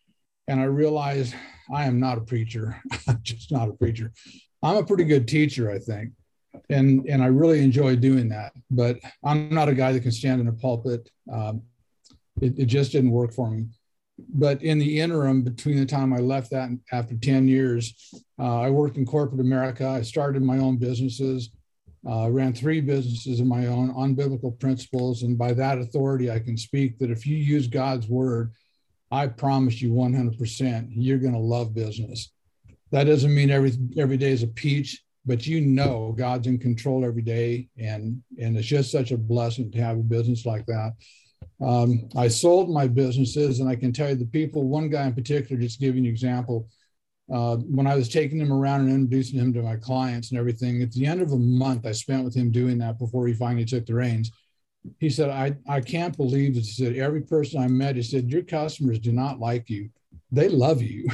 and 0.47 0.59
I 0.59 0.63
realized 0.63 1.35
I 1.71 1.85
am 1.85 1.99
not 1.99 2.17
a 2.17 2.21
preacher. 2.21 2.81
I'm 3.07 3.19
just 3.21 3.51
not 3.51 3.69
a 3.69 3.73
preacher. 3.73 4.11
I'm 4.63 4.77
a 4.77 4.83
pretty 4.83 5.03
good 5.03 5.27
teacher, 5.27 5.69
I 5.69 5.77
think. 5.77 6.13
And, 6.71 7.05
and 7.07 7.21
I 7.21 7.27
really 7.27 7.63
enjoy 7.63 7.95
doing 7.95 8.29
that. 8.29 8.53
But 8.71 8.97
I'm 9.23 9.53
not 9.53 9.69
a 9.69 9.75
guy 9.75 9.91
that 9.91 10.01
can 10.01 10.11
stand 10.11 10.41
in 10.41 10.47
a 10.47 10.53
pulpit. 10.53 11.11
Um, 11.31 11.61
it, 12.41 12.57
it 12.57 12.65
just 12.65 12.91
didn't 12.91 13.11
work 13.11 13.33
for 13.33 13.51
me. 13.51 13.67
But 14.17 14.63
in 14.63 14.79
the 14.79 14.99
interim, 14.99 15.43
between 15.43 15.77
the 15.77 15.85
time 15.85 16.13
I 16.13 16.17
left 16.17 16.49
that 16.51 16.69
after 16.91 17.15
10 17.15 17.47
years, 17.47 18.13
uh, 18.39 18.61
I 18.61 18.69
worked 18.69 18.97
in 18.97 19.05
corporate 19.05 19.41
America. 19.41 19.87
I 19.87 20.01
started 20.01 20.41
my 20.41 20.57
own 20.57 20.77
businesses, 20.77 21.51
uh, 22.07 22.29
ran 22.29 22.53
three 22.53 22.81
businesses 22.81 23.39
of 23.39 23.47
my 23.47 23.67
own 23.67 23.91
on 23.91 24.15
biblical 24.15 24.51
principles. 24.51 25.23
And 25.23 25.37
by 25.37 25.53
that 25.53 25.77
authority, 25.77 26.31
I 26.31 26.39
can 26.39 26.57
speak 26.57 26.97
that 26.99 27.11
if 27.11 27.27
you 27.27 27.37
use 27.37 27.67
God's 27.67 28.07
word, 28.07 28.51
I 29.11 29.27
promise 29.27 29.81
you 29.81 29.91
100%, 29.91 30.87
you're 30.91 31.19
going 31.19 31.33
to 31.33 31.39
love 31.39 31.73
business. 31.73 32.31
That 32.91 33.05
doesn't 33.05 33.33
mean 33.33 33.51
every 33.51 33.73
every 33.97 34.17
day 34.17 34.31
is 34.31 34.43
a 34.43 34.47
peach, 34.47 35.03
but 35.25 35.45
you 35.45 35.61
know 35.61 36.13
God's 36.17 36.47
in 36.47 36.57
control 36.57 37.03
every 37.03 37.21
day, 37.21 37.67
and 37.77 38.21
and 38.39 38.57
it's 38.57 38.67
just 38.67 38.91
such 38.91 39.11
a 39.11 39.17
blessing 39.17 39.71
to 39.71 39.81
have 39.83 39.97
a 39.97 40.03
business 40.03 40.45
like 40.45 40.65
that. 40.67 40.93
Um, 41.61 42.09
I 42.15 42.27
sold 42.27 42.69
my 42.69 42.87
businesses, 42.87 43.59
and 43.59 43.69
I 43.69 43.75
can 43.75 43.91
tell 43.91 44.09
you 44.09 44.15
the 44.15 44.25
people. 44.25 44.67
One 44.67 44.89
guy 44.89 45.05
in 45.05 45.13
particular, 45.13 45.61
just 45.61 45.79
giving 45.79 46.05
an 46.05 46.11
example. 46.11 46.67
Uh, 47.33 47.57
when 47.57 47.87
I 47.87 47.95
was 47.95 48.07
taking 48.07 48.39
him 48.39 48.53
around 48.53 48.81
and 48.81 48.89
introducing 48.89 49.39
him 49.39 49.53
to 49.53 49.61
my 49.61 49.75
clients 49.75 50.31
and 50.31 50.39
everything, 50.39 50.81
at 50.81 50.93
the 50.93 51.05
end 51.05 51.21
of 51.21 51.33
a 51.33 51.37
month 51.37 51.85
I 51.85 51.91
spent 51.91 52.23
with 52.23 52.33
him 52.33 52.51
doing 52.51 52.77
that 52.77 52.99
before 52.99 53.27
he 53.27 53.33
finally 53.33 53.65
took 53.65 53.85
the 53.85 53.95
reins 53.95 54.31
he 54.99 55.09
said, 55.09 55.29
I, 55.29 55.55
I 55.67 55.81
can't 55.81 56.15
believe 56.15 56.55
this. 56.55 56.67
He 56.67 56.83
said, 56.83 56.95
every 56.95 57.21
person 57.21 57.61
I 57.61 57.67
met, 57.67 57.95
he 57.95 58.03
said, 58.03 58.31
your 58.31 58.43
customers 58.43 58.99
do 58.99 59.11
not 59.11 59.39
like 59.39 59.69
you. 59.69 59.89
They 60.31 60.49
love 60.49 60.81
you. 60.81 61.07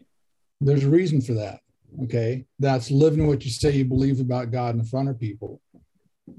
There's 0.60 0.84
a 0.84 0.90
reason 0.90 1.20
for 1.20 1.34
that. 1.34 1.60
Okay. 2.04 2.44
That's 2.58 2.90
living 2.90 3.26
what 3.26 3.44
you 3.44 3.50
say 3.50 3.72
you 3.72 3.84
believe 3.84 4.20
about 4.20 4.50
God 4.50 4.74
in 4.74 4.84
front 4.84 5.08
of 5.08 5.18
people. 5.18 5.60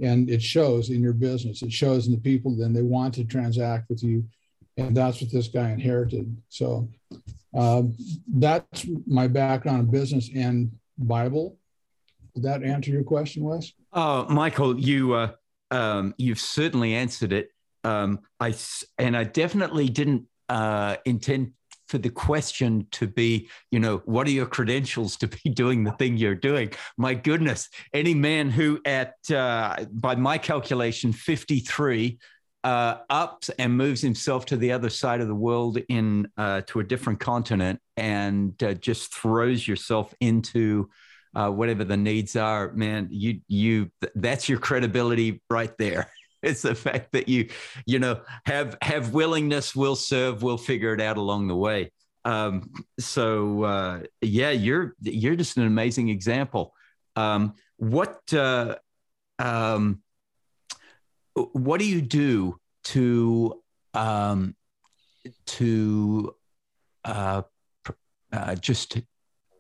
And 0.01 0.29
it 0.29 0.41
shows 0.41 0.89
in 0.89 1.01
your 1.01 1.13
business. 1.13 1.61
It 1.61 1.71
shows 1.71 2.07
in 2.07 2.13
the 2.13 2.19
people, 2.19 2.55
then 2.55 2.73
they 2.73 2.81
want 2.81 3.13
to 3.15 3.23
transact 3.23 3.89
with 3.89 4.03
you. 4.03 4.25
And 4.77 4.95
that's 4.95 5.21
what 5.21 5.31
this 5.31 5.47
guy 5.47 5.71
inherited. 5.71 6.35
So 6.49 6.89
um, 7.55 7.95
that's 8.27 8.85
my 9.07 9.27
background 9.27 9.85
in 9.85 9.91
business 9.91 10.29
and 10.35 10.71
Bible. 10.97 11.57
Did 12.35 12.43
that 12.43 12.63
answer 12.63 12.91
your 12.91 13.03
question, 13.03 13.43
Wes? 13.43 13.71
Oh, 13.93 14.25
Michael, 14.29 14.79
you 14.79 15.13
uh, 15.13 15.31
um, 15.71 16.13
you've 16.17 16.39
certainly 16.39 16.93
answered 16.93 17.33
it. 17.33 17.49
Um, 17.83 18.19
I 18.39 18.53
and 18.99 19.17
I 19.17 19.23
definitely 19.23 19.89
didn't 19.89 20.25
uh, 20.49 20.97
intend 21.05 21.53
for 21.87 21.97
the 21.97 22.09
question 22.09 22.87
to 22.91 23.07
be, 23.07 23.49
you 23.71 23.79
know, 23.79 24.01
what 24.05 24.27
are 24.27 24.31
your 24.31 24.45
credentials 24.45 25.15
to 25.17 25.27
be 25.27 25.49
doing 25.53 25.83
the 25.83 25.91
thing 25.93 26.17
you're 26.17 26.35
doing? 26.35 26.71
My 26.97 27.13
goodness, 27.13 27.69
any 27.93 28.13
man 28.13 28.49
who, 28.49 28.79
at 28.85 29.15
uh, 29.31 29.85
by 29.91 30.15
my 30.15 30.37
calculation, 30.37 31.13
53, 31.13 32.17
uh, 32.63 32.97
ups 33.09 33.49
and 33.59 33.77
moves 33.77 34.01
himself 34.01 34.45
to 34.47 34.57
the 34.57 34.71
other 34.71 34.89
side 34.89 35.21
of 35.21 35.27
the 35.27 35.35
world 35.35 35.77
in 35.89 36.27
uh, 36.37 36.61
to 36.67 36.79
a 36.79 36.83
different 36.83 37.19
continent 37.19 37.79
and 37.95 38.61
uh, 38.61 38.73
just 38.73 39.13
throws 39.13 39.65
yourself 39.65 40.13
into 40.19 40.89
uh, 41.35 41.49
whatever 41.49 41.83
the 41.83 41.95
needs 41.95 42.35
are, 42.35 42.73
man, 42.73 43.07
you 43.11 43.39
you 43.47 43.91
that's 44.15 44.49
your 44.49 44.59
credibility 44.59 45.41
right 45.49 45.77
there. 45.77 46.09
It's 46.43 46.61
the 46.61 46.75
fact 46.75 47.13
that 47.13 47.27
you 47.27 47.49
you 47.85 47.97
know 47.97 48.21
have 48.45 48.77
have 48.81 49.13
willingness, 49.13 49.75
will 49.75 49.95
serve, 49.95 50.43
we'll 50.43 50.57
figure 50.57 50.93
it 50.93 51.01
out 51.01 51.17
along 51.17 51.47
the 51.47 51.55
way. 51.55 51.91
Um, 52.25 52.71
so 52.99 53.63
uh, 53.63 53.99
yeah, 54.21 54.51
you're 54.51 54.95
you're 55.01 55.35
just 55.35 55.57
an 55.57 55.65
amazing 55.65 56.09
example. 56.09 56.73
Um, 57.15 57.55
what 57.77 58.21
uh, 58.33 58.75
um, 59.39 60.01
what 61.33 61.79
do 61.79 61.85
you 61.85 62.01
do 62.01 62.59
to 62.85 63.61
um, 63.93 64.55
to 65.45 66.35
uh, 67.03 67.41
uh, 68.31 68.55
just 68.55 68.99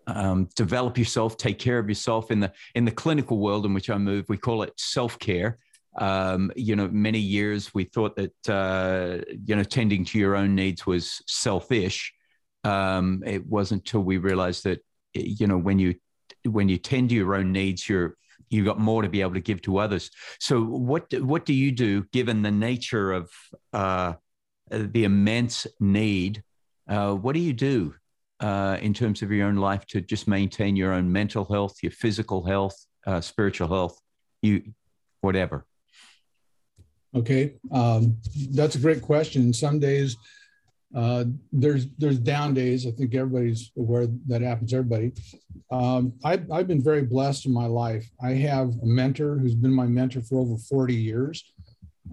um, 0.07 0.49
develop 0.55 0.97
yourself, 0.97 1.37
take 1.37 1.59
care 1.59 1.79
of 1.79 1.89
yourself 1.89 2.31
in 2.31 2.39
the 2.39 2.51
in 2.75 2.85
the 2.85 2.91
clinical 2.91 3.39
world 3.39 3.65
in 3.65 3.73
which 3.73 3.89
I 3.89 3.97
move. 3.97 4.25
We 4.29 4.37
call 4.37 4.63
it 4.63 4.73
self 4.77 5.19
care. 5.19 5.57
Um, 5.97 6.51
you 6.55 6.75
know, 6.75 6.87
many 6.89 7.19
years 7.19 7.73
we 7.73 7.85
thought 7.85 8.15
that 8.17 8.49
uh, 8.49 9.23
you 9.45 9.55
know 9.55 9.63
tending 9.63 10.05
to 10.05 10.19
your 10.19 10.35
own 10.35 10.55
needs 10.55 10.85
was 10.85 11.21
selfish. 11.27 12.13
Um, 12.63 13.23
it 13.25 13.45
wasn't 13.47 13.81
until 13.81 14.01
we 14.01 14.17
realized 14.17 14.63
that 14.65 14.83
you 15.13 15.47
know 15.47 15.57
when 15.57 15.79
you 15.79 15.95
when 16.45 16.69
you 16.69 16.77
tend 16.77 17.09
to 17.09 17.15
your 17.15 17.35
own 17.35 17.51
needs, 17.51 17.89
you're 17.89 18.15
you've 18.49 18.65
got 18.65 18.79
more 18.79 19.01
to 19.01 19.09
be 19.09 19.21
able 19.21 19.33
to 19.33 19.41
give 19.41 19.61
to 19.63 19.77
others. 19.77 20.11
So 20.39 20.63
what 20.63 21.13
what 21.21 21.45
do 21.45 21.53
you 21.53 21.71
do 21.71 22.03
given 22.11 22.41
the 22.41 22.51
nature 22.51 23.11
of 23.11 23.31
uh, 23.73 24.13
the 24.69 25.03
immense 25.03 25.67
need? 25.79 26.43
Uh, 26.87 27.13
what 27.13 27.33
do 27.33 27.39
you 27.39 27.53
do 27.53 27.95
uh, 28.39 28.77
in 28.81 28.93
terms 28.93 29.21
of 29.21 29.31
your 29.31 29.47
own 29.47 29.57
life 29.57 29.85
to 29.87 30.01
just 30.01 30.27
maintain 30.27 30.75
your 30.75 30.93
own 30.93 31.11
mental 31.11 31.45
health, 31.45 31.77
your 31.81 31.91
physical 31.91 32.45
health, 32.45 32.85
uh, 33.05 33.21
spiritual 33.21 33.67
health, 33.67 33.99
you 34.41 34.73
whatever? 35.21 35.65
Okay, 37.15 37.53
um, 37.71 38.17
that's 38.51 38.75
a 38.75 38.79
great 38.79 39.01
question. 39.01 39.53
Some 39.53 39.79
days 39.79 40.17
uh, 40.95 41.25
there's 41.51 41.87
there's 41.97 42.19
down 42.19 42.53
days. 42.53 42.87
I 42.87 42.91
think 42.91 43.13
everybody's 43.13 43.71
aware 43.77 44.07
that 44.27 44.41
happens. 44.41 44.73
Everybody. 44.73 45.11
Um, 45.71 46.13
I've 46.23 46.49
I've 46.51 46.67
been 46.67 46.83
very 46.83 47.01
blessed 47.01 47.45
in 47.45 47.53
my 47.53 47.65
life. 47.65 48.09
I 48.21 48.31
have 48.31 48.69
a 48.81 48.85
mentor 48.85 49.37
who's 49.37 49.55
been 49.55 49.73
my 49.73 49.85
mentor 49.85 50.21
for 50.21 50.39
over 50.39 50.57
40 50.57 50.95
years. 50.95 51.43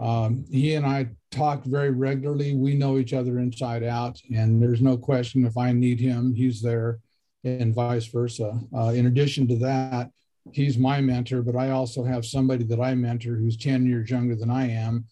Um, 0.00 0.44
he 0.50 0.74
and 0.74 0.84
I 0.84 1.08
talk 1.30 1.64
very 1.64 1.90
regularly. 1.90 2.56
We 2.56 2.74
know 2.74 2.98
each 2.98 3.12
other 3.12 3.38
inside 3.38 3.84
out, 3.84 4.20
and 4.34 4.60
there's 4.60 4.82
no 4.82 4.96
question 4.96 5.46
if 5.46 5.56
I 5.56 5.70
need 5.70 6.00
him, 6.00 6.34
he's 6.34 6.60
there, 6.60 6.98
and 7.44 7.72
vice 7.72 8.06
versa. 8.06 8.58
Uh, 8.76 8.88
in 8.88 9.06
addition 9.06 9.46
to 9.48 9.56
that, 9.58 10.10
he's 10.52 10.78
my 10.78 11.00
mentor, 11.00 11.42
but 11.42 11.56
I 11.56 11.70
also 11.70 12.04
have 12.04 12.24
somebody 12.24 12.64
that 12.64 12.80
I 12.80 12.94
mentor 12.94 13.36
who's 13.36 13.56
10 13.56 13.86
years 13.86 14.10
younger 14.10 14.36
than 14.36 14.50
I 14.50 14.70
am. 14.70 15.06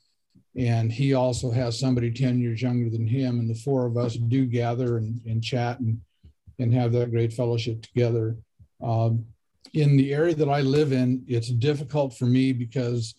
And 0.57 0.93
he 0.93 1.15
also 1.15 1.51
has 1.51 1.79
somebody 1.79 2.13
10 2.13 2.39
years 2.39 2.61
younger 2.61 2.91
than 2.91 3.07
him 3.07 3.41
and 3.41 3.49
the 3.49 3.55
four 3.55 3.87
of 3.87 3.97
us 3.97 4.17
do 4.17 4.45
gather 4.45 4.99
and, 4.99 5.21
and 5.25 5.43
chat 5.43 5.81
and, 5.81 6.01
and 6.59 6.75
have 6.75 6.93
that 6.93 7.11
great 7.11 7.33
fellowship 7.33 7.83
together. 7.83 8.37
Um, 8.83 9.25
in 9.75 9.97
the 9.97 10.13
area 10.13 10.35
that 10.35 10.51
i 10.51 10.61
live 10.61 10.93
in 10.93 11.25
it's 11.27 11.49
difficult 11.49 12.13
for 12.15 12.27
me 12.27 12.53
because 12.53 13.15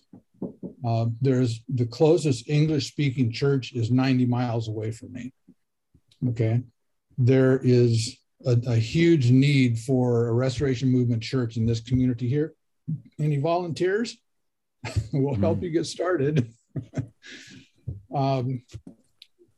uh, 0.85 1.05
there's 1.21 1.61
the 1.67 1.85
closest 1.85 2.47
english 2.47 2.87
speaking 2.89 3.31
church 3.31 3.73
is 3.73 3.89
90 3.89 4.25
miles 4.25 4.67
away 4.67 4.91
from 4.91 5.13
me. 5.13 5.33
Okay? 6.29 6.61
There 7.17 7.59
is 7.63 8.17
a, 8.45 8.57
a 8.67 8.75
huge 8.75 9.31
need 9.31 9.79
for 9.79 10.27
a 10.27 10.33
restoration 10.33 10.89
movement 10.89 11.21
church 11.21 11.57
in 11.57 11.65
this 11.65 11.79
community 11.79 12.27
here 12.27 12.53
any 13.19 13.37
volunteers 13.37 14.17
will 15.13 15.35
help 15.35 15.59
mm. 15.59 15.63
you 15.63 15.69
get 15.69 15.85
started 15.85 16.51
um, 18.15 18.61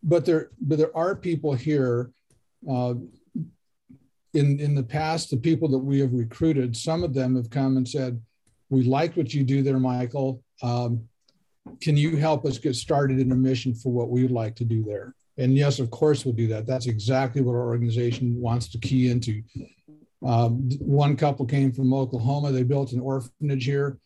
but 0.06 0.24
there, 0.24 0.52
but 0.62 0.78
there 0.78 0.96
are 0.96 1.16
people 1.16 1.54
here. 1.54 2.12
Uh, 2.70 2.96
in 4.34 4.60
in 4.60 4.76
the 4.76 4.84
past, 4.84 5.30
the 5.30 5.38
people 5.38 5.68
that 5.70 5.80
we 5.80 6.00
have 6.00 6.14
recruited, 6.14 6.76
some 6.76 7.04
of 7.04 7.14
them 7.14 7.36
have 7.36 7.50
come 7.50 7.78
and 7.78 7.88
said, 7.88 8.22
"We 8.70 8.84
like 8.84 9.16
what 9.16 9.34
you 9.34 9.44
do 9.44 9.64
there, 9.64 9.80
Michael. 9.80 10.44
Um, 10.62 11.08
can 11.82 11.98
you 11.98 12.18
help 12.18 12.46
us 12.46 12.58
get 12.58 12.76
started 12.76 13.20
in 13.20 13.32
a 13.32 13.36
mission 13.36 13.74
for 13.74 13.92
what 13.92 14.10
we 14.10 14.22
would 14.22 14.32
like 14.32 14.56
to 14.58 14.66
do 14.66 14.84
there?" 14.84 15.16
And 15.38 15.56
yes, 15.56 15.80
of 15.80 15.92
course, 15.92 16.24
we'll 16.24 16.34
do 16.34 16.48
that. 16.48 16.66
That's 16.66 16.88
exactly 16.88 17.42
what 17.42 17.54
our 17.54 17.68
organization 17.68 18.40
wants 18.40 18.70
to 18.70 18.78
key 18.78 19.10
into. 19.10 19.44
Um, 20.26 20.70
one 20.80 21.18
couple 21.18 21.46
came 21.46 21.72
from 21.72 21.94
Oklahoma. 21.94 22.52
They 22.52 22.64
built 22.64 22.94
an 22.94 23.02
orphanage 23.02 23.66
here. 23.66 24.00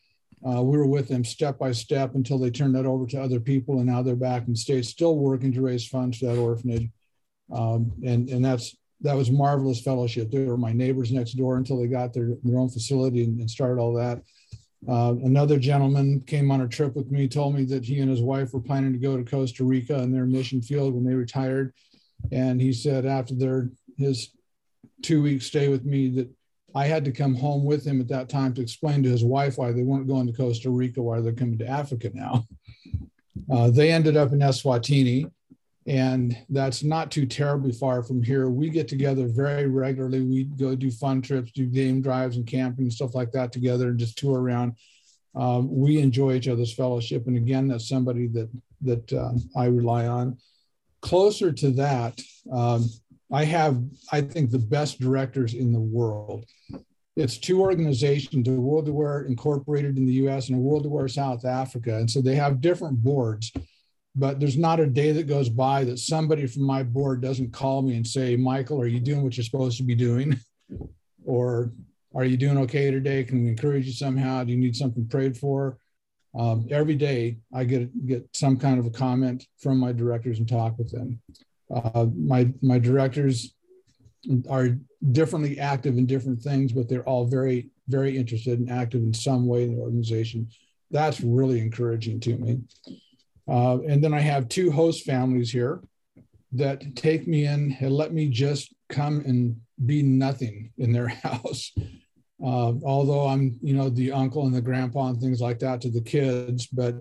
Uh, 0.46 0.64
we 0.64 0.78
were 0.78 0.88
with 0.88 1.08
them 1.08 1.24
step 1.24 1.60
by 1.60 1.72
step 1.72 2.16
until 2.16 2.40
they 2.40 2.50
turned 2.50 2.74
that 2.76 2.86
over 2.86 3.06
to 3.06 3.22
other 3.22 3.40
people, 3.40 3.78
and 3.78 3.86
now 3.86 4.02
they're 4.02 4.16
back 4.16 4.48
in 4.48 4.56
state, 4.56 4.86
still 4.86 5.18
working 5.18 5.52
to 5.52 5.62
raise 5.62 5.86
funds 5.86 6.18
for 6.18 6.28
that 6.28 6.38
orphanage. 6.38 6.90
Um, 7.54 7.92
and 8.06 8.30
and 8.30 8.44
that's 8.44 8.76
that 9.02 9.16
was 9.16 9.32
marvelous 9.32 9.82
fellowship. 9.82 10.32
They 10.32 10.46
were 10.46 10.58
my 10.58 10.72
neighbors 10.72 11.12
next 11.12 11.34
door 11.34 11.58
until 11.58 11.80
they 11.80 11.88
got 11.88 12.14
their 12.14 12.36
their 12.44 12.60
own 12.60 12.70
facility 12.70 13.24
and, 13.24 13.40
and 13.40 13.50
started 13.50 13.82
all 13.82 13.94
that. 13.94 14.22
Uh, 14.88 15.16
another 15.24 15.60
gentleman 15.60 16.22
came 16.22 16.52
on 16.52 16.62
a 16.62 16.68
trip 16.68 16.96
with 16.96 17.12
me, 17.12 17.28
told 17.28 17.54
me 17.54 17.66
that 17.66 17.84
he 17.84 18.00
and 18.00 18.10
his 18.10 18.22
wife 18.22 18.54
were 18.54 18.62
planning 18.62 18.94
to 18.94 19.00
go 19.00 19.18
to 19.18 19.30
Costa 19.30 19.64
Rica 19.64 20.00
in 20.02 20.12
their 20.12 20.26
mission 20.26 20.62
field 20.62 20.94
when 20.94 21.04
they 21.04 21.16
retired, 21.16 21.74
and 22.32 22.62
he 22.62 22.72
said 22.72 23.06
after 23.06 23.36
their 23.36 23.70
his 23.98 24.32
two 25.02 25.22
week 25.22 25.42
stay 25.42 25.68
with 25.68 25.84
me 25.86 26.10
that 26.10 26.30
I 26.76 26.86
had 26.86 27.04
to 27.06 27.12
come 27.12 27.36
home 27.36 27.66
with 27.66 27.86
him 27.86 28.00
at 28.00 28.08
that 28.10 28.30
time 28.30 28.54
to 28.54 28.62
explain 28.62 29.04
to 29.04 29.10
his 29.10 29.24
wife 29.24 29.58
why 29.58 29.72
they 29.72 29.84
weren't 29.84 30.08
going 30.08 30.28
to 30.28 30.34
Costa 30.34 30.70
Rica, 30.70 31.02
why 31.02 31.20
they're 31.20 31.34
coming 31.34 31.58
to 31.60 31.68
Africa 31.68 32.12
now. 32.14 32.46
Uh, 33.52 33.70
they 33.72 33.92
ended 33.92 34.16
up 34.16 34.32
in 34.32 34.40
Eswatini, 34.40 35.30
and 35.90 36.38
that's 36.50 36.84
not 36.84 37.10
too 37.10 37.26
terribly 37.26 37.72
far 37.72 38.04
from 38.04 38.22
here. 38.22 38.48
We 38.48 38.70
get 38.70 38.88
together 38.88 39.28
very 39.28 39.66
regularly. 39.66 40.22
We 40.22 40.44
go 40.44 40.76
do 40.76 40.92
fun 40.92 41.20
trips, 41.20 41.52
do 41.52 41.66
game 41.66 42.00
drives 42.00 42.38
and 42.38 42.46
camping 42.46 42.86
and 42.86 42.94
stuff 42.94 43.16
like 43.16 43.32
that 43.32 43.52
together, 43.52 43.88
and 43.88 43.98
just 43.98 44.16
tour 44.16 44.40
around. 44.40 44.74
Um, 45.36 45.68
we 45.76 45.98
enjoy 45.98 46.36
each 46.36 46.48
other's 46.48 46.72
fellowship, 46.72 47.26
and 47.26 47.36
again, 47.36 47.68
that's 47.68 47.90
somebody 47.90 48.28
that 48.28 48.50
that 48.82 49.12
uh, 49.12 49.32
I 49.60 49.66
rely 49.66 50.06
on. 50.06 50.38
Closer 51.02 51.52
to 51.52 51.72
that, 51.72 52.22
um, 52.52 52.88
I 53.34 53.46
have, 53.46 53.82
I 54.12 54.22
think, 54.22 54.52
the 54.52 54.60
best 54.60 55.00
directors 55.00 55.56
in 55.56 55.72
the 55.72 55.80
world. 55.80 56.46
It's 57.16 57.40
two 57.40 57.62
organizations, 57.62 58.48
a 58.48 58.52
World 58.52 58.88
Aware 58.88 59.24
Incorporated 59.24 59.98
in 59.98 60.06
the 60.06 60.14
US 60.26 60.50
and 60.50 60.58
a 60.58 60.62
World 60.62 60.86
Aware 60.86 61.08
South 61.08 61.46
Africa. 61.46 61.98
And 61.98 62.10
so 62.10 62.22
they 62.22 62.36
have 62.36 62.62
different 62.62 63.04
boards, 63.04 63.52
but 64.16 64.40
there's 64.40 64.58
not 64.58 64.80
a 64.80 64.88
day 64.88 65.12
that 65.12 65.28
goes 65.28 65.50
by 65.50 65.84
that 65.84 66.00
somebody 66.00 66.48
from 66.48 66.64
my 66.64 66.84
board 66.84 67.22
doesn't 67.22 67.54
call 67.54 67.82
me 67.82 67.96
and 67.96 68.06
say, 68.06 68.36
Michael, 68.36 68.82
are 68.82 68.88
you 68.88 69.00
doing 69.00 69.24
what 69.24 69.38
you're 69.38 69.44
supposed 69.44 69.78
to 69.78 69.84
be 69.84 69.96
doing? 69.96 70.40
or 71.26 71.72
are 72.16 72.26
you 72.26 72.38
doing 72.38 72.58
okay 72.58 72.90
today? 72.90 73.24
Can 73.24 73.44
we 73.44 73.50
encourage 73.50 73.86
you 73.86 73.94
somehow? 73.94 74.44
Do 74.44 74.52
you 74.52 74.58
need 74.58 74.76
something 74.76 75.08
prayed 75.08 75.38
for? 75.38 75.78
Um, 76.38 76.68
every 76.70 76.96
day 76.96 77.38
I 77.54 77.64
get 77.64 78.08
get 78.08 78.28
some 78.34 78.58
kind 78.58 78.80
of 78.80 78.86
a 78.86 78.92
comment 78.92 79.46
from 79.60 79.78
my 79.78 79.92
directors 79.92 80.40
and 80.40 80.48
talk 80.48 80.78
with 80.78 80.92
them. 80.92 81.22
Uh, 81.74 82.08
my 82.16 82.52
my 82.62 82.80
directors 82.80 83.54
are 84.50 84.78
differently 85.12 85.60
active 85.60 85.98
in 85.98 86.06
different 86.06 86.42
things, 86.42 86.72
but 86.72 86.88
they're 86.90 87.08
all 87.08 87.26
very 87.26 87.70
very 87.88 88.16
interested 88.16 88.60
and 88.60 88.70
active 88.70 89.02
in 89.02 89.14
some 89.14 89.48
way 89.48 89.64
in 89.64 89.76
the 89.76 89.82
organization. 89.82 90.50
That's 90.92 91.22
really 91.22 91.60
encouraging 91.60 92.20
to 92.22 92.38
me. 92.38 92.62
Uh, 93.50 93.80
and 93.88 94.04
then 94.04 94.14
I 94.14 94.20
have 94.20 94.48
two 94.48 94.72
host 94.72 95.06
families 95.06 95.52
here 95.52 95.82
that 96.52 96.96
take 96.96 97.28
me 97.28 97.46
in 97.46 97.76
and 97.80 97.92
let 97.92 98.14
me 98.14 98.28
just 98.28 98.74
come 98.90 99.22
and 99.26 99.60
be 99.86 100.04
nothing 100.04 100.72
in 100.78 100.92
their 100.92 101.08
house. 101.24 101.74
Uh, 102.44 102.74
although 102.86 103.28
I'm, 103.28 103.60
you 103.62 103.74
know, 103.74 103.90
the 103.90 104.12
uncle 104.12 104.46
and 104.46 104.56
the 104.56 104.62
grandpa 104.62 105.08
and 105.08 105.20
things 105.20 105.42
like 105.42 105.60
that 105.60 105.82
to 105.82 105.90
the 105.90 106.02
kids, 106.02 106.68
but 106.68 106.96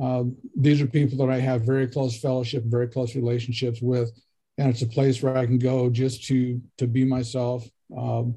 uh, 0.00 0.24
these 0.56 0.80
are 0.80 0.86
people 0.86 1.18
that 1.18 1.32
I 1.32 1.38
have 1.38 1.62
very 1.62 1.86
close 1.86 2.20
fellowship, 2.20 2.64
very 2.66 2.88
close 2.88 3.14
relationships 3.14 3.80
with, 3.80 4.10
and 4.58 4.68
it's 4.68 4.82
a 4.82 4.86
place 4.86 5.22
where 5.22 5.36
I 5.36 5.46
can 5.46 5.58
go 5.58 5.88
just 5.88 6.24
to 6.26 6.60
to 6.78 6.86
be 6.86 7.04
myself, 7.04 7.66
um, 7.96 8.34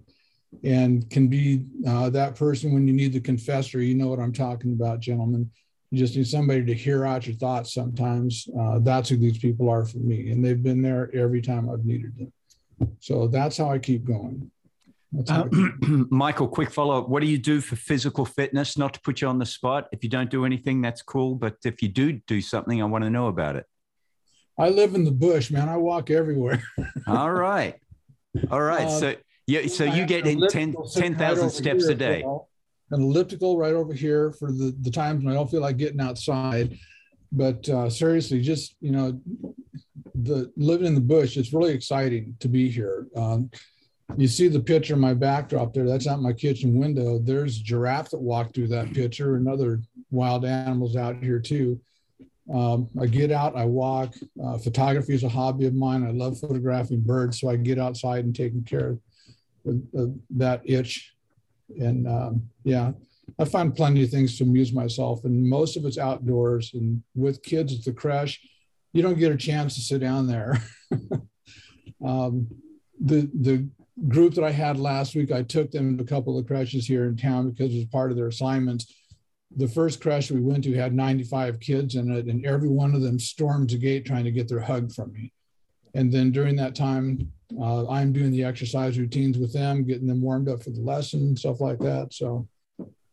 and 0.63 1.09
can 1.09 1.27
be 1.27 1.65
uh, 1.85 2.09
that 2.11 2.35
person 2.35 2.73
when 2.73 2.87
you 2.87 2.93
need 2.93 3.11
the 3.11 3.19
confessor. 3.19 3.81
You 3.81 3.95
know 3.95 4.07
what 4.07 4.19
I'm 4.19 4.31
talking 4.31 4.71
about, 4.71 5.01
gentlemen. 5.01 5.49
You 5.91 5.97
just 5.97 6.15
need 6.15 6.27
somebody 6.27 6.63
to 6.65 6.73
hear 6.73 7.05
out 7.05 7.25
your 7.25 7.35
thoughts. 7.35 7.73
Sometimes 7.73 8.47
uh, 8.59 8.79
that's 8.79 9.09
who 9.09 9.17
these 9.17 9.39
people 9.39 9.69
are 9.69 9.85
for 9.85 9.97
me, 9.97 10.29
and 10.29 10.43
they've 10.43 10.61
been 10.61 10.81
there 10.81 11.09
every 11.15 11.41
time 11.41 11.69
I've 11.69 11.85
needed 11.85 12.15
them. 12.17 12.31
So 12.99 13.27
that's 13.27 13.57
how 13.57 13.69
I 13.71 13.79
keep 13.79 14.05
going. 14.05 14.51
Uh, 15.27 15.45
Michael, 16.09 16.47
quick 16.47 16.69
follow 16.69 16.99
up. 16.99 17.09
What 17.09 17.21
do 17.21 17.27
you 17.27 17.39
do 17.39 17.61
for 17.61 17.75
physical 17.75 18.25
fitness? 18.25 18.77
Not 18.77 18.93
to 18.93 19.01
put 19.01 19.21
you 19.21 19.27
on 19.27 19.39
the 19.39 19.45
spot. 19.45 19.89
If 19.91 20.03
you 20.03 20.09
don't 20.09 20.29
do 20.29 20.45
anything, 20.45 20.81
that's 20.81 21.01
cool. 21.01 21.35
But 21.35 21.57
if 21.65 21.81
you 21.81 21.89
do 21.89 22.13
do 22.13 22.41
something, 22.41 22.81
I 22.81 22.85
want 22.85 23.03
to 23.03 23.09
know 23.09 23.27
about 23.27 23.55
it. 23.55 23.65
I 24.57 24.69
live 24.69 24.93
in 24.93 25.05
the 25.05 25.11
bush, 25.11 25.49
man. 25.49 25.69
I 25.69 25.77
walk 25.77 26.11
everywhere. 26.11 26.61
All 27.07 27.31
right. 27.31 27.75
All 28.51 28.61
right. 28.61 28.85
Uh, 28.85 28.99
so 28.99 29.15
yeah, 29.47 29.65
so 29.65 29.85
you 29.85 30.05
get 30.05 30.27
in 30.27 30.47
10,000 30.47 31.15
10, 31.15 31.49
steps 31.49 31.85
a 31.85 31.95
day. 31.95 32.23
An 32.91 33.01
elliptical 33.01 33.57
right 33.57 33.73
over 33.73 33.93
here 33.93 34.31
for 34.31 34.51
the, 34.51 34.75
the 34.81 34.91
times 34.91 35.23
when 35.23 35.33
I 35.33 35.37
don't 35.37 35.49
feel 35.49 35.61
like 35.61 35.77
getting 35.77 36.01
outside. 36.01 36.77
But 37.31 37.67
uh, 37.69 37.89
seriously, 37.89 38.41
just, 38.41 38.75
you 38.81 38.91
know, 38.91 39.19
the 40.15 40.51
living 40.57 40.87
in 40.87 40.95
the 40.95 41.01
bush, 41.01 41.37
it's 41.37 41.53
really 41.53 41.73
exciting 41.73 42.35
to 42.39 42.47
be 42.47 42.69
here. 42.69 43.07
Um, 43.15 43.51
you 44.17 44.27
see 44.27 44.47
the 44.47 44.59
picture 44.59 44.95
of 44.95 44.99
my 44.99 45.13
backdrop 45.13 45.73
there. 45.73 45.85
That's 45.85 46.07
out 46.07 46.21
my 46.21 46.33
kitchen 46.33 46.79
window. 46.79 47.19
There's 47.19 47.59
giraffe 47.59 48.09
that 48.09 48.19
walked 48.19 48.55
through 48.55 48.69
that 48.69 48.93
picture 48.93 49.35
and 49.35 49.47
other 49.47 49.81
wild 50.09 50.45
animals 50.45 50.95
out 50.95 51.23
here 51.23 51.39
too. 51.39 51.79
Um, 52.51 52.89
I 52.99 53.05
get 53.05 53.31
out, 53.31 53.55
I 53.55 53.65
walk. 53.65 54.15
Uh, 54.43 54.57
photography 54.57 55.13
is 55.13 55.23
a 55.23 55.29
hobby 55.29 55.67
of 55.67 55.75
mine. 55.75 56.03
I 56.03 56.11
love 56.11 56.39
photographing 56.39 57.01
birds, 57.01 57.39
so 57.39 57.49
I 57.49 57.57
get 57.57 57.77
outside 57.77 58.25
and 58.25 58.35
taking 58.35 58.63
care 58.63 58.97
of, 59.67 59.81
of 59.93 60.15
that 60.31 60.61
itch. 60.65 61.13
And 61.77 62.07
um, 62.07 62.49
yeah, 62.63 62.91
I 63.37 63.45
find 63.45 63.75
plenty 63.75 64.03
of 64.03 64.09
things 64.09 64.37
to 64.37 64.43
amuse 64.43 64.73
myself, 64.73 65.23
and 65.25 65.47
most 65.47 65.77
of 65.77 65.85
it's 65.85 65.97
outdoors. 65.97 66.71
And 66.73 67.03
with 67.15 67.43
kids 67.43 67.73
at 67.73 67.83
the 67.83 67.93
creche, 67.93 68.39
you 68.93 69.01
don't 69.01 69.19
get 69.19 69.31
a 69.31 69.37
chance 69.37 69.75
to 69.75 69.81
sit 69.81 70.01
down 70.01 70.27
there. 70.27 70.57
um, 72.05 72.47
the 72.99 73.29
the 73.33 73.69
group 74.07 74.33
that 74.33 74.43
I 74.43 74.51
had 74.51 74.79
last 74.79 75.15
week, 75.15 75.31
I 75.31 75.43
took 75.43 75.71
them 75.71 75.97
to 75.97 76.03
a 76.03 76.07
couple 76.07 76.37
of 76.37 76.47
creches 76.47 76.87
here 76.87 77.05
in 77.05 77.17
town 77.17 77.49
because 77.49 77.73
it 77.73 77.79
was 77.79 77.85
part 77.85 78.11
of 78.11 78.17
their 78.17 78.27
assignments. 78.27 78.93
The 79.55 79.67
first 79.67 79.99
creche 79.99 80.31
we 80.31 80.41
went 80.41 80.63
to 80.65 80.73
had 80.75 80.93
95 80.93 81.59
kids 81.59 81.95
in 81.95 82.11
it, 82.11 82.27
and 82.27 82.45
every 82.45 82.69
one 82.69 82.93
of 82.93 83.01
them 83.01 83.19
stormed 83.19 83.71
the 83.71 83.77
gate 83.77 84.05
trying 84.05 84.23
to 84.25 84.31
get 84.31 84.47
their 84.47 84.61
hug 84.61 84.93
from 84.93 85.11
me. 85.11 85.33
And 85.93 86.11
then 86.11 86.31
during 86.31 86.55
that 86.57 86.75
time, 86.75 87.31
uh, 87.59 87.89
I'm 87.89 88.13
doing 88.13 88.31
the 88.31 88.43
exercise 88.43 88.99
routines 88.99 89.37
with 89.37 89.53
them, 89.53 89.85
getting 89.85 90.07
them 90.07 90.21
warmed 90.21 90.49
up 90.49 90.63
for 90.63 90.69
the 90.69 90.81
lesson, 90.81 91.35
stuff 91.35 91.61
like 91.61 91.79
that. 91.79 92.13
So, 92.13 92.47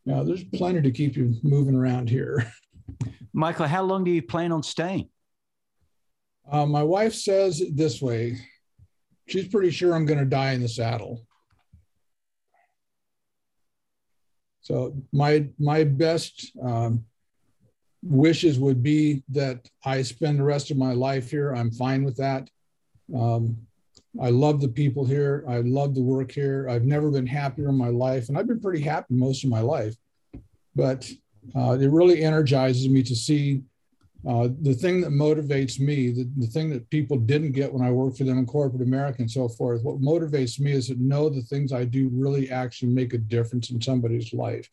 yeah, 0.04 0.22
there's 0.22 0.44
plenty 0.44 0.82
to 0.82 0.90
keep 0.90 1.16
you 1.16 1.34
moving 1.42 1.74
around 1.74 2.10
here. 2.10 2.52
Michael, 3.32 3.66
how 3.66 3.82
long 3.82 4.04
do 4.04 4.10
you 4.10 4.22
plan 4.22 4.52
on 4.52 4.62
staying? 4.62 5.08
Uh, 6.50 6.66
my 6.66 6.82
wife 6.82 7.14
says 7.14 7.62
this 7.72 8.00
way 8.00 8.38
she's 9.26 9.48
pretty 9.48 9.70
sure 9.70 9.94
I'm 9.94 10.06
going 10.06 10.20
to 10.20 10.24
die 10.24 10.52
in 10.52 10.60
the 10.60 10.68
saddle. 10.68 11.26
So 14.60 14.96
my 15.12 15.48
my 15.58 15.84
best 15.84 16.52
um, 16.60 17.04
wishes 18.02 18.58
would 18.58 18.82
be 18.82 19.22
that 19.30 19.68
I 19.84 20.02
spend 20.02 20.38
the 20.38 20.44
rest 20.44 20.70
of 20.70 20.76
my 20.76 20.92
life 20.92 21.30
here. 21.30 21.52
I'm 21.52 21.70
fine 21.70 22.04
with 22.04 22.16
that. 22.16 22.48
Um, 23.14 23.65
I 24.20 24.30
love 24.30 24.60
the 24.60 24.68
people 24.68 25.04
here. 25.04 25.44
I 25.48 25.58
love 25.58 25.94
the 25.94 26.02
work 26.02 26.32
here. 26.32 26.68
I've 26.68 26.84
never 26.84 27.10
been 27.10 27.26
happier 27.26 27.68
in 27.68 27.76
my 27.76 27.88
life, 27.88 28.28
and 28.28 28.38
I've 28.38 28.46
been 28.46 28.60
pretty 28.60 28.82
happy 28.82 29.14
most 29.14 29.44
of 29.44 29.50
my 29.50 29.60
life. 29.60 29.94
But 30.74 31.10
uh, 31.54 31.78
it 31.80 31.90
really 31.90 32.22
energizes 32.22 32.88
me 32.88 33.02
to 33.02 33.14
see 33.14 33.62
uh, 34.26 34.48
the 34.62 34.74
thing 34.74 35.00
that 35.00 35.10
motivates 35.10 35.78
me, 35.78 36.10
the, 36.10 36.28
the 36.36 36.46
thing 36.48 36.68
that 36.70 36.90
people 36.90 37.16
didn't 37.16 37.52
get 37.52 37.72
when 37.72 37.86
I 37.86 37.92
worked 37.92 38.18
for 38.18 38.24
them 38.24 38.38
in 38.38 38.46
corporate 38.46 38.82
America 38.82 39.18
and 39.20 39.30
so 39.30 39.48
forth, 39.48 39.82
what 39.82 40.00
motivates 40.00 40.58
me 40.58 40.72
is 40.72 40.88
to 40.88 40.96
know 41.00 41.28
the 41.28 41.42
things 41.42 41.72
I 41.72 41.84
do 41.84 42.10
really 42.12 42.50
actually 42.50 42.92
make 42.92 43.14
a 43.14 43.18
difference 43.18 43.70
in 43.70 43.80
somebody's 43.80 44.32
life. 44.32 44.68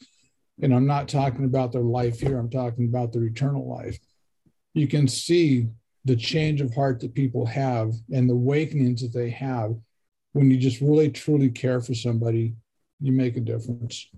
And 0.61 0.73
I'm 0.73 0.87
not 0.87 1.07
talking 1.07 1.45
about 1.45 1.71
their 1.71 1.81
life 1.81 2.19
here, 2.19 2.39
I'm 2.39 2.49
talking 2.49 2.85
about 2.85 3.11
their 3.11 3.23
eternal 3.23 3.67
life. 3.67 3.99
You 4.73 4.87
can 4.87 5.07
see 5.07 5.67
the 6.05 6.15
change 6.15 6.61
of 6.61 6.73
heart 6.73 6.99
that 6.99 7.13
people 7.13 7.45
have 7.45 7.93
and 8.13 8.29
the 8.29 8.33
awakenings 8.33 9.01
that 9.01 9.13
they 9.13 9.29
have 9.29 9.75
when 10.33 10.49
you 10.49 10.57
just 10.57 10.81
really 10.81 11.09
truly 11.09 11.49
care 11.49 11.79
for 11.79 11.93
somebody, 11.93 12.55
you 12.99 13.11
make 13.11 13.37
a 13.37 13.39
difference. 13.39 14.09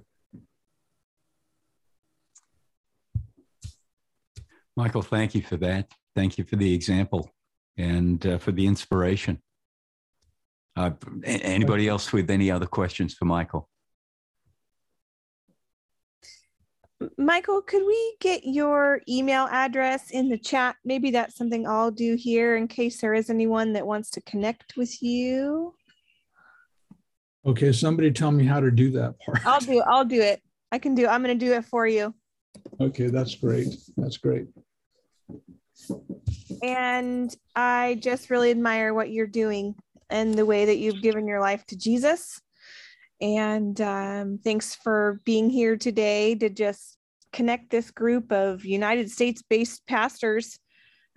Michael, 4.75 5.01
thank 5.01 5.35
you 5.35 5.41
for 5.41 5.57
that. 5.57 5.89
Thank 6.15 6.37
you 6.37 6.43
for 6.43 6.55
the 6.55 6.73
example 6.73 7.31
and 7.77 8.25
uh, 8.25 8.37
for 8.37 8.51
the 8.51 8.65
inspiration. 8.65 9.41
Uh, 10.75 10.91
anybody 11.23 11.87
else 11.87 12.11
with 12.11 12.29
any 12.29 12.51
other 12.51 12.65
questions 12.65 13.13
for 13.13 13.25
Michael? 13.25 13.69
Michael, 17.17 17.61
could 17.61 17.85
we 17.85 18.15
get 18.21 18.45
your 18.45 19.01
email 19.09 19.47
address 19.51 20.11
in 20.11 20.29
the 20.29 20.37
chat? 20.37 20.77
Maybe 20.85 21.11
that's 21.11 21.35
something 21.35 21.67
I'll 21.67 21.91
do 21.91 22.15
here 22.15 22.55
in 22.55 22.67
case 22.67 23.01
there 23.01 23.13
is 23.13 23.29
anyone 23.29 23.73
that 23.73 23.85
wants 23.85 24.09
to 24.11 24.21
connect 24.21 24.77
with 24.77 25.01
you. 25.01 25.73
Okay, 27.45 27.71
somebody 27.71 28.11
tell 28.11 28.31
me 28.31 28.45
how 28.45 28.59
to 28.59 28.71
do 28.71 28.91
that 28.91 29.19
part. 29.19 29.45
I'll 29.45 29.59
do 29.59 29.81
I'll 29.81 30.05
do 30.05 30.21
it. 30.21 30.41
I 30.71 30.79
can 30.79 30.95
do 30.95 31.07
I'm 31.07 31.21
going 31.21 31.37
to 31.37 31.45
do 31.45 31.53
it 31.53 31.65
for 31.65 31.85
you. 31.85 32.13
Okay, 32.79 33.07
that's 33.07 33.35
great. 33.35 33.67
That's 33.97 34.17
great. 34.17 34.47
And 36.63 37.35
I 37.55 37.99
just 38.01 38.29
really 38.29 38.51
admire 38.51 38.93
what 38.93 39.11
you're 39.11 39.27
doing 39.27 39.75
and 40.09 40.33
the 40.33 40.45
way 40.45 40.65
that 40.65 40.77
you've 40.77 41.01
given 41.01 41.27
your 41.27 41.41
life 41.41 41.65
to 41.67 41.77
Jesus. 41.77 42.41
And 43.21 43.79
um, 43.81 44.39
thanks 44.43 44.75
for 44.75 45.21
being 45.25 45.49
here 45.49 45.77
today 45.77 46.35
to 46.35 46.49
just 46.49 46.97
connect 47.31 47.69
this 47.69 47.91
group 47.91 48.31
of 48.31 48.65
United 48.65 49.09
States 49.09 49.41
based 49.41 49.85
pastors 49.87 50.59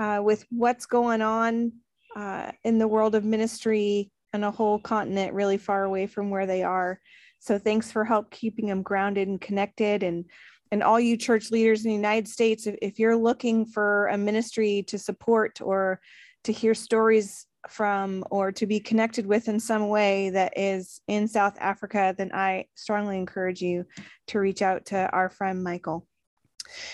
uh, 0.01 0.21
with 0.23 0.45
what's 0.51 0.87
going 0.87 1.23
on 1.23 1.73
uh, 2.17 2.53
in 2.65 2.79
the 2.79 2.89
world 2.89 3.15
of 3.15 3.25
ministry 3.25 4.11
and 4.33 4.45
a 4.45 4.51
whole 4.51 4.79
continent 4.79 5.33
really 5.33 5.57
far 5.57 5.85
away 5.85 6.07
from 6.07 6.31
where 6.31 6.47
they 6.47 6.63
are. 6.63 7.01
So 7.41 7.59
thanks 7.59 7.91
for 7.91 8.05
help 8.05 8.31
keeping 8.31 8.67
them 8.67 8.83
grounded 8.83 9.29
and 9.29 9.41
connected 9.41 10.03
and 10.03 10.25
and 10.71 10.83
all 10.83 11.01
you 11.01 11.17
church 11.17 11.51
leaders 11.51 11.85
in 11.85 11.89
the 11.89 11.97
United 11.97 12.29
States, 12.29 12.67
if, 12.67 12.77
if 12.83 12.99
you're 12.99 13.17
looking 13.17 13.65
for 13.65 14.09
a 14.09 14.19
ministry 14.19 14.85
to 14.89 14.99
support 14.99 15.63
or 15.63 15.99
to 16.45 16.53
hear 16.53 16.75
stories 16.75 17.47
from 17.69 18.25
or 18.31 18.53
to 18.53 18.67
be 18.67 18.81
connected 18.81 19.27
with 19.27 19.49
in 19.49 19.59
some 19.59 19.89
way 19.89 20.31
that 20.31 20.53
is 20.57 21.01
in 21.09 21.27
South 21.27 21.57
Africa, 21.59 22.15
then 22.17 22.31
I 22.33 22.67
strongly 22.75 23.17
encourage 23.19 23.61
you 23.61 23.85
to 24.29 24.39
reach 24.39 24.63
out 24.63 24.87
to 24.87 25.11
our 25.11 25.29
friend 25.29 25.63
Michael. 25.63 26.07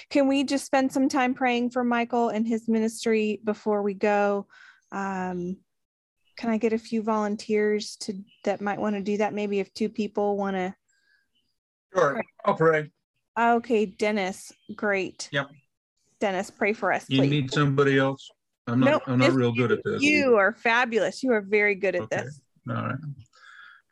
Can 0.09 0.29
we 0.29 0.45
just 0.45 0.65
spend 0.65 0.93
some 0.93 1.09
time 1.09 1.35
praying 1.35 1.71
for 1.71 1.85
Michael 1.85 2.29
and 2.29 2.47
his 2.47 2.69
ministry 2.69 3.41
before 3.45 3.83
we 3.83 3.95
go? 3.95 4.47
Um, 4.93 5.59
can 6.37 6.51
I 6.51 6.59
get 6.59 6.73
a 6.73 6.79
few 6.79 7.03
volunteers 7.03 7.97
to 8.03 8.15
that 8.45 8.61
might 8.61 8.81
want 8.81 8.97
to 8.97 9.03
do 9.03 9.19
that? 9.19 9.35
Maybe 9.35 9.61
if 9.61 9.73
two 9.75 9.89
people 9.89 10.37
want 10.37 10.57
to. 10.57 10.75
Sure, 11.95 12.21
I'll 12.45 12.55
pray. 12.55 12.91
Okay, 13.39 13.87
Dennis, 13.87 14.53
great. 14.75 15.29
Yep. 15.33 15.51
Dennis, 16.21 16.51
pray 16.51 16.73
for 16.73 16.93
us, 16.93 17.05
You 17.09 17.19
please. 17.21 17.31
need 17.31 17.53
somebody 17.53 17.99
else? 17.99 18.31
I'm 18.67 18.81
not, 18.81 18.93
Nope, 18.93 19.03
I'm 19.07 19.19
not 19.19 19.35
real 19.35 19.53
good 19.53 19.73
at 19.73 19.85
this. 19.85 20.03
You 20.03 20.37
are 20.37 20.53
fabulous. 20.53 21.23
You 21.23 21.33
are 21.33 21.43
very 21.43 21.75
good 21.75 21.95
at 21.97 22.03
Okay. 22.03 22.23
this. 22.23 22.41
All 22.69 22.75
right. 22.75 22.97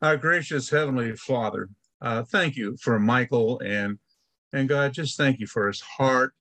Our 0.01 0.17
gracious 0.17 0.71
Heavenly 0.71 1.15
Father, 1.17 1.69
uh, 2.01 2.25
thank 2.25 2.57
you 2.57 2.77
for 2.81 2.99
Michael 2.99 3.61
and, 3.61 3.99
and 4.53 4.69
God, 4.69 4.93
just 4.93 5.17
thank 5.17 5.39
you 5.41 5.47
for 5.47 5.69
his 5.69 5.81
heart. 5.81 6.35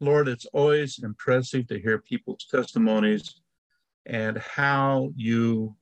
Lord, 0.00 0.28
it's 0.28 0.46
always 0.46 1.00
impressive 1.02 1.66
to 1.68 1.80
hear 1.80 1.98
people's 1.98 2.46
testimonies 2.50 3.40
and 4.04 4.38
how 4.38 5.10
you 5.16 5.74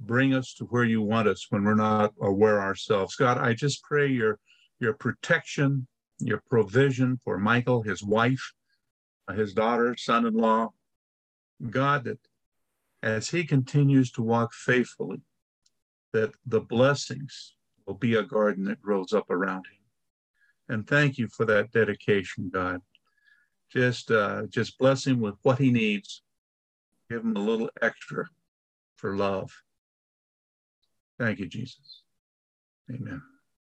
bring 0.00 0.34
us 0.34 0.54
to 0.54 0.64
where 0.66 0.84
you 0.84 1.02
want 1.02 1.28
us 1.28 1.46
when 1.50 1.64
we're 1.64 1.74
not 1.74 2.14
aware 2.22 2.60
ourselves. 2.60 3.16
God, 3.16 3.38
I 3.38 3.54
just 3.54 3.82
pray 3.82 4.06
your, 4.06 4.38
your 4.78 4.94
protection, 4.94 5.86
your 6.18 6.42
provision 6.48 7.18
for 7.24 7.38
Michael, 7.38 7.82
his 7.82 8.02
wife, 8.02 8.52
his 9.32 9.54
daughter, 9.54 9.96
son-in-law. 9.96 10.72
God, 11.70 12.04
that 12.04 12.18
as 13.02 13.28
he 13.28 13.44
continues 13.44 14.10
to 14.12 14.22
walk 14.22 14.52
faithfully, 14.52 15.20
that 16.12 16.32
the 16.46 16.60
blessings 16.60 17.54
will 17.86 17.94
be 17.94 18.14
a 18.14 18.22
garden 18.22 18.64
that 18.64 18.82
grows 18.82 19.12
up 19.12 19.30
around 19.30 19.66
him. 19.66 20.74
And 20.74 20.86
thank 20.86 21.18
you 21.18 21.28
for 21.28 21.44
that 21.46 21.72
dedication, 21.72 22.50
God. 22.52 22.80
Just, 23.72 24.10
uh, 24.10 24.46
just 24.48 24.78
bless 24.78 25.06
him 25.06 25.20
with 25.20 25.36
what 25.42 25.58
he 25.58 25.70
needs. 25.70 26.22
Give 27.08 27.22
him 27.22 27.36
a 27.36 27.40
little 27.40 27.70
extra 27.80 28.26
for 28.96 29.16
love. 29.16 29.50
Thank 31.18 31.38
you, 31.38 31.46
Jesus. 31.46 32.02
Amen. 32.90 33.22